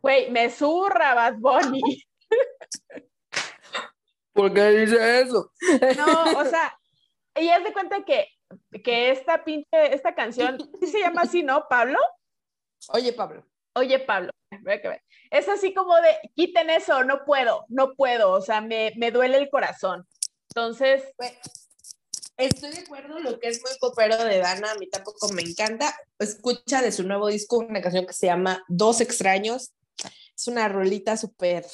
Güey, 0.01 0.31
me 0.31 0.51
zurra 0.51 1.15
Bad 1.15 1.35
Bunny. 1.39 1.83
¿Por 4.33 4.55
qué 4.55 4.71
dice 4.71 5.21
eso? 5.21 5.51
No, 5.97 6.39
o 6.39 6.45
sea, 6.45 6.79
y 7.35 7.49
es 7.49 7.65
de 7.65 7.73
cuenta 7.73 8.05
que, 8.05 8.29
que 8.85 9.11
esta 9.11 9.45
pinche, 9.45 9.95
esta 9.95 10.15
canción, 10.15 10.59
se 10.81 11.01
llama 11.01 11.23
así, 11.23 11.43
no, 11.43 11.67
Pablo? 11.69 11.99
Oye, 12.89 13.13
Pablo. 13.13 13.45
Oye, 13.75 13.99
Pablo. 13.99 14.33
Es 15.31 15.49
así 15.49 15.75
como 15.75 15.95
de, 15.97 16.31
quiten 16.35 16.71
eso, 16.71 17.05
no 17.05 17.25
puedo, 17.25 17.65
no 17.69 17.95
puedo, 17.95 18.33
o 18.33 18.41
sea, 18.41 18.61
me, 18.61 18.93
duele 19.13 19.39
el 19.39 19.51
corazón. 19.51 20.07
Entonces... 20.51 21.05
Estoy 22.37 22.71
de 22.71 22.81
acuerdo, 22.81 23.19
lo 23.19 23.41
que 23.41 23.49
es 23.49 23.61
muy 23.63 23.73
popero 23.81 24.17
de 24.23 24.39
Dana, 24.39 24.71
a 24.71 24.75
mí 24.77 24.89
tampoco 24.89 25.29
me 25.31 25.43
encanta. 25.43 25.93
Escucha 26.21 26.81
de 26.83 26.93
su 26.93 27.03
nuevo 27.03 27.27
disco 27.27 27.59
una 27.59 27.83
canción 27.83 28.07
que 28.07 28.13
se 28.13 28.27
llama 28.27 28.63
Dos 28.69 29.01
extraños. 29.01 29.73
Es 30.37 30.47
una 30.47 30.69
rolita 30.69 31.17
súper... 31.17 31.67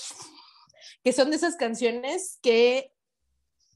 que 1.02 1.12
son 1.12 1.30
de 1.30 1.36
esas 1.36 1.56
canciones 1.56 2.38
que 2.42 2.93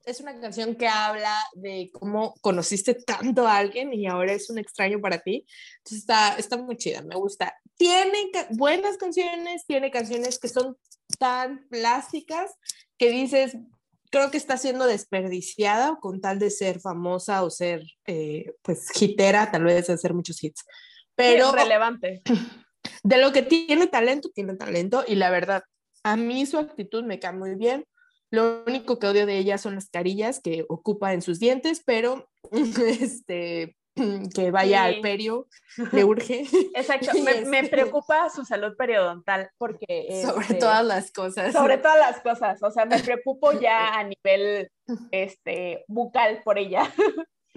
es 0.09 0.21
una 0.21 0.41
canción 0.41 0.75
que 0.75 0.89
habla 0.89 1.37
de 1.55 1.91
cómo 1.93 2.35
conociste 2.41 2.95
tanto 2.95 3.47
a 3.47 3.59
alguien 3.59 3.93
y 3.93 4.07
ahora 4.07 4.33
es 4.33 4.49
un 4.49 4.59
extraño 4.59 5.01
para 5.01 5.19
ti. 5.19 5.45
Entonces 5.79 5.99
está, 5.99 6.37
está 6.37 6.57
muy 6.57 6.77
chida, 6.77 7.03
me 7.03 7.15
gusta. 7.15 7.55
Tiene 7.77 8.31
buenas 8.51 8.97
canciones, 8.97 9.67
tiene 9.67 9.91
canciones 9.91 10.39
que 10.39 10.49
son 10.49 10.77
tan 11.19 11.67
plásticas 11.69 12.53
que 12.97 13.11
dices, 13.11 13.57
creo 14.11 14.31
que 14.31 14.39
está 14.39 14.57
siendo 14.57 14.87
desperdiciada 14.87 15.99
con 16.01 16.21
tal 16.21 16.39
de 16.39 16.51
ser 16.51 16.81
famosa 16.81 17.45
o 17.45 17.51
ser, 17.51 17.83
eh, 18.07 18.53
pues, 18.63 18.91
hitera, 19.01 19.51
tal 19.51 19.65
vez 19.65 19.91
hacer 19.91 20.15
muchos 20.15 20.43
hits. 20.43 20.65
Pero 21.15 21.53
relevante. 21.53 22.23
De 23.03 23.19
lo 23.19 23.33
que 23.33 23.43
tiene 23.43 23.87
talento, 23.89 24.31
tiene 24.31 24.57
talento 24.57 25.05
y 25.07 25.17
la 25.17 25.31
verdad, 25.31 25.63
a 26.03 26.17
mí 26.17 26.47
su 26.47 26.59
actitud 26.59 27.05
me 27.05 27.19
cae 27.19 27.33
muy 27.33 27.55
bien. 27.55 27.85
Lo 28.31 28.63
único 28.67 28.99
que 28.99 29.07
odio 29.07 29.27
de 29.27 29.39
ella 29.39 29.59
son 29.59 29.75
las 29.75 29.89
carillas 29.89 30.41
que 30.41 30.65
ocupa 30.69 31.13
en 31.15 31.23
sus 31.23 31.39
dientes, 31.39 31.83
pero 31.85 32.29
este, 32.53 33.77
que 34.35 34.51
vaya 34.51 34.85
al 34.85 35.01
perio, 35.01 35.47
le 35.93 36.05
urge. 36.05 36.47
Exacto, 36.75 37.11
me, 37.25 37.33
este 37.41 37.69
preocupa 37.69 38.29
su 38.31 38.45
salud 38.45 38.77
periodontal 38.77 39.51
porque... 39.59 40.23
Sobre 40.25 40.43
este, 40.43 40.55
todas 40.55 40.85
las 40.85 41.11
cosas. 41.11 41.53
Sobre 41.53 41.79
todas 41.79 41.99
las 41.99 42.21
cosas, 42.21 42.63
o 42.63 42.71
sea, 42.71 42.85
me 42.85 43.01
preocupo 43.01 43.53
ya 43.53 43.99
a 43.99 44.05
nivel 44.05 44.71
este, 45.11 45.85
bucal 45.89 46.43
por 46.45 46.59
ella. 46.59 46.93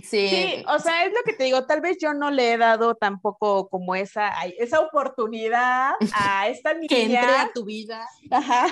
Sí. 0.02 0.30
sí. 0.30 0.66
o 0.68 0.80
sea, 0.80 1.06
es 1.06 1.14
lo 1.14 1.22
que 1.24 1.34
te 1.34 1.44
digo, 1.44 1.68
tal 1.68 1.80
vez 1.80 1.98
yo 2.02 2.16
no 2.16 2.32
le 2.32 2.54
he 2.54 2.58
dado 2.58 2.96
tampoco 2.96 3.70
como 3.70 3.94
esa, 3.94 4.32
esa 4.58 4.80
oportunidad 4.80 5.92
a 6.16 6.48
esta 6.48 6.74
niña. 6.74 6.88
Que 6.88 7.04
entre 7.04 7.20
a 7.20 7.52
tu 7.54 7.66
vida. 7.66 8.08
Ajá. 8.32 8.66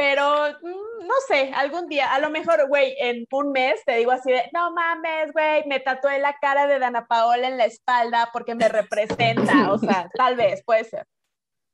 Pero 0.00 0.48
mm, 0.62 1.06
no 1.06 1.14
sé, 1.28 1.52
algún 1.54 1.86
día, 1.86 2.10
a 2.14 2.20
lo 2.20 2.30
mejor, 2.30 2.68
güey, 2.68 2.96
en 2.98 3.26
un 3.32 3.52
mes 3.52 3.84
te 3.84 3.96
digo 3.96 4.12
así 4.12 4.32
de, 4.32 4.48
no 4.54 4.72
mames, 4.72 5.30
güey, 5.34 5.62
me 5.66 5.78
tatué 5.78 6.18
la 6.18 6.38
cara 6.40 6.66
de 6.66 6.78
Dana 6.78 7.06
Paola 7.06 7.46
en 7.46 7.58
la 7.58 7.66
espalda 7.66 8.30
porque 8.32 8.54
me 8.54 8.70
representa, 8.70 9.70
o 9.70 9.76
sea, 9.76 10.08
tal 10.16 10.36
vez, 10.36 10.62
puede 10.64 10.84
ser. 10.84 11.06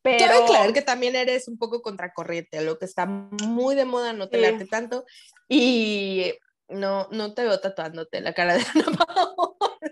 Pero... 0.03 0.19
Quiero 0.19 0.43
aclarar 0.43 0.73
que 0.73 0.83
también 0.83 1.15
eres 1.15 1.47
un 1.47 1.57
poco 1.57 1.83
contracorriente, 1.83 2.63
lo 2.63 2.81
que 2.81 2.85
está 2.87 3.07
muy 3.07 3.77
de 3.77 3.85
moda, 3.85 4.13
no 4.13 4.29
te 4.29 4.39
late 4.39 4.67
tanto, 4.67 5.05
y 5.49 6.35
no, 6.69 7.07
no 7.13 7.33
te 7.33 7.43
veo 7.43 7.61
tatuándote 7.61 8.21
la 8.23 8.33
cara 8.33 8.55
de 8.55 8.65
Dana 8.75 9.05
Paola. 9.07 9.86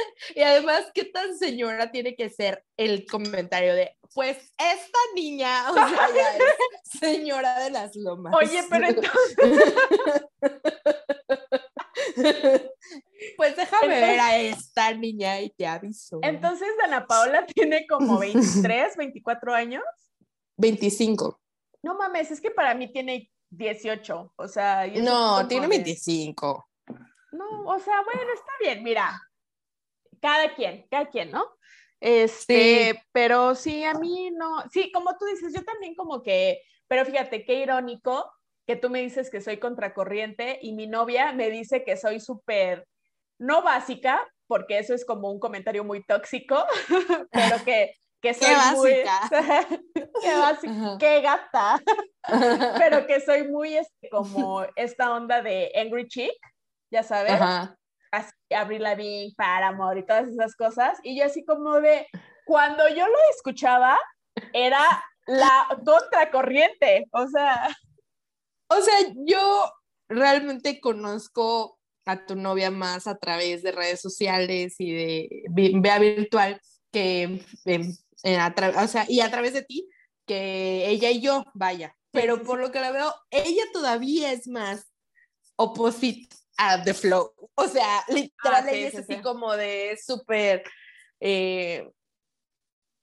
Y 0.34 0.42
además, 0.42 0.86
¿qué 0.94 1.04
tan 1.04 1.36
señora 1.36 1.90
tiene 1.90 2.14
que 2.14 2.30
ser 2.30 2.64
el 2.76 3.06
comentario 3.06 3.74
de, 3.74 3.96
pues 4.14 4.36
esta 4.36 4.98
niña, 5.14 5.70
o 5.70 5.74
sea, 5.74 6.08
ya 6.14 6.36
es 6.36 7.00
señora 7.00 7.58
de 7.60 7.70
las 7.70 7.94
lomas? 7.96 8.34
Oye, 8.34 8.62
pero 8.68 8.88
entonces... 8.88 9.16
pues 13.36 13.56
déjame 13.56 13.88
ver 13.88 14.20
a 14.20 14.38
esta 14.38 14.92
niña 14.94 15.40
y 15.40 15.50
te 15.50 15.66
aviso. 15.66 16.20
Entonces, 16.22 16.68
Dana 16.80 17.06
Paola 17.06 17.46
tiene 17.46 17.86
como 17.86 18.18
23, 18.18 18.96
24 18.96 19.54
años. 19.54 19.82
25. 20.56 21.40
No 21.82 21.96
mames, 21.96 22.30
es 22.30 22.40
que 22.40 22.50
para 22.50 22.74
mí 22.74 22.92
tiene 22.92 23.30
18, 23.50 24.32
o 24.36 24.48
sea... 24.48 24.86
No, 24.86 25.46
tiene 25.48 25.66
25. 25.66 26.68
No, 27.32 27.62
o 27.64 27.78
sea, 27.78 28.02
bueno, 28.04 28.32
está 28.34 28.52
bien, 28.60 28.82
mira, 28.82 29.20
cada 30.20 30.54
quien, 30.54 30.86
cada 30.90 31.06
quien, 31.06 31.30
¿no? 31.30 31.44
Este, 32.00 33.02
pero 33.12 33.54
sí, 33.54 33.84
a 33.84 33.94
mí 33.94 34.30
no, 34.30 34.64
sí, 34.72 34.90
como 34.92 35.16
tú 35.18 35.26
dices, 35.26 35.52
yo 35.54 35.62
también 35.64 35.94
como 35.94 36.22
que, 36.22 36.62
pero 36.88 37.04
fíjate, 37.04 37.44
qué 37.44 37.54
irónico 37.56 38.32
que 38.66 38.76
tú 38.76 38.88
me 38.88 39.00
dices 39.00 39.30
que 39.30 39.42
soy 39.42 39.58
contracorriente 39.58 40.58
y 40.62 40.72
mi 40.72 40.86
novia 40.86 41.32
me 41.32 41.50
dice 41.50 41.84
que 41.84 41.96
soy 41.96 42.20
súper, 42.20 42.86
no 43.38 43.62
básica, 43.62 44.26
porque 44.46 44.78
eso 44.78 44.94
es 44.94 45.04
como 45.04 45.30
un 45.30 45.38
comentario 45.38 45.84
muy 45.84 46.02
tóxico, 46.02 46.64
pero 47.32 47.64
que, 47.64 47.94
que 48.22 48.32
soy 48.32 48.48
qué 48.48 48.76
muy... 48.76 48.92
qué 50.22 50.34
básica, 50.36 50.96
qué 50.98 51.20
gata, 51.20 51.82
pero 52.78 53.06
que 53.06 53.20
soy 53.20 53.46
muy 53.46 53.76
este, 53.76 54.08
como 54.08 54.64
esta 54.74 55.14
onda 55.14 55.42
de 55.42 55.70
angry 55.74 56.08
chick, 56.08 56.32
ya 56.90 57.02
sabes, 57.02 57.32
Ajá 57.32 57.76
así, 58.50 58.54
Abril 58.54 58.82
Lavigne, 58.82 59.34
amor 59.38 59.98
y 59.98 60.06
todas 60.06 60.28
esas 60.28 60.54
cosas. 60.56 60.98
Y 61.02 61.18
yo 61.18 61.24
así 61.24 61.44
como 61.44 61.80
de, 61.80 62.06
cuando 62.44 62.88
yo 62.88 63.06
lo 63.06 63.18
escuchaba, 63.34 63.98
era 64.52 64.84
la 65.26 65.68
contracorriente, 65.84 67.06
o 67.12 67.26
sea. 67.28 67.76
O 68.68 68.80
sea, 68.80 68.94
yo 69.26 69.72
realmente 70.08 70.80
conozco 70.80 71.78
a 72.06 72.24
tu 72.24 72.34
novia 72.34 72.70
más 72.70 73.06
a 73.06 73.18
través 73.18 73.62
de 73.62 73.72
redes 73.72 74.00
sociales 74.00 74.74
y 74.78 74.92
de 74.92 75.44
vea 75.80 75.98
virtual 75.98 76.60
que 76.92 77.44
o 78.76 78.86
sea, 78.88 79.06
y 79.08 79.20
a 79.20 79.30
través 79.30 79.52
de 79.54 79.62
ti 79.62 79.88
que 80.26 80.88
ella 80.88 81.10
y 81.10 81.20
yo, 81.20 81.44
vaya, 81.54 81.96
pero 82.10 82.42
por 82.42 82.58
lo 82.58 82.70
que 82.72 82.80
la 82.80 82.90
veo, 82.90 83.14
ella 83.30 83.62
todavía 83.72 84.32
es 84.32 84.48
más 84.48 84.90
opposite 85.56 86.28
a 86.60 86.82
The 86.82 86.94
Flow. 86.94 87.32
O 87.54 87.68
sea, 87.68 88.04
literal, 88.08 88.66
ah, 88.68 88.70
es 88.70 88.94
así 88.94 89.20
como 89.22 89.56
de 89.56 89.98
súper 90.04 90.62
eh, 91.18 91.90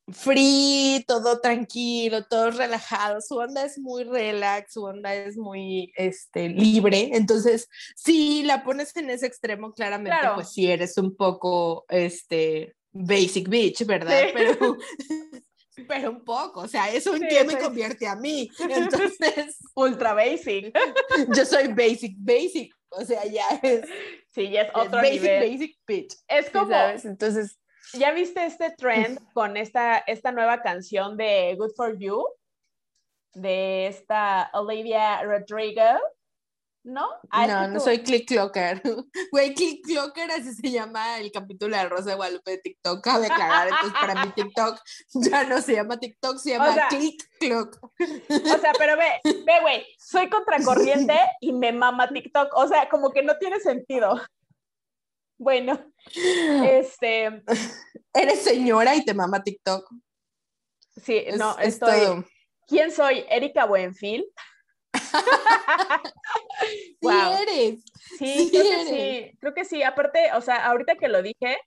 free, 0.10 1.03
todo 1.08 1.41
tranquilo, 1.41 2.26
todo 2.26 2.51
relajado. 2.51 3.20
Su 3.20 3.36
onda 3.38 3.66
es 3.66 3.80
muy 3.80 4.03
relax, 4.03 4.74
su 4.74 4.84
onda 4.84 5.14
es 5.16 5.38
muy 5.38 5.91
este, 5.95 6.49
libre. 6.49 7.10
Entonces, 7.14 7.68
si 7.95 8.43
la 8.43 8.64
pones 8.64 8.95
en 8.95 9.10
ese 9.10 9.26
extremo, 9.26 9.74
claramente, 9.74 10.18
pues 10.36 10.53
sí 10.53 10.70
eres 10.72 10.97
un 10.97 11.16
poco 11.16 11.86
este, 11.89 12.76
basic 12.91 13.49
bitch, 13.49 13.86
¿verdad? 13.86 14.28
Pero 14.34 14.78
pero 15.88 16.12
un 16.12 16.24
poco, 16.24 16.62
o 16.62 16.68
sea, 16.68 16.91
eso 16.91 17.16
en 17.16 17.28
qué 17.28 17.43
me 17.43 17.58
convierte 17.58 18.08
a 18.08 18.16
mí. 18.16 18.49
Entonces, 18.70 19.58
ultra 19.76 20.14
basic. 20.14 20.76
Yo 21.36 21.45
soy 21.45 21.68
basic, 21.70 22.16
basic, 22.18 22.74
o 22.90 23.04
sea, 23.04 23.26
ya 23.26 23.46
es. 23.64 23.86
Sí, 24.30 24.50
ya 24.50 24.64
es 24.64 24.70
otro 24.74 24.98
basic, 24.98 25.40
Basic 25.40 25.78
bitch. 25.86 26.16
Es 26.28 26.50
como. 26.50 26.76
Entonces. 26.76 27.60
¿Ya 27.94 28.12
viste 28.12 28.46
este 28.46 28.72
trend 28.72 29.20
con 29.34 29.56
esta, 29.56 30.00
esta 30.00 30.32
nueva 30.32 30.62
canción 30.62 31.16
de 31.16 31.56
Good 31.58 31.72
for 31.76 31.98
You? 31.98 32.26
De 33.34 33.88
esta 33.88 34.50
Olivia 34.54 35.24
Rodrigo. 35.24 35.84
¿No? 36.84 37.08
no, 37.32 37.68
no 37.68 37.80
soy 37.80 38.00
Click 38.00 38.28
Clocker. 38.28 38.82
Güey, 39.32 39.54
Click 39.54 39.86
Clocker, 39.86 40.32
así 40.32 40.54
se 40.54 40.72
llama 40.72 41.20
el 41.20 41.32
capítulo 41.32 41.76
de 41.76 41.90
Rosa 41.90 42.12
de 42.12 42.16
Guadalupe 42.16 42.52
de 42.52 42.58
TikTok. 42.60 43.04
Cabe 43.04 43.26
aclarar, 43.28 43.68
entonces 43.68 43.94
para 44.00 44.26
mí 44.26 44.32
TikTok 44.36 44.80
ya 45.14 45.44
no 45.44 45.62
se 45.62 45.74
llama 45.74 46.00
TikTok, 46.00 46.38
se 46.38 46.52
llama 46.52 46.88
Click 46.90 47.24
Clock. 47.40 47.80
O 47.84 48.58
sea, 48.60 48.72
pero 48.78 48.98
ve, 48.98 49.08
ve, 49.24 49.54
güey, 49.62 49.86
soy 50.00 50.30
contracorriente 50.30 51.18
y 51.42 51.54
me 51.54 51.72
mama 51.72 52.08
TikTok. 52.10 52.56
O 52.56 52.68
sea, 52.68 52.88
como 52.90 53.12
que 53.12 53.24
no 53.24 53.38
tiene 53.38 53.60
sentido. 53.60 54.22
Bueno, 55.38 55.80
este. 56.66 57.44
Eres 58.14 58.44
señora 58.44 58.96
y 58.96 59.06
te 59.06 59.14
mama 59.14 59.44
TikTok. 59.44 59.88
Sí, 61.04 61.26
no, 61.38 61.58
estoy. 61.60 62.26
¿Quién 62.66 62.92
soy? 62.92 63.24
Erika 63.30 63.66
Buenfil. 63.66 64.26
sí 67.01 67.10
eres. 67.41 67.84
Sí, 68.18 68.49
creo 68.51 68.64
que 68.64 68.86
sí, 68.86 69.38
creo 69.39 69.53
que 69.53 69.66
sí. 69.66 69.84
Aparte, 69.84 70.32
o 70.34 70.41
sea, 70.41 70.66
ahorita 70.66 70.95
que 70.95 71.08
lo 71.08 71.22
dije, 71.22 71.60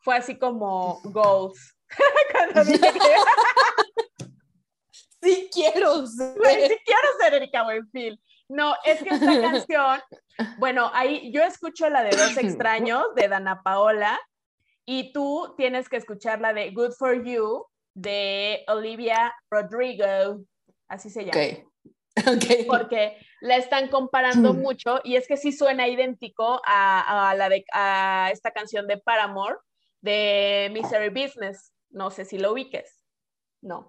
fue 0.00 0.16
así 0.16 0.38
como 0.38 1.00
goals. 1.04 1.76
sí 5.22 5.50
quiero 5.52 6.06
ser. 6.06 6.34
sí 6.68 6.76
quiero 6.84 7.08
ser 7.20 7.34
Erika 7.34 7.64
Buenfil. 7.64 8.18
No, 8.48 8.74
es 8.84 9.02
que 9.02 9.10
esta 9.10 9.40
canción, 9.40 10.00
bueno, 10.58 10.90
ahí 10.92 11.30
yo 11.32 11.42
escucho 11.42 11.88
la 11.88 12.02
de 12.02 12.10
Dos 12.10 12.36
Extraños 12.36 13.04
de 13.14 13.28
Dana 13.28 13.62
Paola 13.62 14.20
y 14.84 15.12
tú 15.12 15.54
tienes 15.56 15.88
que 15.88 15.96
escuchar 15.96 16.40
la 16.40 16.52
de 16.52 16.72
Good 16.72 16.94
for 16.98 17.24
You 17.24 17.64
de 17.94 18.64
Olivia 18.66 19.32
Rodrigo, 19.50 20.40
así 20.88 21.10
se 21.10 21.26
llama. 21.26 21.69
Porque 22.66 23.16
la 23.40 23.56
están 23.56 23.88
comparando 23.88 24.52
hmm. 24.52 24.58
mucho 24.60 25.00
y 25.04 25.16
es 25.16 25.26
que 25.26 25.36
sí 25.36 25.52
suena 25.52 25.88
idéntico 25.88 26.60
a, 26.66 27.34
la 27.36 27.48
de, 27.48 27.64
a 27.72 28.30
esta 28.32 28.50
canción 28.50 28.86
de 28.86 28.98
Paramore 28.98 29.56
de 30.00 30.70
Misery 30.72 31.08
Business. 31.08 31.72
No 31.90 32.10
sé 32.10 32.24
si 32.24 32.38
lo 32.38 32.52
ubiques. 32.52 33.04
No. 33.62 33.88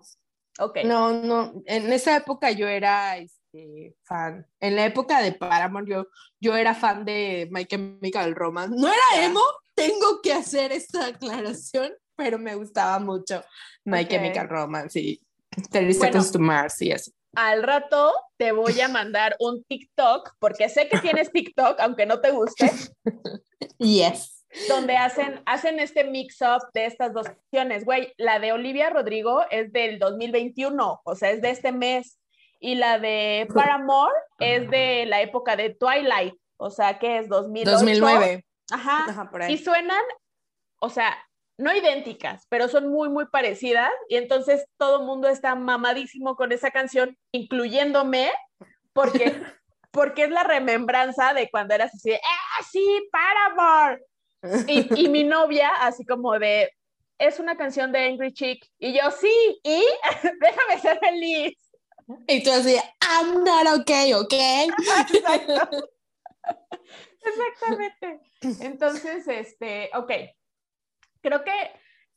Ok. 0.60 0.80
No, 0.86 1.12
no. 1.14 1.62
En 1.66 1.92
esa 1.92 2.18
época 2.18 2.52
yo 2.52 2.68
era 2.68 3.18
este, 3.18 3.96
fan. 4.04 4.46
En 4.60 4.76
la 4.76 4.86
época 4.86 5.22
de 5.22 5.34
Paramore 5.34 5.86
yo, 5.88 6.08
yo 6.40 6.56
era 6.56 6.74
fan 6.74 7.06
de 7.06 7.48
My 7.52 7.66
Chemical 7.66 8.36
Romance. 8.36 8.76
No 8.78 8.88
era 8.88 9.26
emo, 9.26 9.42
tengo 9.76 10.22
que 10.22 10.34
hacer 10.34 10.72
esta 10.72 11.08
aclaración, 11.08 11.92
pero 12.16 12.38
me 12.38 12.56
gustaba 12.56 13.00
mucho 13.00 13.44
My 13.86 14.08
Chemical 14.08 14.50
Romance 14.50 15.00
y 15.00 15.22
30 15.70 16.00
Seconds 16.00 16.32
to 16.32 16.40
Mars 16.40 16.82
y 16.82 16.92
así 16.92 17.12
al 17.36 17.64
rato 17.64 18.14
te 18.38 18.52
voy 18.52 18.80
a 18.82 18.88
mandar 18.88 19.36
un 19.40 19.64
TikTok, 19.64 20.36
porque 20.40 20.70
sé 20.70 20.90
que 20.90 21.00
tienes 21.00 21.32
TikTok, 21.32 21.80
aunque 21.80 22.06
no 22.06 22.20
te 22.22 22.32
guste. 22.32 22.70
Yes. 23.78 24.46
Donde 24.68 24.98
hacen, 24.98 25.42
hacen 25.46 25.80
este 25.80 26.04
mix-up 26.04 26.62
de 26.74 26.86
estas 26.86 27.14
dos 27.14 27.28
canciones. 27.28 27.86
Güey, 27.86 28.14
la 28.18 28.40
de 28.40 28.52
Olivia 28.52 28.90
Rodrigo 28.90 29.46
es 29.50 29.72
del 29.72 29.98
2021, 29.98 31.02
o 31.04 31.16
sea, 31.16 31.32
es 31.32 31.42
de 31.42 31.52
este 31.52 31.72
mes. 31.72 32.20
y 32.62 32.76
la 32.76 33.00
de 33.00 33.48
Paramore 33.54 34.14
es 34.40 34.70
de 34.70 35.06
la 35.08 35.22
época 35.22 35.56
de 35.56 35.72
Twilight, 35.72 36.36
o 36.58 36.70
sea, 36.70 37.00
que 37.00 37.18
es 37.18 37.28
2008. 37.28 37.72
2009. 37.72 38.46
Ajá. 38.72 39.06
Ajá, 39.10 39.32
por 39.32 39.42
ahí. 39.42 39.54
Y 39.54 39.58
suenan, 39.58 40.04
o 40.80 40.90
sea, 40.90 41.18
no 41.62 41.76
idénticas, 41.76 42.46
pero 42.50 42.68
son 42.68 42.90
muy, 42.90 43.10
muy 43.10 43.28
parecidas. 43.28 43.92
Y 44.10 44.18
entonces 44.18 44.66
todo 44.78 45.02
el 45.02 45.06
mundo 45.06 45.28
está 45.28 45.56
mamadísimo 45.56 46.36
con 46.36 46.52
esa 46.52 46.72
canción, 46.72 47.18
incluyéndome, 47.32 48.32
porque, 48.94 49.42
porque 49.92 50.24
es 50.24 50.30
la 50.30 50.44
remembranza 50.44 51.34
de 51.34 51.50
cuando 51.50 51.74
eras 51.74 51.94
así, 51.94 52.10
de, 52.10 52.18
¡ah, 52.18 52.64
sí, 52.70 53.10
Paramore! 53.12 54.04
Y, 54.68 55.06
y 55.06 55.10
mi 55.10 55.24
novia, 55.24 55.70
así 55.82 56.04
como 56.04 56.38
de, 56.40 56.72
es 57.20 57.40
una 57.40 57.56
canción 57.56 57.92
de 57.92 58.06
Angry 58.06 58.34
Chick. 58.34 58.66
Y 58.80 58.94
yo, 58.94 59.12
sí, 59.12 59.62
y 59.64 59.86
déjame 60.42 60.80
ser 60.82 61.00
feliz. 61.00 61.54
Y 62.28 62.44
tú 62.44 62.52
así, 62.52 62.76
I'm 62.76 63.44
not 63.44 63.80
okay, 63.80 64.14
¿ok? 64.14 64.34
Exacto. 64.34 65.54
Exactamente. 67.24 68.20
Entonces, 68.62 69.28
este, 69.28 69.92
ok. 69.94 70.12
Creo 71.22 71.44
que, 71.44 71.52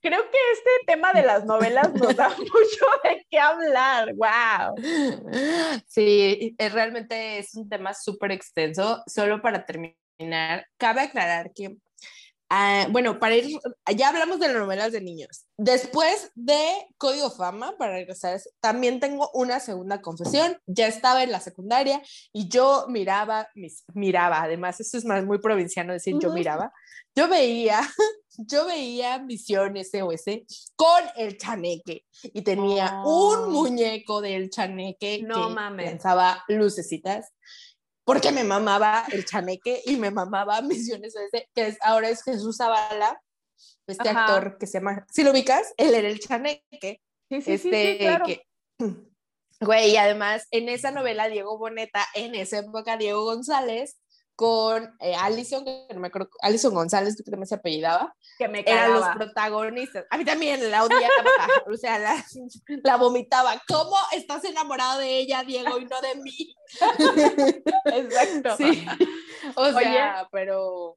creo 0.01 0.23
que 0.31 0.39
este 0.53 0.71
tema 0.87 1.13
de 1.13 1.23
las 1.23 1.45
novelas 1.45 1.93
nos 1.95 2.17
da 2.17 2.29
mucho 2.39 2.87
de 3.05 3.27
qué 3.31 3.39
hablar. 3.39 4.13
Wow. 4.15 4.75
Sí, 5.87 6.55
es- 6.59 6.73
realmente 6.73 7.39
es 7.39 7.55
un 7.55 7.69
tema 7.69 7.95
súper 7.95 8.33
extenso. 8.33 9.03
Solo 9.07 9.41
para 9.43 9.65
terminar, 9.65 10.67
cabe 10.77 11.03
aclarar 11.03 11.53
que, 11.55 11.77
ah, 12.51 12.87
bueno, 12.91 13.19
para 13.19 13.37
ir, 13.37 13.59
ya 13.97 14.09
hablamos 14.09 14.39
de 14.41 14.49
las 14.49 14.57
novelas 14.57 14.93
de 14.93 15.01
niños. 15.01 15.47
Después 15.57 16.31
de 16.35 16.59
Código 16.99 17.31
Fama, 17.31 17.77
para 17.79 17.93
regresar, 17.93 18.41
también 18.61 19.01
tengo 19.01 19.31
una 19.35 19.61
segunda 19.61 20.01
confesión. 20.01 20.59
Ya 20.67 20.87
estaba 20.87 21.23
en 21.23 21.33
la 21.33 21.41
secundaria 21.41 22.03
y 22.33 22.49
yo 22.49 22.87
miraba, 22.89 23.49
mis, 23.55 23.85
miraba, 23.95 24.43
además, 24.43 24.81
eso 24.81 24.97
es 24.99 25.05
más 25.05 25.25
muy 25.25 25.39
provinciano 25.39 25.93
decir 25.93 26.15
yo 26.21 26.29
Ujú. 26.29 26.39
miraba. 26.39 26.73
Yo 27.17 27.29
veía, 27.29 27.81
yo 28.39 28.67
veía 28.67 29.19
Misión 29.21 29.77
SOS 29.77 30.25
con 30.75 31.03
el 31.17 31.39
chaneque 31.39 32.05
y 32.23 32.43
tenía 32.43 33.03
Oh. 33.05 33.45
un 33.47 33.53
muñeco 33.53 34.21
del 34.21 34.51
chaneque 34.51 35.21
No 35.23 35.49
que 35.49 35.55
mames. 35.55 35.87
lanzaba 35.87 36.43
lucecitas 36.49 37.33
porque 38.05 38.33
me 38.33 38.45
mamaba 38.45 39.05
el 39.11 39.25
chaneque 39.25 39.83
y 39.85 39.97
me 39.97 40.11
mamaba 40.11 40.61
Misión 40.63 41.03
SOS, 41.03 41.47
que 41.55 41.67
es, 41.67 41.79
ahora 41.83 42.09
es 42.09 42.23
Jesús 42.23 42.57
Zavala, 42.59 43.21
este 43.87 44.09
Ajá. 44.09 44.27
actor 44.27 44.59
que 44.59 44.67
se 44.67 44.79
llama, 44.79 45.07
si 45.11 45.25
lo 45.25 45.31
ubicas, 45.31 45.73
él 45.77 45.95
era 45.95 46.09
el 46.09 46.21
chaneque, 46.21 47.01
sí, 47.29 47.43
sí, 47.43 47.53
este, 47.53 47.93
sí, 47.93 47.99
claro. 47.99 48.27
que, 48.27 48.47
güey, 49.61 49.91
y 49.91 49.97
además 49.97 50.47
en 50.51 50.69
esa 50.69 50.91
novela 50.91 51.29
Diego 51.29 51.59
Boneta, 51.59 52.07
en 52.15 52.35
esa 52.35 52.59
época 52.59 52.97
Diego 52.97 53.25
González, 53.25 53.97
con 54.37 54.97
eh, 55.01 55.15
Alison, 55.15 55.65
que 55.65 55.87
no 55.95 56.01
me 56.01 56.09
acuerdo, 56.09 56.29
Alison 56.41 56.75
González, 56.75 57.17
que 57.17 57.23
también 57.31 57.47
se 57.47 57.55
apellidaba, 57.55 58.15
que 58.39 58.49
me 58.49 58.65
eran 58.67 58.95
los 58.95 59.09
protagonistas. 59.09 60.07
A 60.11 60.19
mí 60.19 60.25
también 60.25 60.71
la 60.71 60.85
odiaba, 60.85 61.07
o 61.73 61.77
sea, 61.77 61.99
la, 61.99 62.25
la 62.83 62.97
vomitaba. 62.97 63.63
¿Cómo 63.69 63.97
estás 64.13 64.45
enamorado 64.45 64.99
de 65.01 65.19
ella, 65.19 65.45
Diego, 65.45 65.79
y 65.79 65.85
no 65.85 66.01
de 66.01 66.15
mí? 66.17 66.57
Exacto. 67.85 68.57
Sí, 68.57 68.87
o 69.55 69.63
Oye, 69.63 69.79
sea, 69.79 70.29
pero, 70.33 70.97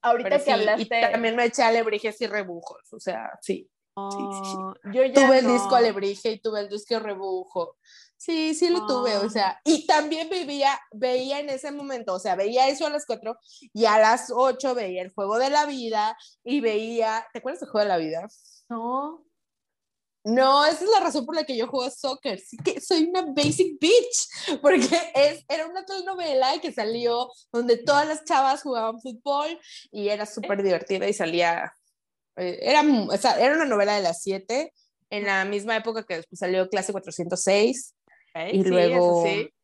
Ahorita 0.00 0.30
pero 0.30 0.38
que 0.40 0.44
sí, 0.44 0.50
hablaste. 0.50 0.82
y 0.82 1.12
también 1.12 1.36
me 1.36 1.44
eché 1.44 1.62
alebrijes 1.62 2.20
y 2.20 2.26
rebujos, 2.26 2.92
o 2.92 2.98
sea, 2.98 3.38
sí. 3.40 3.68
Oh, 3.94 4.74
yo 4.92 5.04
ya 5.04 5.12
tuve 5.12 5.40
el 5.40 5.46
disco 5.46 5.76
alebrije 5.76 6.30
y 6.30 6.40
tuve 6.40 6.60
el 6.60 6.68
disco 6.70 6.98
rebujo. 6.98 7.76
Sí, 8.24 8.54
sí 8.54 8.68
lo 8.68 8.86
tuve, 8.86 9.16
o 9.16 9.22
Ah. 9.24 9.28
sea, 9.30 9.60
y 9.64 9.84
también 9.84 10.30
vivía, 10.30 10.78
veía 10.92 11.40
en 11.40 11.50
ese 11.50 11.72
momento, 11.72 12.14
o 12.14 12.20
sea, 12.20 12.36
veía 12.36 12.68
eso 12.68 12.86
a 12.86 12.90
las 12.90 13.04
4 13.04 13.36
y 13.74 13.84
a 13.86 13.98
las 13.98 14.30
8 14.32 14.76
veía 14.76 15.02
el 15.02 15.12
juego 15.12 15.38
de 15.38 15.50
la 15.50 15.66
vida 15.66 16.16
y 16.44 16.60
veía, 16.60 17.26
¿te 17.32 17.40
acuerdas 17.40 17.58
del 17.62 17.70
juego 17.70 17.82
de 17.84 17.88
la 17.88 17.96
vida? 17.96 18.28
No. 18.68 19.24
No, 20.22 20.64
esa 20.64 20.84
es 20.84 20.90
la 20.90 21.00
razón 21.00 21.26
por 21.26 21.34
la 21.34 21.42
que 21.42 21.56
yo 21.56 21.66
juego 21.66 21.90
soccer. 21.90 22.38
Sí 22.38 22.56
que 22.58 22.80
soy 22.80 23.06
una 23.06 23.22
basic 23.22 23.80
bitch, 23.80 24.28
porque 24.62 24.86
es, 25.16 25.44
era 25.48 25.66
una 25.66 25.84
telenovela 25.84 26.60
que 26.60 26.72
salió 26.72 27.28
donde 27.50 27.76
todas 27.78 28.06
las 28.06 28.24
chavas 28.24 28.62
jugaban 28.62 29.00
fútbol 29.00 29.58
y 29.90 30.10
era 30.10 30.26
súper 30.26 30.62
divertida 30.62 31.08
y 31.08 31.12
salía, 31.12 31.74
eh, 32.36 32.56
era, 32.62 32.82
o 32.82 33.16
sea, 33.16 33.32
era 33.40 33.56
una 33.56 33.64
novela 33.64 33.96
de 33.96 34.02
las 34.02 34.22
7, 34.22 34.72
en 35.10 35.26
la 35.26 35.44
misma 35.44 35.76
época 35.76 36.04
que 36.04 36.18
después 36.18 36.38
salió 36.38 36.68
Clase 36.68 36.92
406 36.92 37.96
Y 38.34 38.62
sí, 38.62 38.68
luego, 38.68 39.24
eso 39.24 39.34
sí. 39.34 39.54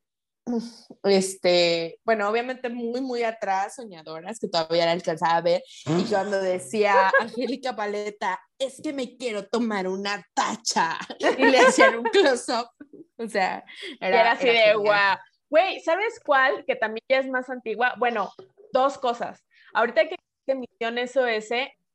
este, 1.04 2.00
bueno, 2.04 2.28
obviamente 2.28 2.68
muy, 2.68 3.00
muy 3.00 3.22
atrás, 3.22 3.76
soñadoras, 3.76 4.38
que 4.38 4.48
todavía 4.48 4.86
la 4.86 4.92
alcanzaba 4.92 5.36
a 5.36 5.42
ver, 5.42 5.62
y 5.86 6.04
cuando 6.04 6.40
decía 6.40 7.10
Angélica 7.20 7.76
Paleta, 7.76 8.40
es 8.58 8.80
que 8.82 8.92
me 8.92 9.16
quiero 9.16 9.46
tomar 9.46 9.88
una 9.88 10.24
tacha, 10.34 10.98
y 11.38 11.44
le 11.44 11.60
hacían 11.60 11.98
un 11.98 12.04
close-up, 12.04 12.68
o 13.16 13.28
sea, 13.28 13.64
era 14.00 14.32
así 14.32 14.46
de 14.46 14.74
guau. 14.74 15.18
Güey, 15.50 15.80
¿sabes 15.80 16.20
cuál? 16.24 16.64
Que 16.66 16.76
también 16.76 17.02
ya 17.08 17.20
es 17.20 17.28
más 17.28 17.48
antigua. 17.48 17.94
Bueno, 17.98 18.30
dos 18.70 18.98
cosas. 18.98 19.42
Ahorita 19.72 20.02
que 20.06 20.54
Misión 20.54 20.98
SOS, 20.98 21.50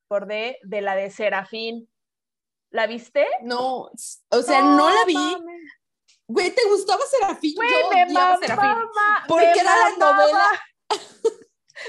acordé 0.05 0.57
de 0.63 0.81
la 0.81 0.95
de 0.95 1.09
Serafín. 1.09 1.89
¿La 2.69 2.87
viste? 2.87 3.27
No, 3.43 3.91
o 4.29 4.41
sea, 4.41 4.61
no, 4.61 4.89
la 4.89 5.05
vi, 5.05 5.13
mames. 5.13 5.71
Güey, 6.27 6.51
¿te 6.53 6.61
gustaba 6.69 7.01
Serafín? 7.09 7.53
Güey, 7.55 7.69
Yo 7.69 7.89
me 7.89 8.03
odiaba 8.05 8.37
Serafín. 8.37 8.69
Porque 9.27 9.59
era 9.59 9.75
la 9.77 9.89
novela. 9.97 10.61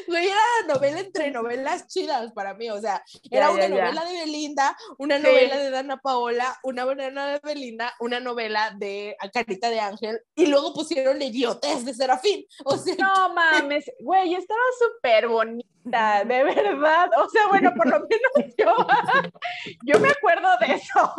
Güey, 0.08 0.26
era 0.26 0.36
la 0.66 0.74
novela 0.74 0.98
entre 1.00 1.30
novelas 1.30 1.86
chidas 1.86 2.32
para 2.32 2.54
mí, 2.54 2.68
o 2.68 2.80
sea, 2.80 3.04
era 3.30 3.46
Ya, 3.46 3.50
una 3.52 3.68
ya, 3.68 3.68
ya. 3.68 3.84
novela 3.84 4.04
de 4.06 4.12
Belinda, 4.20 4.76
una 4.98 5.18
Sí. 5.18 5.22
novela 5.22 5.56
de 5.58 5.70
Dana 5.70 5.98
Paola, 5.98 6.58
una 6.64 6.84
novela 6.84 7.26
de 7.26 7.40
Belinda, 7.44 7.94
una 8.00 8.18
novela 8.18 8.72
de 8.76 9.14
Carita 9.32 9.70
de 9.70 9.78
Ángel, 9.80 10.18
y 10.34 10.46
luego 10.46 10.74
pusieron 10.74 11.18
la 11.20 11.26
idiotez 11.26 11.84
de 11.84 11.94
Serafín, 11.94 12.44
o 12.64 12.76
sea, 12.76 12.94
No 12.98 13.34
mames, 13.34 13.84
güey, 14.00 14.34
estaba 14.34 14.58
súper 14.80 15.28
bonita, 15.28 16.24
de 16.24 16.42
verdad. 16.42 17.10
O 17.18 17.28
sea, 17.28 17.46
bueno, 17.48 17.72
por 17.76 17.86
lo 17.86 18.00
menos 18.00 18.54
yo, 18.58 18.74
yo 19.84 20.00
me 20.00 20.08
acuerdo 20.08 20.48
de 20.60 20.74
eso. 20.74 21.14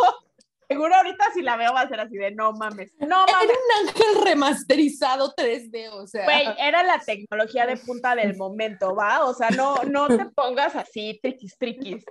Seguro 0.67 0.95
ahorita 0.95 1.25
si 1.33 1.41
la 1.41 1.57
veo 1.57 1.73
va 1.73 1.81
a 1.81 1.87
ser 1.87 1.99
así 1.99 2.17
de 2.17 2.31
no 2.31 2.51
mames. 2.53 2.91
No 2.99 3.25
era 3.27 3.37
mames, 3.37 3.49
un 3.49 3.87
ángel 3.87 4.23
remasterizado 4.23 5.33
3D, 5.35 5.89
o 5.91 6.07
sea. 6.07 6.23
güey, 6.23 6.47
era 6.57 6.83
la 6.83 6.99
tecnología 6.99 7.67
de 7.67 7.77
punta 7.77 8.15
del 8.15 8.35
momento, 8.35 8.95
¿va? 8.95 9.25
O 9.25 9.33
sea, 9.33 9.49
no, 9.51 9.75
no 9.83 10.07
te 10.07 10.25
pongas 10.35 10.75
así, 10.75 11.19
triquis, 11.21 11.57
triquis. 11.57 12.03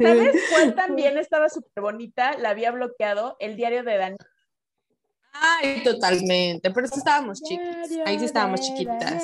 ¿Sabes 0.00 0.36
cuál 0.50 0.74
también 0.74 1.18
estaba 1.18 1.48
súper 1.48 1.82
bonita? 1.82 2.36
La 2.38 2.50
había 2.50 2.70
bloqueado, 2.70 3.36
el 3.40 3.56
diario 3.56 3.82
de 3.82 3.96
Dani. 3.96 4.16
Ay, 5.32 5.82
totalmente, 5.82 6.70
pero 6.70 6.86
sí 6.86 6.98
estábamos 6.98 7.42
chiquitas, 7.42 7.90
ahí 8.06 8.18
sí 8.18 8.24
estábamos 8.24 8.60
chiquitas. 8.60 9.22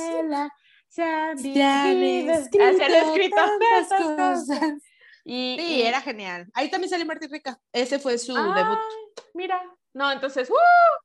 Se 0.89 1.03
han 1.03 1.39
escrito 1.39 3.37
tantas 3.37 3.89
cosas. 3.89 4.92
Y, 5.25 5.57
Sí, 5.59 5.75
y- 5.77 5.83
era 5.83 6.01
genial. 6.01 6.49
Ahí 6.55 6.71
también 6.71 6.91
salió 6.91 7.07
Martín 7.07 7.31
Rica. 7.31 7.59
Ese 7.73 7.99
fue 7.99 8.19
su 8.19 8.37
Ah, 8.37 8.55
debut. 8.57 8.79
Mira, 9.35 9.63
no, 9.95 10.11
entonces, 10.11 10.51
¡uh! 10.51 10.55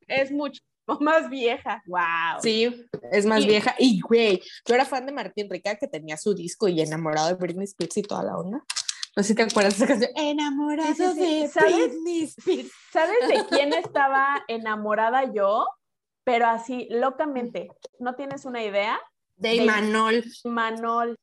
es 0.07 0.32
mucho 0.32 0.61
más 1.01 1.30
vieja. 1.30 1.84
Wow. 1.86 2.41
Sí, 2.41 2.86
es 3.11 3.26
más 3.26 3.43
Y- 3.43 3.47
vieja. 3.47 3.76
Y, 3.78 3.99
güey, 4.01 4.41
yo 4.65 4.76
era 4.76 4.86
fan 4.86 5.05
de 5.05 5.11
Martín 5.11 5.49
Rica, 5.49 5.76
que 5.76 5.88
tenía 5.88 6.18
su 6.18 6.34
disco 6.34 6.68
y 6.68 6.82
enamorado 6.82 7.28
de 7.28 7.34
Britney 7.36 7.65
Spears 7.65 7.97
y 7.97 8.01
toda 8.03 8.24
la 8.24 8.38
onda. 8.38 8.63
No 9.15 9.24
sé 9.24 9.30
si 9.30 9.36
te 9.36 9.43
acuerdas 9.43 9.78
de 9.78 9.86
esa 9.86 9.93
canción. 9.93 10.11
Enamorado 10.15 10.93
Sí, 10.93 11.03
sí, 11.03 11.13
sí. 11.13 11.41
de 11.41 11.47
¿Sabes? 11.47 11.76
Britney 11.76 12.24
Spears. 12.24 12.72
¿Sabes 12.93 13.28
de 13.28 13.45
quién 13.49 13.74
estaba 13.74 14.43
enamorada 14.47 15.32
yo? 15.34 15.68
Pero 16.24 16.47
así, 16.47 16.88
locamente. 16.91 17.70
¿No 17.99 18.15
tienes 18.15 18.45
una 18.45 18.63
idea? 18.63 18.99
De 19.36 19.49
De- 19.49 19.55
Imanol. 19.55 20.24
Manol. 20.43 21.18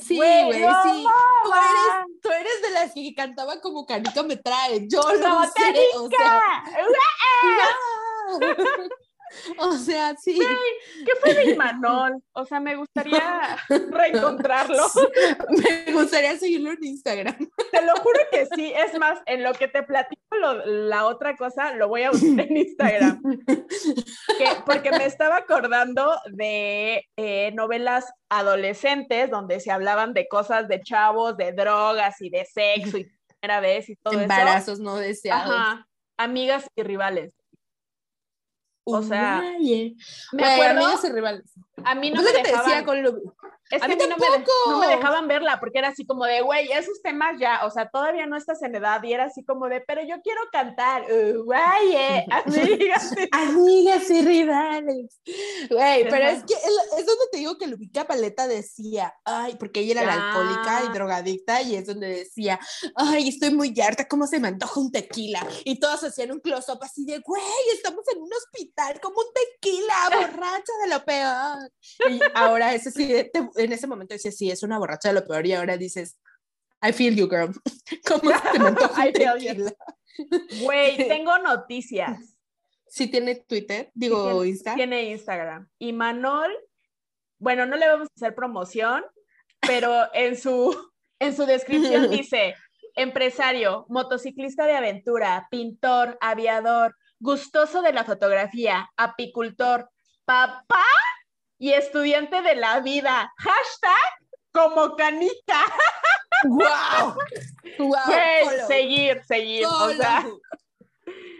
Sí, 0.00 0.16
Güey, 0.16 0.52
sí. 0.52 1.04
Tú 1.44 1.52
eres, 1.52 2.20
tú 2.22 2.30
eres 2.30 2.62
de 2.62 2.70
las 2.70 2.92
que 2.94 3.14
cantaba 3.14 3.60
como 3.60 3.84
Canica 3.84 4.22
me 4.22 4.36
trae. 4.36 4.86
Yo 4.88 5.02
lo 5.02 5.28
¡Como 5.28 5.44
sé. 5.44 5.74
O 5.96 6.08
sea, 6.08 6.40
¡Ah! 6.64 8.38
o 9.58 9.72
sea, 9.72 10.14
sí. 10.16 10.38
¿Qué 11.04 11.12
fue 11.20 11.34
de 11.34 11.52
Imanol? 11.52 12.22
O 12.34 12.46
sea, 12.46 12.60
me 12.60 12.76
gustaría 12.76 13.58
reencontrarlo. 13.68 14.84
Me 15.50 15.92
gustaría 15.92 16.36
seguirlo 16.38 16.70
en 16.72 16.82
Instagram. 16.84 17.36
Te 17.72 17.82
lo 17.84 17.94
juro 17.96 18.18
que 18.30 18.46
sí. 18.54 18.72
Es 18.74 18.98
más, 18.98 19.18
en 19.26 19.42
lo 19.42 19.52
que 19.52 19.68
te 19.68 19.82
platico 19.82 20.36
lo- 20.36 20.64
la 20.64 21.06
otra 21.06 21.36
cosa, 21.36 21.74
lo 21.74 21.88
voy 21.88 22.02
a 22.04 22.10
buscar 22.10 22.46
en 22.46 22.56
Instagram. 22.56 23.20
que- 24.38 24.48
porque 24.64 24.90
me 24.92 25.04
estaba 25.04 25.36
acordando 25.36 26.14
de 26.30 27.04
eh, 27.16 27.52
novelas 27.54 28.10
adolescentes 28.30 29.30
donde 29.30 29.60
se 29.60 29.70
hablaban 29.70 30.14
de 30.14 30.26
cosas 30.28 30.68
de 30.68 30.80
chavos, 30.82 31.36
de 31.36 31.52
drogas 31.52 32.20
y 32.20 32.30
de 32.30 32.44
sexo 32.46 32.96
y 32.98 33.10
primera 33.40 33.60
vez 33.60 33.88
y 33.90 33.96
todo 33.96 34.18
Embarazos 34.20 34.80
no 34.80 34.92
eso. 34.98 35.00
deseados. 35.08 35.54
Ajá. 35.54 35.88
Amigas 36.16 36.66
y 36.76 36.82
rivales. 36.82 37.34
O 38.84 39.02
sea, 39.02 39.38
Uruguay. 39.42 39.96
me 40.32 40.42
Güey, 40.42 40.52
acuerdo, 40.54 40.84
amigas 40.86 41.04
y 41.04 41.12
rivales. 41.12 41.52
a 41.84 41.94
mí 41.94 42.10
no 42.10 42.20
Pues 42.22 42.26
me 42.34 42.42
que 42.42 42.50
te 42.50 42.56
decía 42.56 42.84
con 42.84 43.02
Lu- 43.02 43.34
es 43.70 43.82
a 43.82 43.86
que 43.86 43.92
a 43.92 43.96
mí 43.96 44.02
mí 44.02 44.10
no 44.10 44.16
me, 44.16 44.44
no 44.68 44.78
me 44.78 44.86
dejaban 44.86 45.28
verla 45.28 45.58
porque 45.60 45.78
era 45.78 45.88
así 45.88 46.04
como 46.04 46.24
de, 46.24 46.42
güey, 46.42 46.70
esos 46.72 47.00
temas 47.02 47.38
ya, 47.40 47.60
o 47.64 47.70
sea, 47.70 47.88
todavía 47.88 48.26
no 48.26 48.36
estás 48.36 48.62
en 48.62 48.74
edad 48.74 49.02
y 49.02 49.12
era 49.12 49.24
así 49.24 49.44
como 49.44 49.68
de, 49.68 49.80
pero 49.80 50.02
yo 50.02 50.20
quiero 50.22 50.40
cantar, 50.50 51.04
Uruguay, 51.10 51.94
eh, 51.94 52.26
amigas. 52.30 53.14
Amigas 53.32 54.10
y 54.10 54.22
rivales. 54.22 55.20
Güey, 55.70 56.08
pero 56.08 56.28
es 56.28 56.44
que 56.44 56.54
es, 56.54 57.06
donde 57.06 57.24
te 57.30 57.38
digo 57.38 57.56
que 57.56 57.66
Lubica 57.66 58.06
Paleta 58.06 58.46
decía, 58.46 59.14
ay, 59.24 59.56
porque 59.58 59.80
ella 59.80 60.02
era 60.02 60.04
la 60.04 60.28
alcohólica 60.28 60.82
y 60.84 60.92
drogadicta, 60.92 61.62
y 61.62 61.76
es 61.76 61.86
donde 61.86 62.08
decía, 62.08 62.60
ay, 62.94 63.28
estoy 63.28 63.50
muy 63.54 63.74
harta, 63.80 64.06
¿cómo 64.06 64.26
se 64.26 64.38
me 64.40 64.48
antoja 64.48 64.80
un 64.80 64.92
tequila? 64.92 65.46
Y 65.64 65.80
todos 65.80 66.04
hacían 66.04 66.32
un 66.32 66.40
close-up 66.40 66.78
así 66.82 67.04
de, 67.04 67.20
güey, 67.20 67.42
estamos 67.74 68.04
en 68.14 68.20
un 68.20 68.30
hospital, 68.32 69.00
como 69.00 69.16
un 69.16 69.32
tequila, 69.32 69.94
borracha 70.12 70.72
de 70.82 70.90
lo 70.90 71.04
peor. 71.04 71.70
Y 72.10 72.20
ahora, 72.34 72.74
ese 72.74 72.90
sí, 72.90 73.06
te- 73.32 73.61
en 73.64 73.72
ese 73.72 73.86
momento 73.86 74.14
decía, 74.14 74.32
sí, 74.32 74.50
es 74.50 74.62
una 74.62 74.78
borracha 74.78 75.08
de 75.08 75.14
lo 75.14 75.26
peor, 75.26 75.46
y 75.46 75.52
ahora 75.52 75.76
dices, 75.76 76.18
I 76.82 76.92
feel 76.92 77.14
you, 77.14 77.28
girl. 77.28 77.52
¿Cómo 78.06 78.30
se 78.30 78.48
antoja 78.58 79.02
un 79.02 79.08
I 79.08 79.12
feel 79.12 79.56
you. 79.56 80.64
Güey, 80.64 80.96
tengo 81.08 81.38
noticias. 81.38 82.36
Sí 82.88 83.06
tiene 83.06 83.36
Twitter, 83.36 83.90
digo 83.94 84.24
tiene- 84.32 84.48
Insta. 84.48 84.74
Tiene 84.74 85.02
Instagram. 85.04 85.68
Y 85.78 85.92
Manol, 85.92 86.52
bueno, 87.38 87.64
no 87.66 87.76
le 87.76 87.88
vamos 87.88 88.08
a 88.08 88.14
hacer 88.16 88.34
promoción, 88.34 89.04
pero 89.60 90.12
en 90.12 90.36
su, 90.36 90.76
en 91.18 91.34
su 91.34 91.46
descripción 91.46 92.10
dice, 92.10 92.54
empresario, 92.94 93.86
motociclista 93.88 94.66
de 94.66 94.76
aventura, 94.76 95.48
pintor, 95.50 96.18
aviador, 96.20 96.94
gustoso 97.18 97.80
de 97.80 97.92
la 97.92 98.04
fotografía, 98.04 98.90
apicultor, 98.96 99.88
papá 100.24 100.84
y 101.62 101.72
estudiante 101.74 102.42
de 102.42 102.56
la 102.56 102.80
vida. 102.80 103.32
Hashtag 103.36 104.28
como 104.50 104.96
canica. 104.96 105.62
¡Wow! 106.44 107.14
¡Wow! 107.78 107.98
Güey, 108.04 108.44
follow, 108.44 108.66
seguir, 108.66 109.22
seguir. 109.24 109.66
O 109.66 109.90
sea, 109.90 110.26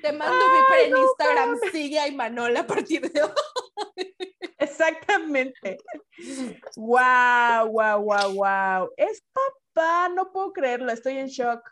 Te 0.01 0.13
mando 0.13 0.47
mi 0.49 0.85
en 0.85 0.97
Instagram, 0.97 1.59
sigue 1.73 1.99
a 1.99 2.07
Imanol 2.07 2.57
a 2.57 2.65
partir 2.65 3.11
de 3.11 3.21
hoy. 3.21 4.15
Exactamente. 4.59 5.79
Wow, 6.77 7.73
wow, 7.73 8.01
wow, 8.01 8.33
wow. 8.33 8.91
Es 8.97 9.25
papá, 9.33 10.09
no 10.09 10.31
puedo 10.31 10.53
creerlo, 10.53 10.93
estoy 10.93 11.19
en 11.19 11.27
shock. 11.27 11.69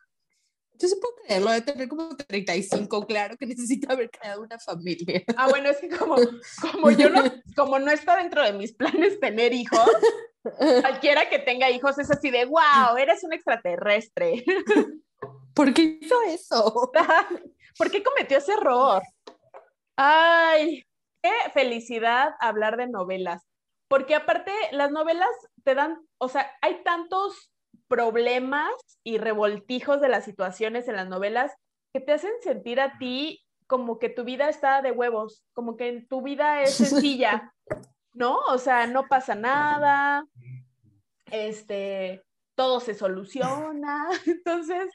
Yo 0.80 0.88
sí 0.88 0.96
puedo 0.98 1.14
creerlo, 1.16 1.50
de 1.50 1.60
tener 1.60 1.88
como 1.88 2.16
35, 2.16 3.06
claro 3.06 3.36
que 3.36 3.44
necesita 3.44 3.92
haber 3.92 4.10
creado 4.10 4.40
una 4.40 4.58
familia. 4.58 5.22
Ah, 5.36 5.48
bueno, 5.48 5.68
es 5.68 5.76
que 5.76 5.90
como, 5.90 6.16
como 6.72 6.90
yo 6.90 7.10
no, 7.10 7.22
como 7.54 7.78
no 7.78 7.90
está 7.90 8.16
dentro 8.16 8.42
de 8.42 8.54
mis 8.54 8.72
planes 8.72 9.20
tener 9.20 9.52
hijos, 9.52 9.90
cualquiera 10.80 11.28
que 11.28 11.38
tenga 11.38 11.70
hijos 11.70 11.98
es 11.98 12.10
así 12.10 12.30
de 12.30 12.46
wow, 12.46 12.96
eres 12.98 13.22
un 13.24 13.34
extraterrestre. 13.34 14.42
¿Por 15.54 15.74
qué 15.74 15.98
hizo 16.00 16.14
eso? 16.28 16.90
¿Por 17.76 17.90
qué 17.90 18.02
cometió 18.02 18.38
ese 18.38 18.54
error? 18.54 19.02
Ay, 19.96 20.82
qué 21.22 21.32
felicidad 21.52 22.30
hablar 22.40 22.78
de 22.78 22.88
novelas. 22.88 23.42
Porque 23.88 24.14
aparte, 24.14 24.52
las 24.72 24.90
novelas 24.92 25.28
te 25.62 25.74
dan, 25.74 25.98
o 26.18 26.28
sea, 26.28 26.50
hay 26.62 26.82
tantos 26.84 27.52
problemas 27.90 28.70
y 29.02 29.18
revoltijos 29.18 30.00
de 30.00 30.08
las 30.08 30.24
situaciones 30.24 30.86
en 30.86 30.94
las 30.94 31.08
novelas 31.08 31.52
que 31.92 32.00
te 32.00 32.12
hacen 32.12 32.30
sentir 32.40 32.80
a 32.80 32.96
ti 32.98 33.44
como 33.66 33.98
que 33.98 34.08
tu 34.08 34.22
vida 34.22 34.48
está 34.48 34.80
de 34.80 34.92
huevos, 34.92 35.44
como 35.52 35.76
que 35.76 36.06
tu 36.08 36.22
vida 36.22 36.62
es 36.62 36.74
sencilla, 36.74 37.52
¿no? 38.14 38.38
O 38.48 38.58
sea, 38.58 38.86
no 38.86 39.08
pasa 39.08 39.34
nada, 39.34 40.24
este, 41.32 42.22
todo 42.54 42.78
se 42.78 42.94
soluciona, 42.94 44.08
entonces, 44.26 44.88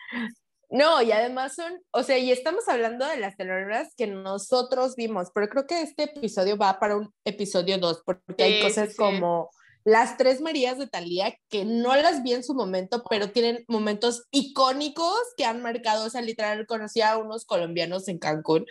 No, 0.69 1.01
y 1.01 1.11
además 1.11 1.53
son, 1.53 1.81
o 1.91 2.01
sea, 2.01 2.17
y 2.17 2.31
estamos 2.31 2.67
hablando 2.69 3.05
de 3.05 3.17
las 3.17 3.35
telenovelas 3.35 3.93
que 3.97 4.07
nosotros 4.07 4.95
vimos, 4.95 5.31
pero 5.33 5.49
creo 5.49 5.67
que 5.67 5.81
este 5.81 6.03
episodio 6.03 6.57
va 6.57 6.79
para 6.79 6.95
un 6.95 7.13
episodio 7.25 7.77
2, 7.77 8.03
porque 8.05 8.43
hay 8.43 8.61
cosas 8.61 8.91
sí. 8.91 8.95
como 8.95 9.49
las 9.85 10.17
tres 10.17 10.41
Marías 10.41 10.79
de 10.79 10.87
Talía, 10.87 11.37
que 11.47 11.63
no 11.63 11.95
las 11.95 12.23
vi 12.23 12.33
en 12.33 12.43
su 12.43 12.55
momento, 12.55 13.03
pero 13.07 13.31
tienen 13.31 13.63
momentos 13.67 14.23
icónicos 14.31 15.15
que 15.37 15.45
han 15.45 15.61
marcado, 15.61 16.05
o 16.05 16.09
sea, 16.09 16.21
literal, 16.21 16.65
conocí 16.65 17.01
a 17.01 17.17
unos 17.17 17.45
colombianos 17.45 18.07
en 18.07 18.17
Cancún, 18.17 18.65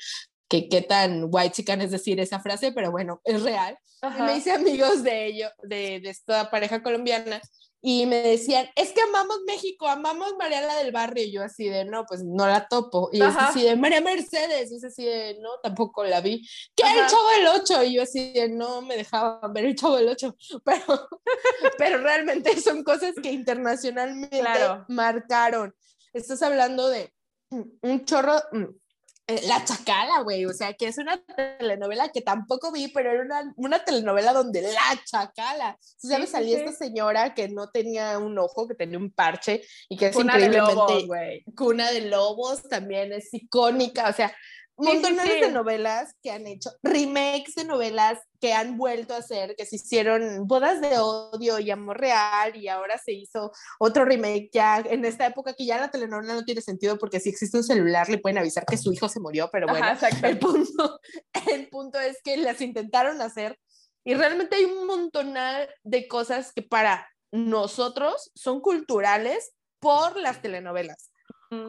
que 0.49 0.69
qué 0.69 0.83
tan 0.83 1.29
white 1.31 1.55
chican 1.55 1.81
es 1.81 1.93
decir 1.93 2.19
esa 2.19 2.41
frase, 2.41 2.73
pero 2.73 2.91
bueno, 2.91 3.21
es 3.25 3.43
real. 3.43 3.79
Y 4.19 4.23
me 4.23 4.37
hice 4.37 4.51
amigos 4.51 5.03
de 5.05 5.27
ellos, 5.27 5.53
de, 5.63 6.01
de 6.01 6.11
esta 6.11 6.51
pareja 6.51 6.83
colombiana, 6.83 7.41
y 7.87 8.07
me 8.07 8.23
decían, 8.23 8.67
es 8.77 8.93
que 8.93 9.03
amamos 9.03 9.41
México, 9.47 9.87
amamos 9.87 10.33
Mariela 10.39 10.75
del 10.77 10.91
Barrio, 10.91 11.23
y 11.23 11.31
yo 11.33 11.43
así 11.43 11.69
de, 11.69 11.85
no, 11.85 12.07
pues 12.07 12.25
no 12.25 12.47
la 12.47 12.67
topo, 12.67 13.11
y 13.13 13.19
es 13.19 13.27
Ajá. 13.27 13.49
así 13.49 13.63
de, 13.63 13.77
María 13.77 14.01
Mercedes, 14.01 14.73
y 14.73 14.77
es 14.77 14.85
así 14.85 15.05
de, 15.05 15.37
no, 15.43 15.51
tampoco 15.63 16.03
la 16.03 16.23
vi, 16.23 16.49
¿qué 16.75 16.83
Ajá. 16.83 17.05
el 17.05 17.11
Chavo 17.11 17.29
del 17.29 17.47
Ocho? 17.61 17.85
Y 17.85 17.97
yo 17.97 18.03
así 18.03 18.33
de, 18.33 18.49
no 18.49 18.81
me 18.81 18.97
dejaban 18.97 19.53
ver 19.53 19.67
el 19.67 19.75
Chavo 19.75 19.97
del 19.97 20.09
Ocho, 20.09 20.35
pero, 20.65 21.09
pero 21.77 21.99
realmente 21.99 22.59
son 22.59 22.83
cosas 22.83 23.13
que 23.23 23.31
internacionalmente 23.31 24.41
Claro. 24.41 24.87
marcaron. 24.89 25.75
Estás 26.15 26.41
hablando 26.41 26.89
de 26.89 27.13
un 27.51 28.05
chorro, 28.07 28.41
mm, 28.53 28.65
La 29.27 29.65
Chacala, 29.65 30.21
güey, 30.21 30.45
o 30.45 30.53
sea, 30.53 30.75
que 30.75 30.87
es 30.87 30.99
una 30.99 31.19
telenovela 31.59 32.11
que 32.11 32.21
tampoco 32.21 32.71
vi, 32.71 32.89
pero 32.89 33.11
era 33.11 33.23
una, 33.23 33.55
una 33.57 33.83
telenovela 33.83 34.35
donde 34.35 34.61
La 34.61 35.03
Chacala, 35.07 35.79
Sí, 35.81 36.09
¿sabes? 36.09 36.27
sí, 36.27 36.33
Salía 36.33 36.59
sí. 36.59 36.65
esta 36.65 36.77
señora 36.85 37.33
que 37.35 37.49
no 37.49 37.71
tenía 37.71 38.19
un 38.19 38.39
ojo, 38.39 38.69
que 38.69 38.75
tenía 38.75 38.99
un 38.99 39.11
parche 39.11 39.63
y 39.89 39.97
que 39.97 40.09
es 40.09 40.13
Cuna 40.17 40.37
de 40.37 40.45
increíblemente 40.47 41.07
lobos. 41.07 41.55
Cuna 41.57 41.91
de 41.91 42.01
Lobos, 42.03 42.63
también 42.69 43.15
es 43.15 43.33
icónica, 43.33 44.11
o 44.11 44.13
sea, 44.13 44.35
Sí, 44.77 44.87
sí, 44.87 44.93
montones 44.93 45.33
sí. 45.33 45.41
de 45.41 45.53
novelas 45.53 46.15
que 46.21 46.33
han 46.33 46.47
hecho, 46.49 46.71
remakes 46.83 47.55
de 47.55 47.65
novelas 47.65 48.19
que 48.41 48.53
han 48.53 48.77
vuelto 48.77 49.15
a 49.15 49.19
hacer, 49.19 49.55
que 49.57 49.67
se 49.67 49.77
hicieron 49.77 50.49
Bodas 50.49 50.81
de 50.81 50.99
Odio 50.99 51.61
y 51.61 51.71
Amor 51.71 52.01
Real, 52.01 52.57
y 52.57 52.67
ahora 52.67 52.99
se 52.99 53.13
hizo 53.13 53.53
otro 53.79 54.05
remake 54.05 54.51
ya 54.53 54.79
en 54.79 55.05
esta 55.05 55.27
época 55.27 55.55
que 55.55 55.65
ya 55.65 55.79
la 55.79 55.91
telenovela 55.91 56.35
no 56.35 56.45
tiene 56.45 56.61
sentido 56.61 56.99
porque 56.99 57.21
si 57.21 57.29
existe 57.29 57.57
un 57.57 57.63
celular 57.63 58.09
le 58.09 58.19
pueden 58.19 58.39
avisar 58.39 58.67
que 58.67 58.77
su 58.77 58.93
hijo 58.93 59.09
se 59.09 59.21
murió, 59.21 59.49
pero 59.53 59.69
bueno, 59.69 59.87
Ajá, 59.87 60.09
el 60.27 60.39
punto, 60.39 61.01
el 61.53 61.69
punto 61.69 62.01
es 62.01 62.19
que 62.25 62.37
las 62.37 62.61
intentaron 62.61 63.23
hacer 63.23 63.59
y 64.05 64.15
realmente 64.15 64.57
hay 64.57 64.65
un 64.65 64.87
montonal 64.87 65.69
de 65.85 66.09
cosas 66.09 66.53
que 66.53 66.63
para 66.63 67.09
nosotros 67.31 68.33
son 68.35 68.61
culturales 68.61 69.53
por 69.79 70.17
las 70.17 70.43
telenovelas. 70.43 71.11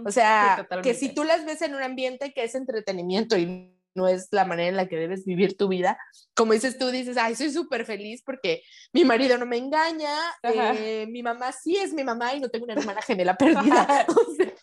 O 0.05 0.11
sea, 0.11 0.67
Sí, 0.69 0.81
que 0.81 0.93
si 0.93 1.13
tú 1.13 1.23
las 1.23 1.45
ves 1.45 1.61
en 1.61 1.75
un 1.75 1.83
ambiente 1.83 2.33
que 2.33 2.43
es 2.43 2.55
entretenimiento 2.55 3.37
y 3.37 3.71
no 3.95 4.07
es 4.07 4.27
la 4.31 4.45
manera 4.45 4.69
en 4.69 4.75
la 4.75 4.87
que 4.87 4.97
debes 4.97 5.25
vivir 5.25 5.55
tu 5.57 5.67
vida, 5.69 5.97
como 6.35 6.53
dices 6.53 6.77
tú, 6.77 6.89
dices, 6.89 7.17
ay, 7.17 7.35
soy 7.35 7.49
súper 7.51 7.85
feliz 7.85 8.21
porque 8.25 8.61
mi 8.91 9.05
marido 9.05 9.37
no 9.37 9.45
me 9.45 9.57
engaña, 9.57 10.13
eh, 10.43 11.07
mi 11.09 11.23
mamá 11.23 11.51
sí 11.53 11.77
es 11.77 11.93
mi 11.93 12.03
mamá 12.03 12.33
y 12.33 12.41
no 12.41 12.49
tengo 12.49 12.65
una 12.65 12.73
hermana 12.73 13.01
gemela 13.01 13.35
perdida. 13.37 14.05
O 14.17 14.33
sea, 14.35 14.53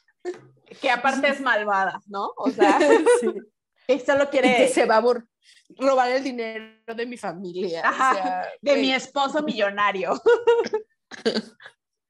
que 0.81 0.91
aparte 0.91 1.29
es 1.29 1.41
malvada, 1.41 2.01
¿no? 2.07 2.33
O 2.37 2.51
sea, 2.51 2.79
sí. 3.21 3.29
que 3.87 3.99
solo 3.99 4.25
Y 4.25 4.27
quiere 4.29 4.57
que 4.57 4.69
se 4.69 4.87
va 4.87 4.99
a 4.99 5.05
robar 5.79 6.11
el 6.11 6.23
dinero 6.23 6.95
de 6.95 7.07
mi 7.07 7.17
familia. 7.17 7.83
o 7.83 7.87
Ajá, 7.87 8.15
sea, 8.15 8.49
de 8.61 8.71
güey, 8.73 8.83
mi 8.83 8.93
esposo 8.93 9.43
millonario. 9.43 10.13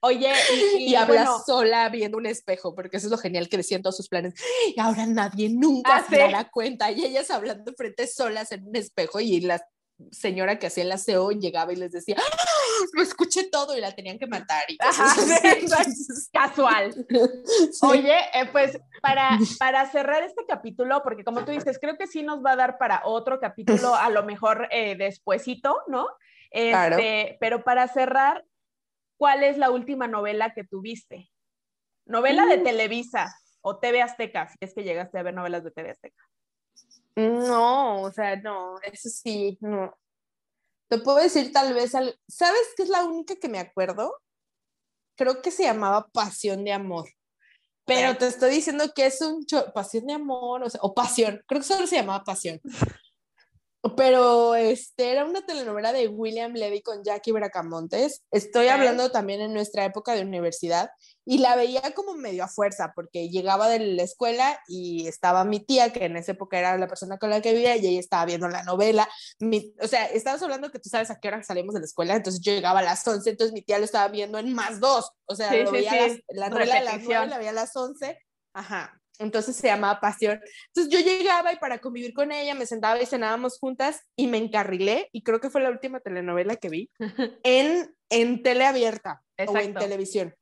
Oye, 0.02 0.32
y, 0.52 0.76
y, 0.84 0.90
y 0.90 0.94
habla 0.96 1.22
bueno, 1.24 1.42
sola 1.46 1.88
viendo 1.88 2.18
un 2.18 2.26
espejo, 2.26 2.74
porque 2.74 2.96
eso 2.96 3.06
es 3.06 3.10
lo 3.10 3.18
genial 3.18 3.48
que 3.48 3.56
decían 3.56 3.82
todos 3.82 3.96
sus 3.96 4.08
planes. 4.08 4.34
Y 4.74 4.78
ahora 4.80 5.06
nadie 5.06 5.48
nunca 5.48 5.96
Ah, 5.96 6.06
se 6.08 6.18
dará 6.18 6.50
cuenta. 6.50 6.90
Y 6.90 7.04
ellas 7.04 7.30
hablando 7.30 7.72
frente 7.76 8.06
solas 8.06 8.52
en 8.52 8.66
un 8.66 8.76
espejo 8.76 9.20
y 9.20 9.40
la 9.40 9.64
señora 10.10 10.58
que 10.58 10.66
hacía 10.66 10.82
el 10.82 10.90
aseo 10.90 11.30
llegaba 11.30 11.72
y 11.72 11.76
les 11.76 11.92
decía, 11.92 12.16
¡Ah! 12.18 12.36
lo 12.94 13.02
escuché 13.02 13.44
todo 13.44 13.76
y 13.76 13.80
la 13.80 13.92
tenían 13.92 14.18
que 14.18 14.26
matar. 14.26 14.64
Y 14.68 14.76
Ajá, 14.80 15.14
casual. 16.32 17.06
sí. 17.72 17.78
Oye, 17.86 18.16
eh, 18.34 18.46
pues 18.50 18.78
para, 19.00 19.38
para 19.58 19.88
cerrar 19.90 20.22
este 20.24 20.44
capítulo, 20.46 21.02
porque 21.04 21.22
como 21.24 21.44
tú 21.44 21.52
dices, 21.52 21.78
creo 21.80 21.96
que 21.96 22.06
sí 22.08 22.22
nos 22.22 22.44
va 22.44 22.52
a 22.52 22.56
dar 22.56 22.78
para 22.78 23.02
otro 23.04 23.38
capítulo, 23.38 23.94
a 23.94 24.10
lo 24.10 24.24
mejor 24.24 24.68
eh, 24.72 24.96
despuesito, 24.96 25.76
¿no? 25.86 26.08
Este, 26.50 26.70
Claro. 26.70 26.96
Pero 27.40 27.64
para 27.64 27.86
cerrar, 27.88 28.44
¿cuál 29.22 29.44
es 29.44 29.56
la 29.56 29.70
última 29.70 30.08
novela 30.08 30.52
que 30.52 30.64
tuviste? 30.64 31.30
Novela 32.06 32.44
de 32.46 32.56
Mm. 32.58 32.64
Televisa 32.64 33.32
o 33.60 33.78
TV 33.78 34.02
Azteca, 34.02 34.48
si 34.48 34.56
es 34.60 34.74
que 34.74 34.82
llegaste 34.82 35.16
a 35.16 35.22
ver 35.22 35.32
novelas 35.32 35.62
de 35.62 35.70
TV 35.70 35.90
Azteca. 35.92 36.24
No, 37.14 38.02
o 38.02 38.10
sea, 38.10 38.34
no, 38.34 38.80
eso 38.80 39.08
sí, 39.08 39.56
no. 39.60 39.96
Te 40.88 40.98
puedo 40.98 41.18
decir 41.18 41.52
tal 41.52 41.72
vez, 41.72 41.94
al- 41.94 42.18
¿sabes 42.26 42.62
qué 42.76 42.82
es 42.82 42.88
la 42.88 43.04
única 43.04 43.36
que 43.36 43.48
me 43.48 43.60
acuerdo? 43.60 44.12
Creo 45.16 45.40
que 45.40 45.52
se 45.52 45.62
llamaba 45.62 46.08
Pasión 46.08 46.64
de 46.64 46.72
Amor. 46.72 47.08
Pero 47.84 48.16
te 48.18 48.26
estoy 48.26 48.50
diciendo 48.50 48.92
que 48.92 49.06
es 49.06 49.20
un 49.20 49.46
cho- 49.46 49.72
Pasión 49.72 50.04
de 50.08 50.14
Amor, 50.14 50.64
o, 50.64 50.68
sea, 50.68 50.80
o 50.82 50.94
Pasión, 50.94 51.40
creo 51.46 51.60
que 51.60 51.66
solo 51.68 51.86
se 51.86 51.94
llamaba 51.94 52.24
Pasión. 52.24 52.60
pero 53.96 54.54
este 54.54 55.10
era 55.10 55.24
una 55.24 55.44
telenovela 55.44 55.92
de 55.92 56.06
William 56.08 56.52
Levy 56.52 56.82
con 56.82 57.02
Jackie 57.02 57.32
Bracamontes. 57.32 58.22
Estoy 58.30 58.68
hablando 58.68 59.10
también 59.10 59.40
en 59.40 59.52
nuestra 59.52 59.84
época 59.84 60.14
de 60.14 60.22
universidad 60.22 60.90
y 61.24 61.38
la 61.38 61.56
veía 61.56 61.92
como 61.94 62.14
medio 62.14 62.44
a 62.44 62.48
fuerza 62.48 62.92
porque 62.94 63.28
llegaba 63.28 63.68
de 63.68 63.80
la 63.80 64.02
escuela 64.04 64.58
y 64.68 65.06
estaba 65.08 65.44
mi 65.44 65.58
tía, 65.60 65.92
que 65.92 66.04
en 66.04 66.16
esa 66.16 66.32
época 66.32 66.58
era 66.58 66.78
la 66.78 66.86
persona 66.86 67.18
con 67.18 67.30
la 67.30 67.40
que 67.40 67.52
vivía 67.54 67.76
y 67.76 67.86
ella 67.86 68.00
estaba 68.00 68.24
viendo 68.24 68.48
la 68.48 68.62
novela. 68.62 69.08
Mi- 69.40 69.74
o 69.80 69.88
sea, 69.88 70.06
estabas 70.06 70.42
hablando 70.42 70.70
que 70.70 70.78
tú 70.78 70.88
sabes 70.88 71.10
a 71.10 71.18
qué 71.18 71.28
hora 71.28 71.42
salimos 71.42 71.74
de 71.74 71.80
la 71.80 71.86
escuela, 71.86 72.14
entonces 72.14 72.40
yo 72.40 72.52
llegaba 72.52 72.78
a 72.80 72.82
las 72.82 73.06
11, 73.06 73.30
entonces 73.30 73.52
mi 73.52 73.62
tía 73.62 73.78
lo 73.78 73.84
estaba 73.84 74.06
viendo 74.08 74.38
en 74.38 74.52
más 74.52 74.78
dos. 74.80 75.10
O 75.26 75.34
sea, 75.34 75.50
Sí, 75.50 75.62
lo 75.64 75.72
veía 75.72 75.90
sí. 75.90 75.98
a 75.98 76.06
las- 76.06 76.18
la 76.28 76.48
novela 76.50 76.76
a 76.76 76.80
las 76.82 76.84
Repetición. 76.94 77.14
9, 77.16 77.30
la 77.30 77.38
veía 77.38 77.50
a 77.50 77.54
las 77.54 77.76
11. 77.76 78.18
Ajá. 78.54 79.01
Entonces 79.22 79.56
se 79.56 79.68
llamaba 79.68 80.00
Pasión. 80.00 80.40
Entonces 80.68 80.92
yo 80.92 81.00
llegaba 81.00 81.52
y 81.52 81.56
para 81.56 81.78
convivir 81.78 82.12
con 82.12 82.32
ella 82.32 82.54
me 82.54 82.66
sentaba 82.66 83.00
y 83.00 83.06
cenábamos 83.06 83.58
juntas 83.58 84.02
y 84.16 84.26
me 84.26 84.38
encarrilé 84.38 85.08
y 85.12 85.22
creo 85.22 85.40
que 85.40 85.50
fue 85.50 85.60
la 85.60 85.70
última 85.70 86.00
telenovela 86.00 86.56
que 86.56 86.68
vi 86.68 86.90
en, 87.42 87.94
en 88.10 88.42
tele 88.42 88.66
abierta 88.66 89.22
o 89.46 89.56
en 89.56 89.74
televisión. 89.74 90.34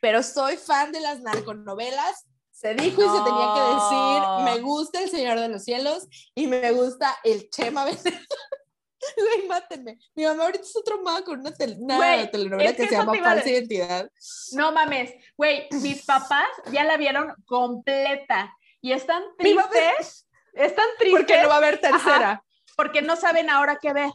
Pero 0.00 0.22
soy 0.22 0.56
fan 0.56 0.92
de 0.92 1.00
las 1.00 1.20
narconovelas. 1.20 2.26
Se 2.50 2.74
dijo 2.74 3.02
y 3.02 3.08
se 3.08 3.24
tenía 3.24 3.52
que 3.54 3.74
decir, 3.74 4.44
me 4.44 4.60
gusta 4.62 5.02
El 5.02 5.10
Señor 5.10 5.38
de 5.38 5.48
los 5.48 5.62
Cielos 5.62 6.08
y 6.34 6.46
me 6.46 6.72
gusta 6.72 7.14
el 7.22 7.50
Chema. 7.50 7.84
Güey, 9.16 9.46
mátenme. 9.48 9.98
Mi 10.14 10.24
mamá 10.24 10.44
ahorita 10.44 10.64
está 10.64 10.80
traumada 10.84 11.22
con 11.24 11.40
una, 11.40 11.52
tel- 11.52 11.76
una 11.78 11.96
Güey, 11.96 12.30
telenovela 12.30 12.70
es 12.70 12.76
que, 12.76 12.82
que 12.82 12.88
se 12.88 12.94
llama 12.96 13.14
Falsa. 13.14 13.48
Identidad. 13.48 14.10
No 14.52 14.72
mames, 14.72 15.12
güey, 15.36 15.68
mis 15.82 16.02
papás 16.06 16.48
ya 16.72 16.84
la 16.84 16.96
vieron 16.96 17.34
completa 17.46 18.52
y 18.80 18.92
están 18.92 19.22
tristes, 19.38 20.28
están 20.54 20.86
tristes 20.98 21.20
Porque 21.20 21.42
no 21.42 21.48
va 21.48 21.54
a 21.54 21.58
haber 21.58 21.80
tercera. 21.80 22.44
porque 22.76 23.02
no 23.02 23.16
saben 23.16 23.50
ahora 23.50 23.78
qué 23.80 23.92
ver. 23.92 24.10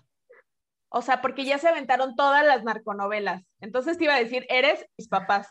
O 0.93 1.01
sea, 1.01 1.21
porque 1.21 1.45
ya 1.45 1.57
se 1.57 1.69
aventaron 1.69 2.15
todas 2.17 2.43
las 2.45 2.63
narconovelas. 2.63 3.43
Entonces 3.61 3.97
te 3.97 4.03
iba 4.05 4.15
a 4.15 4.19
decir, 4.19 4.45
eres 4.49 4.85
mis 4.97 5.07
papás. 5.07 5.47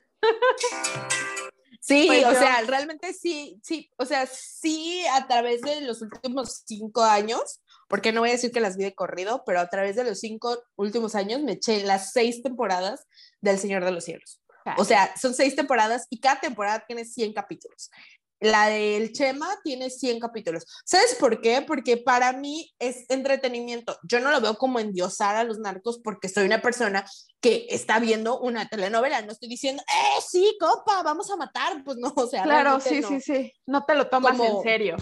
Sí, 1.80 2.04
Pues 2.08 2.26
o 2.26 2.32
yo- 2.32 2.38
sea, 2.38 2.60
realmente 2.66 3.14
sí, 3.14 3.58
sí, 3.62 3.90
o 3.96 4.04
sea, 4.04 4.26
sí 4.26 5.02
a 5.14 5.26
través 5.26 5.62
de 5.62 5.80
los 5.80 6.02
últimos 6.02 6.62
cinco 6.66 7.02
años, 7.02 7.62
porque 7.90 8.12
no 8.12 8.20
voy 8.20 8.28
a 8.30 8.32
decir 8.32 8.52
que 8.52 8.60
las 8.60 8.76
vi 8.76 8.84
de 8.84 8.94
corrido, 8.94 9.42
pero 9.44 9.58
a 9.58 9.68
través 9.68 9.96
de 9.96 10.04
los 10.04 10.20
cinco 10.20 10.62
últimos 10.76 11.16
años 11.16 11.42
me 11.42 11.52
eché 11.52 11.82
las 11.82 12.12
seis 12.12 12.40
temporadas 12.40 13.04
del 13.40 13.58
Señor 13.58 13.84
de 13.84 13.90
los 13.90 14.04
Cielos. 14.04 14.40
O 14.78 14.84
sea, 14.84 15.12
son 15.16 15.34
seis 15.34 15.56
temporadas 15.56 16.06
y 16.08 16.20
cada 16.20 16.38
temporada 16.38 16.84
tiene 16.86 17.04
100 17.04 17.32
capítulos. 17.32 17.90
La 18.38 18.68
del 18.68 19.12
Chema 19.12 19.48
tiene 19.64 19.90
100 19.90 20.20
capítulos. 20.20 20.64
¿Sabes 20.84 21.16
por 21.16 21.40
qué? 21.40 21.62
Porque 21.62 21.96
para 21.96 22.32
mí 22.32 22.72
es 22.78 23.04
entretenimiento. 23.08 23.98
Yo 24.02 24.20
no 24.20 24.30
lo 24.30 24.40
veo 24.40 24.56
como 24.56 24.78
endiosar 24.78 25.34
a 25.34 25.44
los 25.44 25.58
narcos 25.58 26.00
porque 26.02 26.28
soy 26.28 26.46
una 26.46 26.62
persona 26.62 27.04
que 27.40 27.66
está 27.70 27.98
viendo 27.98 28.38
una 28.38 28.68
telenovela. 28.68 29.20
No 29.22 29.32
estoy 29.32 29.48
diciendo, 29.48 29.82
eh, 29.82 30.20
sí, 30.26 30.56
copa, 30.60 31.02
vamos 31.02 31.30
a 31.30 31.36
matar. 31.36 31.82
Pues 31.84 31.98
no, 31.98 32.12
o 32.16 32.26
sea, 32.28 32.44
claro, 32.44 32.80
sí, 32.80 33.00
no. 33.00 33.08
sí, 33.08 33.20
sí. 33.20 33.52
No 33.66 33.84
te 33.84 33.94
lo 33.94 34.08
tomas 34.08 34.36
Como- 34.36 34.58
en 34.58 34.62
serio. 34.62 34.96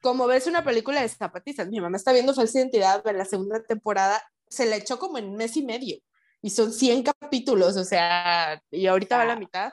Como 0.00 0.26
ves 0.26 0.46
una 0.46 0.64
película 0.64 1.02
de 1.02 1.08
zapatistas, 1.08 1.68
mi 1.68 1.80
mamá 1.80 1.96
está 1.96 2.12
viendo 2.12 2.34
Falsa 2.34 2.58
Identidad 2.58 3.02
de 3.02 3.12
la 3.12 3.24
segunda 3.24 3.62
temporada, 3.62 4.22
se 4.48 4.66
la 4.66 4.76
echó 4.76 4.98
como 4.98 5.18
en 5.18 5.34
mes 5.34 5.56
y 5.56 5.62
medio 5.64 5.96
y 6.40 6.50
son 6.50 6.72
100 6.72 7.02
capítulos, 7.02 7.76
o 7.76 7.84
sea, 7.84 8.62
y 8.70 8.86
ahorita 8.86 9.16
va 9.16 9.22
a 9.24 9.26
la 9.26 9.36
mitad. 9.36 9.72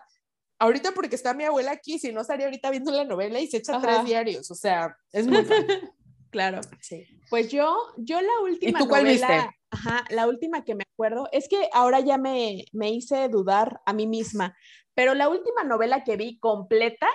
Ahorita 0.58 0.94
porque 0.94 1.16
está 1.16 1.34
mi 1.34 1.44
abuela 1.44 1.72
aquí, 1.72 2.00
si 2.00 2.12
no 2.12 2.22
estaría 2.22 2.46
ahorita 2.48 2.72
viendo 2.72 2.92
la 2.92 3.04
novela 3.06 3.40
y 3.40 3.48
se 3.48 3.58
echa 3.58 3.76
Ajá. 3.76 3.82
tres 3.88 4.06
diarios, 4.06 4.50
o 4.52 4.56
sea, 4.56 4.98
es 5.12 5.28
muy. 5.28 5.38
Claro. 6.32 6.60
Sí. 6.82 7.08
Pues 7.30 7.50
yo, 7.50 7.78
yo 7.96 8.20
la 8.20 8.40
última 8.44 8.80
tú 8.80 8.90
cuál 8.90 9.04
novela- 9.06 9.28
viste? 9.28 9.58
Ajá, 9.72 10.04
la 10.10 10.28
última 10.28 10.66
que 10.66 10.76
me 10.76 10.84
acuerdo, 10.84 11.30
es 11.32 11.48
que 11.48 11.70
ahora 11.72 12.02
ya 12.02 12.18
me, 12.18 12.66
me 12.74 12.90
hice 12.90 13.30
dudar 13.30 13.80
a 13.86 13.94
mí 13.94 14.06
misma, 14.06 14.54
pero 14.94 15.14
la 15.14 15.30
última 15.30 15.64
novela 15.64 16.04
que 16.04 16.18
vi 16.18 16.38
completa 16.40 17.08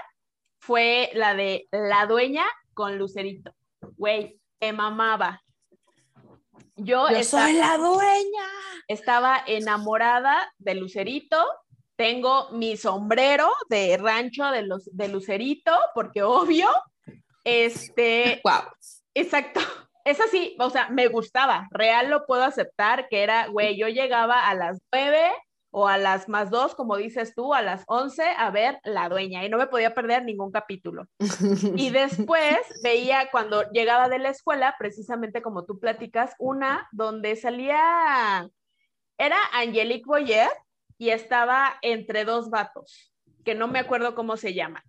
fue 0.59 1.11
la 1.13 1.35
de 1.35 1.69
La 1.71 2.07
Dueña 2.07 2.45
con 2.81 2.97
Lucerito. 2.97 3.53
Güey, 3.99 4.41
me 4.59 4.72
mamaba. 4.72 5.43
Yo, 6.76 7.09
soy 7.22 7.53
la 7.53 7.76
dueña. 7.76 8.47
estaba 8.89 9.45
enamorada 9.47 10.51
de 10.57 10.76
Lucerito. 10.76 11.37
Tengo 11.97 12.49
mi 12.53 12.78
sombrero 12.78 13.51
de 13.68 13.99
rancho 13.99 14.47
de, 14.47 14.62
los, 14.62 14.89
de 14.97 15.09
Lucerito, 15.09 15.72
porque 15.95 16.22
obvio, 16.22 16.70
este, 17.45 18.41
Wow. 18.45 18.62
Exacto. 19.12 19.61
Es 20.07 20.18
así, 20.18 20.57
o 20.59 20.70
sea, 20.70 20.89
me 20.89 21.09
gustaba, 21.09 21.68
real 21.72 22.09
lo 22.09 22.24
puedo 22.24 22.45
aceptar, 22.45 23.09
que 23.11 23.22
era, 23.22 23.49
güey, 23.49 23.78
yo 23.78 23.89
llegaba 23.89 24.49
a 24.49 24.55
las 24.55 24.81
nueve 24.91 25.31
o 25.71 25.87
a 25.87 25.99
las 25.99 26.29
más 26.29 26.51
dos, 26.51 26.75
como 26.75 26.97
dices 26.97 27.35
tú, 27.35 27.55
a 27.55 27.62
las 27.62 27.85
once 27.87 28.25
a 28.37 28.51
ver 28.51 28.81
La 28.85 29.09
Dueña 29.09 29.45
y 29.45 29.49
no 29.49 29.57
me 29.57 29.68
podía 29.68 29.95
perder 29.95 30.25
ningún 30.25 30.51
capítulo. 30.51 31.07
Y 31.77 31.91
después 31.91 32.59
veía 32.83 33.31
cuando 33.31 33.71
llegaba 33.71 34.09
de 34.09 34.18
la 34.18 34.31
escuela, 34.31 34.75
precisamente 34.79 35.43
como 35.43 35.64
tú 35.64 35.79
platicas, 35.79 36.35
una 36.39 36.89
donde 36.93 37.37
salía, 37.37 38.49
era 39.16 39.37
Angelique 39.53 40.07
Boyer 40.07 40.51
y 40.99 41.11
estaba 41.11 41.77
entre 41.83 42.25
dos 42.25 42.51
vatos, 42.51 43.12
que 43.45 43.55
no 43.55 43.68
me 43.68 43.79
acuerdo 43.79 44.14
cómo 44.14 44.37
se 44.37 44.55
llama. 44.55 44.85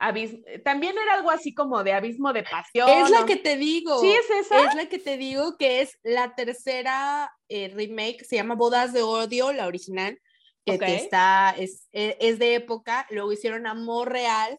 Abis- 0.00 0.62
También 0.62 0.96
era 0.96 1.14
algo 1.14 1.30
así 1.30 1.52
como 1.54 1.82
de 1.82 1.92
abismo 1.92 2.32
de 2.32 2.44
pasión. 2.44 2.88
es 2.88 3.10
la 3.10 3.20
¿no? 3.20 3.26
que 3.26 3.36
te 3.36 3.56
digo. 3.56 4.00
Sí, 4.00 4.10
es 4.12 4.30
esa. 4.46 4.64
Es 4.68 4.74
la 4.74 4.86
que 4.86 4.98
te 4.98 5.16
digo 5.16 5.56
que 5.58 5.80
es 5.80 5.98
la 6.02 6.34
tercera 6.34 7.32
eh, 7.48 7.72
remake, 7.74 8.24
se 8.24 8.36
llama 8.36 8.54
Bodas 8.54 8.92
de 8.92 9.02
Odio, 9.02 9.52
la 9.52 9.66
original, 9.66 10.18
que, 10.64 10.72
Ok. 10.74 10.80
que 10.84 10.94
está, 10.96 11.54
es, 11.58 11.88
e- 11.92 12.16
es 12.20 12.38
de 12.38 12.54
época, 12.54 13.06
luego 13.10 13.32
hicieron 13.32 13.66
Amor 13.66 14.12
Real 14.12 14.58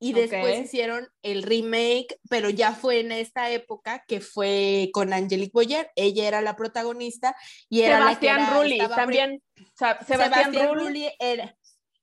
y 0.00 0.12
después 0.12 0.60
hicieron 0.66 1.08
el 1.22 1.42
remake, 1.42 2.20
pero 2.30 2.50
ya 2.50 2.72
fue 2.72 3.00
en 3.00 3.10
esta 3.10 3.50
época 3.50 4.04
que 4.06 4.20
fue 4.20 4.90
con 4.92 5.12
Angelique 5.12 5.50
Boyer, 5.52 5.90
ella 5.96 6.28
era 6.28 6.40
la 6.40 6.54
protagonista 6.54 7.34
y 7.68 7.80
era 7.82 7.98
la 7.98 8.16
que 8.18 8.26
Sebastián 8.28 8.40
era- 8.40 8.50
Rulli, 8.60 8.78
también. 8.94 9.42
Sebastián, 9.74 10.06
Sebastián 10.06 10.68
Rulli. 10.74 10.84
Rulli 10.86 11.10
era, 11.18 11.56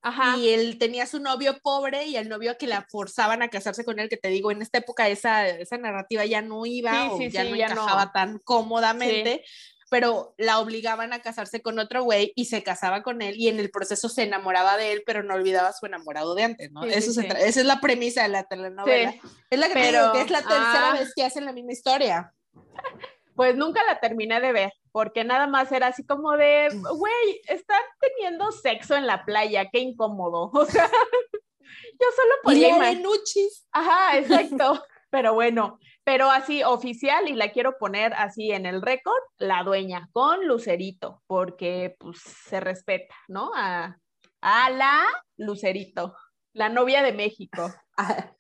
Ajá. 0.06 0.38
y 0.38 0.50
él 0.50 0.78
tenía 0.78 1.06
su 1.08 1.20
novio 1.20 1.58
pobre 1.64 2.06
y 2.06 2.16
el 2.16 2.30
novio 2.30 2.58
que 2.58 2.68
la 2.68 2.86
forzaban 2.90 3.42
a 3.42 3.50
casarse 3.50 3.84
con 3.84 4.00
él, 4.00 4.08
que 4.08 4.18
te 4.18 4.30
digo, 4.30 4.52
en 4.52 4.62
esta 4.62 4.78
época 4.78 5.10
esa, 5.10 5.48
esa 5.50 5.78
narrativa 5.78 6.24
ya 6.26 6.42
no 6.42 6.66
iba 6.66 6.92
Sí, 6.92 7.10
o 7.12 7.18
sí, 7.18 7.30
ya 7.32 7.44
sí, 7.44 7.50
no 7.50 7.56
ya 7.56 7.68
no. 7.70 7.82
encajaba 7.82 8.12
tan 8.12 8.38
cómodamente, 8.40 9.44
pero 9.90 10.34
la 10.38 10.60
obligaban 10.60 11.12
a 11.14 11.22
casarse 11.22 11.62
con 11.62 11.80
otro 11.80 12.04
güey 12.04 12.34
y 12.36 12.46
se 12.46 12.62
casaba 12.64 13.02
con 13.02 13.22
él 13.22 13.36
y 13.38 13.48
en 13.48 13.60
el 13.60 13.72
proceso 13.72 14.08
se 14.10 14.24
enamoraba 14.24 14.78
de 14.78 14.92
él, 14.92 15.04
pero 15.06 15.24
no 15.24 15.34
olvidaba 15.34 15.70
a 15.70 15.74
su 15.74 15.86
enamorado 15.86 16.36
de 16.36 16.44
antes, 16.44 16.72
¿no? 16.72 16.84
Eso 16.84 17.12
se 17.12 17.26
esa 17.28 17.60
es 17.60 17.66
la 17.66 17.80
premisa 17.82 18.24
de 18.24 18.30
la 18.30 18.44
telenovela. 18.44 19.16
Es 19.50 19.60
la 19.60 19.68
que 19.68 19.74
te 19.74 19.80
Pero- 19.80 20.02
digo, 20.02 20.14
que 20.14 20.22
es 20.22 20.30
la 20.32 20.40
tercera 20.42 20.92
ah. 20.92 20.98
vez 21.00 21.14
que 21.16 21.24
hacen 21.24 21.46
la 21.46 21.52
misma 21.54 21.72
historia. 21.72 22.32
Pues 23.36 23.54
nunca 23.58 23.82
la 23.86 24.00
terminé 24.00 24.40
de 24.40 24.54
ver, 24.54 24.72
porque 24.96 25.26
nada 25.26 25.46
más 25.46 25.74
era 25.74 25.88
así 25.88 26.06
como 26.06 26.38
de, 26.38 26.70
güey, 26.72 27.42
están 27.50 27.82
teniendo 28.00 28.50
sexo 28.54 28.96
en 28.96 29.06
la 29.06 29.26
playa, 29.26 29.70
qué 29.70 29.80
incómodo. 29.80 30.52
O 30.54 30.66
sea, 30.66 30.90
yo 30.90 32.08
solo 32.16 32.34
Y 32.36 32.46
podía 32.46 32.70
la 32.70 32.76
imaginar. 32.78 33.04
Nuchis. 33.04 33.68
Ajá, 33.74 34.18
exacto. 34.20 34.82
Pero 35.10 35.34
bueno, 35.34 35.80
pero 36.06 36.32
así 36.32 36.64
oficial 36.64 37.28
y 37.28 37.34
la 37.34 37.52
quiero 37.52 37.78
poner 37.78 38.14
así 38.14 38.54
en 38.54 38.66
el 38.66 38.82
récord, 38.82 39.22
la 39.38 39.64
dueña 39.64 40.08
con 40.14 40.48
Lucerito, 40.48 41.22
porque 41.28 41.98
pues 42.00 42.22
se 42.22 42.62
respeta, 42.62 43.16
¿no? 43.28 43.52
A, 43.54 44.00
a 44.40 44.70
la 44.70 45.04
Lucerito, 45.36 46.16
la 46.54 46.70
novia 46.70 47.04
de 47.04 47.12
México. 47.12 47.70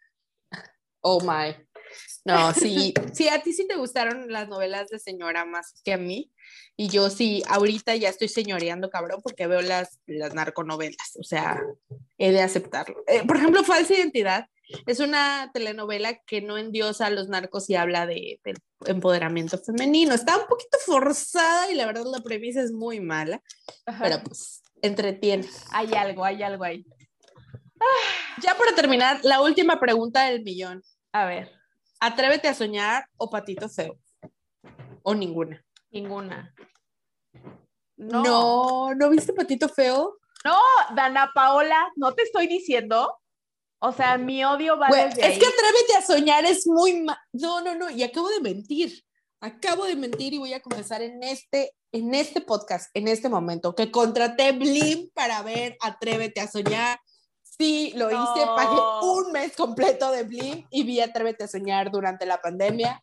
Oh 1.07 1.19
my. 1.19 1.53
No, 2.25 2.53
sí, 2.53 2.93
sí, 3.13 3.27
a 3.29 3.41
ti 3.41 3.53
sí 3.53 3.67
te 3.67 3.75
gustaron 3.75 4.31
las 4.31 4.47
novelas 4.47 4.89
de 4.89 4.99
señora 4.99 5.45
más 5.45 5.73
que 5.83 5.93
a 5.93 5.97
mí. 5.97 6.31
Y 6.77 6.89
yo 6.89 7.09
sí, 7.09 7.43
ahorita 7.47 7.95
ya 7.95 8.09
estoy 8.09 8.27
señoreando, 8.27 8.89
cabrón, 8.89 9.21
porque 9.23 9.47
veo 9.47 9.61
las, 9.61 9.99
las 10.07 10.33
narconovelas. 10.33 11.17
O 11.19 11.23
sea, 11.23 11.61
he 12.17 12.31
de 12.31 12.41
aceptarlo. 12.41 13.03
Eh, 13.07 13.23
por 13.25 13.37
ejemplo, 13.37 13.63
Falsa 13.63 13.93
Identidad 13.93 14.47
es 14.85 14.99
una 14.99 15.51
telenovela 15.53 16.19
que 16.25 16.41
no 16.41 16.57
endiosa 16.57 17.05
a 17.05 17.11
los 17.11 17.29
narcos 17.29 17.69
y 17.69 17.75
habla 17.75 18.07
de, 18.07 18.39
del 18.43 18.57
empoderamiento 18.85 19.57
femenino. 19.57 20.13
Está 20.13 20.37
un 20.37 20.47
poquito 20.47 20.77
forzada 20.85 21.71
y 21.71 21.75
la 21.75 21.85
verdad 21.85 22.05
la 22.05 22.21
premisa 22.21 22.61
es 22.61 22.71
muy 22.71 22.99
mala, 22.99 23.41
pero 24.01 24.21
pues 24.23 24.63
entretiene. 24.81 25.47
Hay 25.71 25.93
algo, 25.93 26.25
hay 26.25 26.43
algo 26.43 26.63
ahí. 26.63 26.85
Ya 28.41 28.55
para 28.57 28.73
terminar, 28.73 29.19
la 29.23 29.41
última 29.41 29.79
pregunta 29.79 30.25
del 30.25 30.43
millón. 30.43 30.83
A 31.11 31.25
ver, 31.25 31.51
Atrévete 32.05 32.47
a 32.47 32.53
soñar 32.53 33.05
o 33.17 33.29
patito 33.29 33.67
feo. 33.69 33.97
O 35.03 35.13
ninguna. 35.15 35.63
ninguna. 35.91 36.53
No. 37.97 38.23
No. 38.23 38.93
no, 38.95 39.09
viste 39.09 39.33
patito 39.33 39.67
feo? 39.69 40.17
No, 40.43 40.59
Dana 40.95 41.31
Paola, 41.33 41.91
no 41.95 42.13
te 42.13 42.23
estoy 42.23 42.47
diciendo. 42.47 43.17
O 43.79 43.91
sea, 43.91 44.17
mi 44.17 44.43
odio 44.43 44.77
va 44.77 44.87
Güey, 44.87 45.05
desde 45.05 45.21
es 45.21 45.33
ahí. 45.33 45.39
que 45.39 45.45
atrévete 45.47 45.95
a 45.97 46.01
soñar 46.01 46.45
es 46.45 46.65
muy 46.67 47.01
ma- 47.01 47.19
No, 47.33 47.61
no, 47.61 47.75
no, 47.75 47.89
y 47.89 48.03
acabo 48.03 48.29
de 48.29 48.41
mentir. 48.41 49.03
acabo 49.41 49.85
de 49.85 49.95
mentir 49.95 50.33
y 50.33 50.37
voy 50.37 50.53
a 50.53 50.61
confesar 50.61 51.01
en 51.01 51.21
este, 51.23 51.71
en 51.91 52.13
este 52.15 52.41
podcast, 52.41 52.89
en 52.95 53.07
este 53.07 53.29
momento, 53.29 53.75
que 53.75 53.91
contraté 53.91 54.51
Blim 54.53 55.09
para 55.13 55.41
ver 55.43 55.75
Atrévete 55.81 56.41
a 56.41 56.47
Soñar. 56.47 56.99
Sí, 57.57 57.93
lo 57.95 58.09
hice, 58.09 58.45
pagué 58.55 58.77
un 59.01 59.31
mes 59.31 59.55
completo 59.55 60.11
de 60.11 60.23
Blim 60.23 60.65
y 60.69 60.83
vi 60.83 60.99
Atrévete 60.99 61.45
a 61.45 61.47
Soñar 61.47 61.89
durante 61.91 62.25
la 62.25 62.41
pandemia. 62.41 63.01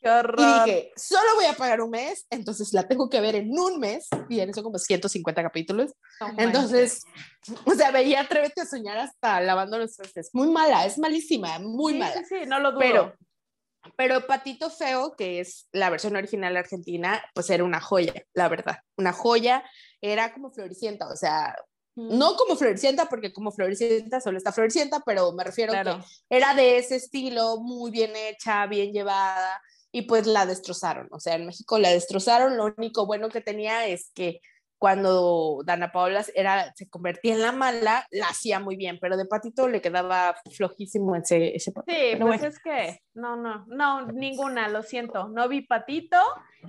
Qué 0.00 0.08
horror. 0.08 0.40
Y 0.40 0.70
dije, 0.70 0.92
solo 0.96 1.34
voy 1.34 1.44
a 1.44 1.52
pagar 1.52 1.82
un 1.82 1.90
mes, 1.90 2.26
entonces 2.30 2.72
la 2.72 2.88
tengo 2.88 3.10
que 3.10 3.20
ver 3.20 3.34
en 3.34 3.50
un 3.50 3.78
mes, 3.78 4.08
y 4.30 4.40
en 4.40 4.48
eso 4.48 4.62
como 4.62 4.78
150 4.78 5.42
capítulos. 5.42 5.92
No 6.20 6.32
Entonces, 6.38 7.02
o 7.66 7.74
sea, 7.74 7.90
veía 7.90 8.22
Atrévete 8.22 8.62
a 8.62 8.66
Soñar 8.66 8.96
hasta 8.96 9.40
lavando 9.42 9.78
los 9.78 9.94
trastes. 9.94 10.30
Muy 10.32 10.48
mala, 10.48 10.86
es 10.86 10.98
malísima, 10.98 11.58
muy 11.58 11.92
Sí, 11.92 11.98
mala. 11.98 12.14
Sí, 12.14 12.24
sí, 12.28 12.46
no 12.46 12.60
lo 12.60 12.70
dudo. 12.70 12.80
Pero, 12.80 13.14
pero 13.96 14.26
Patito 14.26 14.70
Feo, 14.70 15.14
que 15.16 15.40
es 15.40 15.68
la 15.72 15.90
versión 15.90 16.16
original 16.16 16.56
argentina, 16.56 17.22
pues 17.34 17.50
era 17.50 17.64
una 17.64 17.80
joya, 17.82 18.14
la 18.32 18.48
verdad. 18.48 18.78
Una 18.96 19.12
joya, 19.12 19.62
era 20.00 20.32
como 20.32 20.50
Floricienta, 20.50 21.08
o 21.08 21.16
sea, 21.16 21.54
Mm, 21.96 22.18
no 22.18 22.36
como 22.36 22.56
Floricienta, 22.56 23.06
porque 23.08 23.32
como 23.32 23.50
Floricienta 23.50 24.20
solo 24.20 24.38
está 24.38 24.52
Floricienta, 24.52 25.02
pero 25.04 25.32
me 25.32 25.44
refiero 25.44 25.72
claro. 25.72 26.04
que 26.28 26.36
era 26.36 26.54
de 26.54 26.78
ese 26.78 26.96
estilo, 26.96 27.58
muy 27.60 27.90
bien 27.90 28.12
hecha, 28.14 28.66
bien 28.66 28.92
llevada, 28.92 29.60
y 29.92 30.02
pues 30.02 30.26
la 30.26 30.46
destrozaron. 30.46 31.08
O 31.10 31.20
sea, 31.20 31.34
en 31.34 31.46
México 31.46 31.78
la 31.78 31.90
destrozaron. 31.90 32.56
Lo 32.56 32.72
único 32.76 33.06
bueno 33.06 33.28
que 33.28 33.40
tenía 33.40 33.86
es 33.86 34.10
que 34.14 34.40
cuando 34.80 35.60
Dana 35.66 35.92
Paola 35.92 36.24
era, 36.34 36.72
se 36.74 36.88
convertía 36.88 37.34
en 37.34 37.42
la 37.42 37.52
mala, 37.52 38.06
la 38.10 38.28
hacía 38.28 38.60
muy 38.60 38.76
bien, 38.76 38.98
pero 38.98 39.18
de 39.18 39.26
Patito 39.26 39.68
le 39.68 39.82
quedaba 39.82 40.34
flojísimo 40.56 41.14
ese, 41.16 41.54
ese 41.54 41.70
papel. 41.70 41.94
Sí, 41.94 42.00
Pero 42.12 42.26
pues 42.26 42.40
bueno. 42.40 42.54
es 42.54 42.62
que 42.62 43.00
no, 43.12 43.36
no, 43.36 43.66
no, 43.66 44.06
ninguna, 44.06 44.68
lo 44.68 44.82
siento. 44.82 45.28
No 45.28 45.50
vi 45.50 45.60
Patito 45.60 46.16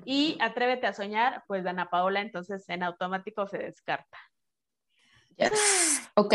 y 0.04 0.38
Atrévete 0.42 0.88
a 0.88 0.94
soñar, 0.94 1.46
pues 1.48 1.64
Dana 1.64 1.90
Paola, 1.90 2.20
entonces 2.20 2.68
en 2.68 2.84
automático 2.84 3.48
se 3.48 3.60
descarta. 3.60 4.18
Yes. 5.38 5.52
Ok, 6.16 6.34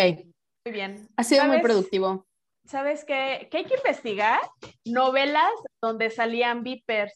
Muy 0.64 0.72
bien. 0.72 1.09
ha 1.16 1.24
sido 1.24 1.44
muy 1.44 1.61
productivo. 1.61 2.26
¿Sabes 2.66 3.05
qué? 3.05 3.49
Que 3.51 3.59
hay 3.59 3.64
que 3.66 3.76
investigar 3.76 4.40
novelas 4.84 5.51
donde 5.82 6.11
salían 6.11 6.62
vipers. 6.62 7.14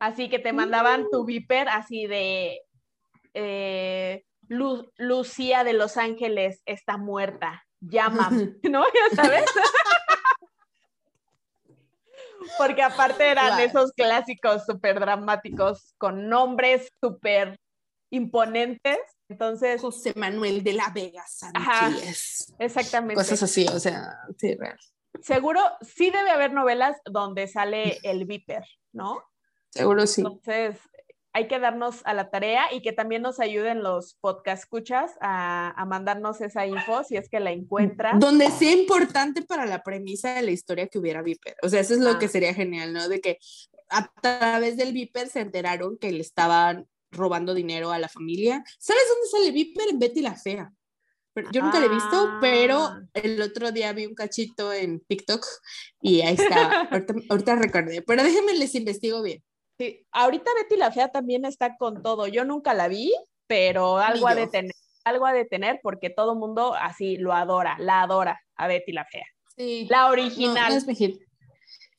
Así 0.00 0.28
que 0.28 0.38
te 0.38 0.52
mandaban 0.52 1.02
Mm. 1.04 1.10
tu 1.10 1.24
viper 1.24 1.68
así 1.68 2.06
de 2.06 2.60
eh, 3.34 4.24
Lu- 4.48 4.90
Lucía 4.96 5.64
de 5.64 5.72
Los 5.72 5.96
Ángeles 5.96 6.62
está 6.66 6.96
muerta. 6.96 7.64
Llaman, 7.80 8.58
¿no? 8.64 8.84
Ya 8.84 9.16
sabes. 9.22 9.44
Porque 12.58 12.82
aparte 12.82 13.26
eran 13.30 13.60
esos 13.60 13.92
clásicos 13.92 14.64
súper 14.66 14.98
dramáticos 15.00 15.94
con 15.98 16.28
nombres 16.28 16.88
súper 17.02 17.58
imponentes. 18.10 18.98
Entonces, 19.28 19.80
José 19.80 20.12
Manuel 20.16 20.62
de 20.64 20.72
la 20.72 20.90
Vega. 20.94 21.24
Sánchez. 21.28 22.54
exactamente. 22.58 23.14
Cosas 23.14 23.42
así, 23.42 23.66
o 23.66 23.78
sea, 23.78 24.18
sí, 24.38 24.54
real. 24.54 24.78
Seguro 25.22 25.60
sí 25.80 26.10
debe 26.10 26.30
haber 26.30 26.52
novelas 26.52 26.96
donde 27.04 27.46
sale 27.48 27.98
el 28.02 28.24
viper, 28.24 28.64
¿no? 28.92 29.22
Seguro 29.70 30.06
sí. 30.06 30.20
Entonces, 30.22 30.78
hay 31.34 31.46
que 31.46 31.58
darnos 31.58 32.00
a 32.04 32.14
la 32.14 32.30
tarea 32.30 32.72
y 32.72 32.80
que 32.82 32.92
también 32.92 33.22
nos 33.22 33.38
ayuden 33.38 33.82
los 33.82 34.14
podcast 34.14 34.62
escuchas 34.62 35.12
a, 35.20 35.70
a 35.80 35.84
mandarnos 35.84 36.40
esa 36.40 36.66
info 36.66 37.04
si 37.04 37.16
es 37.16 37.28
que 37.28 37.38
la 37.38 37.50
encuentran. 37.52 38.18
Donde 38.18 38.50
sea 38.50 38.72
importante 38.72 39.42
para 39.42 39.66
la 39.66 39.82
premisa 39.82 40.34
de 40.34 40.42
la 40.42 40.50
historia 40.52 40.88
que 40.88 40.98
hubiera 40.98 41.22
Viper. 41.22 41.56
O 41.62 41.68
sea, 41.68 41.80
eso 41.80 41.94
es 41.94 42.00
lo 42.00 42.12
Ah. 42.12 42.18
que 42.18 42.28
sería 42.28 42.54
genial, 42.54 42.92
¿no? 42.92 43.08
De 43.08 43.20
que 43.20 43.38
a 43.90 44.10
través 44.20 44.76
del 44.76 44.92
Viper 44.92 45.28
se 45.28 45.40
enteraron 45.40 45.98
que 45.98 46.12
le 46.12 46.20
estaban 46.20 46.88
robando 47.10 47.54
dinero 47.54 47.90
a 47.90 47.98
la 47.98 48.08
familia. 48.08 48.62
¿Sabes 48.78 49.02
dónde 49.08 49.28
sale 49.28 49.52
Viper? 49.52 49.88
En 49.90 49.98
Betty 49.98 50.20
la 50.22 50.34
Fea. 50.36 50.72
Pero 51.34 51.50
yo 51.52 51.62
nunca 51.62 51.78
la 51.78 51.86
he 51.86 51.90
visto, 51.90 52.30
pero 52.40 52.78
Ah. 52.78 53.00
el 53.14 53.40
otro 53.40 53.70
día 53.70 53.92
vi 53.92 54.06
un 54.06 54.14
cachito 54.14 54.72
en 54.72 55.00
TikTok 55.00 55.46
y 56.00 56.22
ahí 56.22 56.34
está. 56.34 56.80
ahorita, 56.90 57.14
ahorita 57.30 57.56
recordé, 57.56 58.02
pero 58.02 58.22
déjenme 58.24 58.54
les 58.54 58.74
investigo 58.74 59.22
bien. 59.22 59.42
Sí, 59.78 60.04
ahorita 60.10 60.50
Betty 60.60 60.76
la 60.76 60.90
Fea 60.90 61.08
también 61.08 61.44
está 61.44 61.76
con 61.76 62.02
todo. 62.02 62.26
Yo 62.26 62.44
nunca 62.44 62.74
la 62.74 62.88
vi, 62.88 63.14
pero 63.46 63.98
algo 63.98 64.26
Ni 64.26 64.32
ha 64.32 64.34
de 64.34 64.44
yo. 64.46 64.50
tener, 64.50 64.72
algo 65.04 65.26
ha 65.26 65.32
de 65.32 65.44
tener 65.44 65.78
porque 65.82 66.10
todo 66.10 66.34
mundo 66.34 66.74
así 66.74 67.16
lo 67.16 67.32
adora, 67.32 67.76
la 67.78 68.02
adora 68.02 68.40
a 68.56 68.66
Betty 68.66 68.90
la 68.92 69.04
Fea. 69.04 69.24
Sí. 69.56 69.86
La 69.88 70.08
original. 70.08 70.70
no 70.72 70.76
es 70.78 70.86
mexicana. 70.86 71.24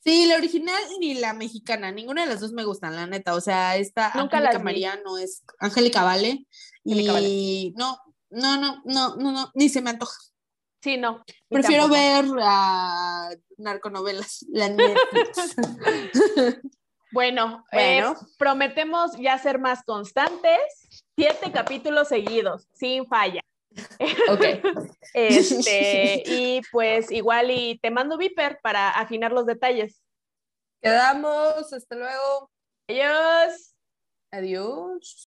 Sí, 0.02 0.26
la 0.26 0.36
original 0.36 0.80
ni 0.98 1.14
la 1.14 1.34
mexicana, 1.34 1.92
ninguna 1.92 2.22
de 2.22 2.28
las 2.30 2.40
dos 2.40 2.52
me 2.52 2.64
gustan, 2.64 2.96
la 2.96 3.06
neta. 3.06 3.34
O 3.34 3.40
sea, 3.40 3.76
esta 3.76 4.10
Nunca 4.14 4.38
Angélica. 4.38 4.58
María 4.64 5.00
no 5.04 5.18
es 5.18 5.42
Angélica 5.58 6.02
Vale. 6.02 6.46
Angélica 6.86 7.20
y 7.20 7.74
no, 7.76 7.98
no, 8.30 8.56
no, 8.58 8.82
no, 8.84 9.16
no, 9.16 9.32
no, 9.32 9.50
ni 9.54 9.68
se 9.68 9.82
me 9.82 9.90
antoja. 9.90 10.16
Sí, 10.82 10.96
no. 10.96 11.22
Prefiero 11.50 11.82
tampoco. 11.90 12.00
ver 12.36 12.42
a 12.42 13.28
narconovelas, 13.58 14.46
la 14.50 14.70
Netflix. 14.70 15.54
Bueno, 17.12 17.64
Bueno. 17.72 18.12
eh, 18.12 18.26
prometemos 18.38 19.12
ya 19.18 19.36
ser 19.38 19.58
más 19.58 19.82
constantes. 19.84 20.58
Siete 21.14 21.52
capítulos 21.52 22.08
seguidos, 22.08 22.66
sin 22.72 23.06
falla. 23.06 23.42
Ok. 24.30 24.44
Este, 25.12 26.22
y 26.24 26.60
pues 26.70 27.10
igual 27.10 27.50
y 27.50 27.80
te 27.80 27.90
mando 27.90 28.16
Viper 28.16 28.60
para 28.62 28.90
afinar 28.90 29.32
los 29.32 29.44
detalles. 29.44 30.00
Quedamos, 30.80 31.72
hasta 31.72 31.96
luego. 31.96 32.50
Adiós. 32.88 33.74
Adiós. 34.30 35.28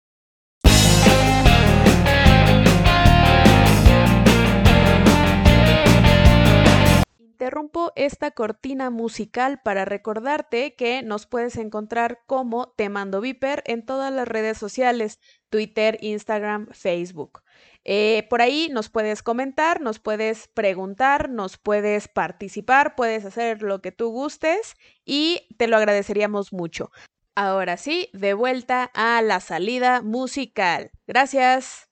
Interrumpo 7.39 7.93
esta 7.95 8.31
cortina 8.31 8.89
musical 8.89 9.61
para 9.63 9.85
recordarte 9.85 10.75
que 10.75 11.01
nos 11.03 11.25
puedes 11.25 11.55
encontrar 11.55 12.19
como 12.27 12.73
Te 12.73 12.89
Mando 12.89 13.21
Viper 13.21 13.63
en 13.65 13.85
todas 13.85 14.11
las 14.11 14.27
redes 14.27 14.57
sociales, 14.57 15.19
Twitter, 15.49 15.97
Instagram, 16.01 16.67
Facebook. 16.73 17.41
Eh, 17.85 18.27
por 18.29 18.41
ahí 18.41 18.69
nos 18.71 18.89
puedes 18.89 19.23
comentar, 19.23 19.81
nos 19.81 19.99
puedes 19.99 20.47
preguntar, 20.49 21.29
nos 21.29 21.57
puedes 21.57 22.07
participar, 22.07 22.95
puedes 22.95 23.25
hacer 23.25 23.61
lo 23.61 23.81
que 23.81 23.91
tú 23.91 24.09
gustes 24.09 24.75
y 25.05 25.47
te 25.57 25.67
lo 25.67 25.77
agradeceríamos 25.77 26.53
mucho. 26.53 26.91
Ahora 27.35 27.77
sí, 27.77 28.09
de 28.13 28.33
vuelta 28.33 28.91
a 28.93 29.21
la 29.21 29.39
salida 29.39 30.01
musical. 30.01 30.91
Gracias. 31.07 31.88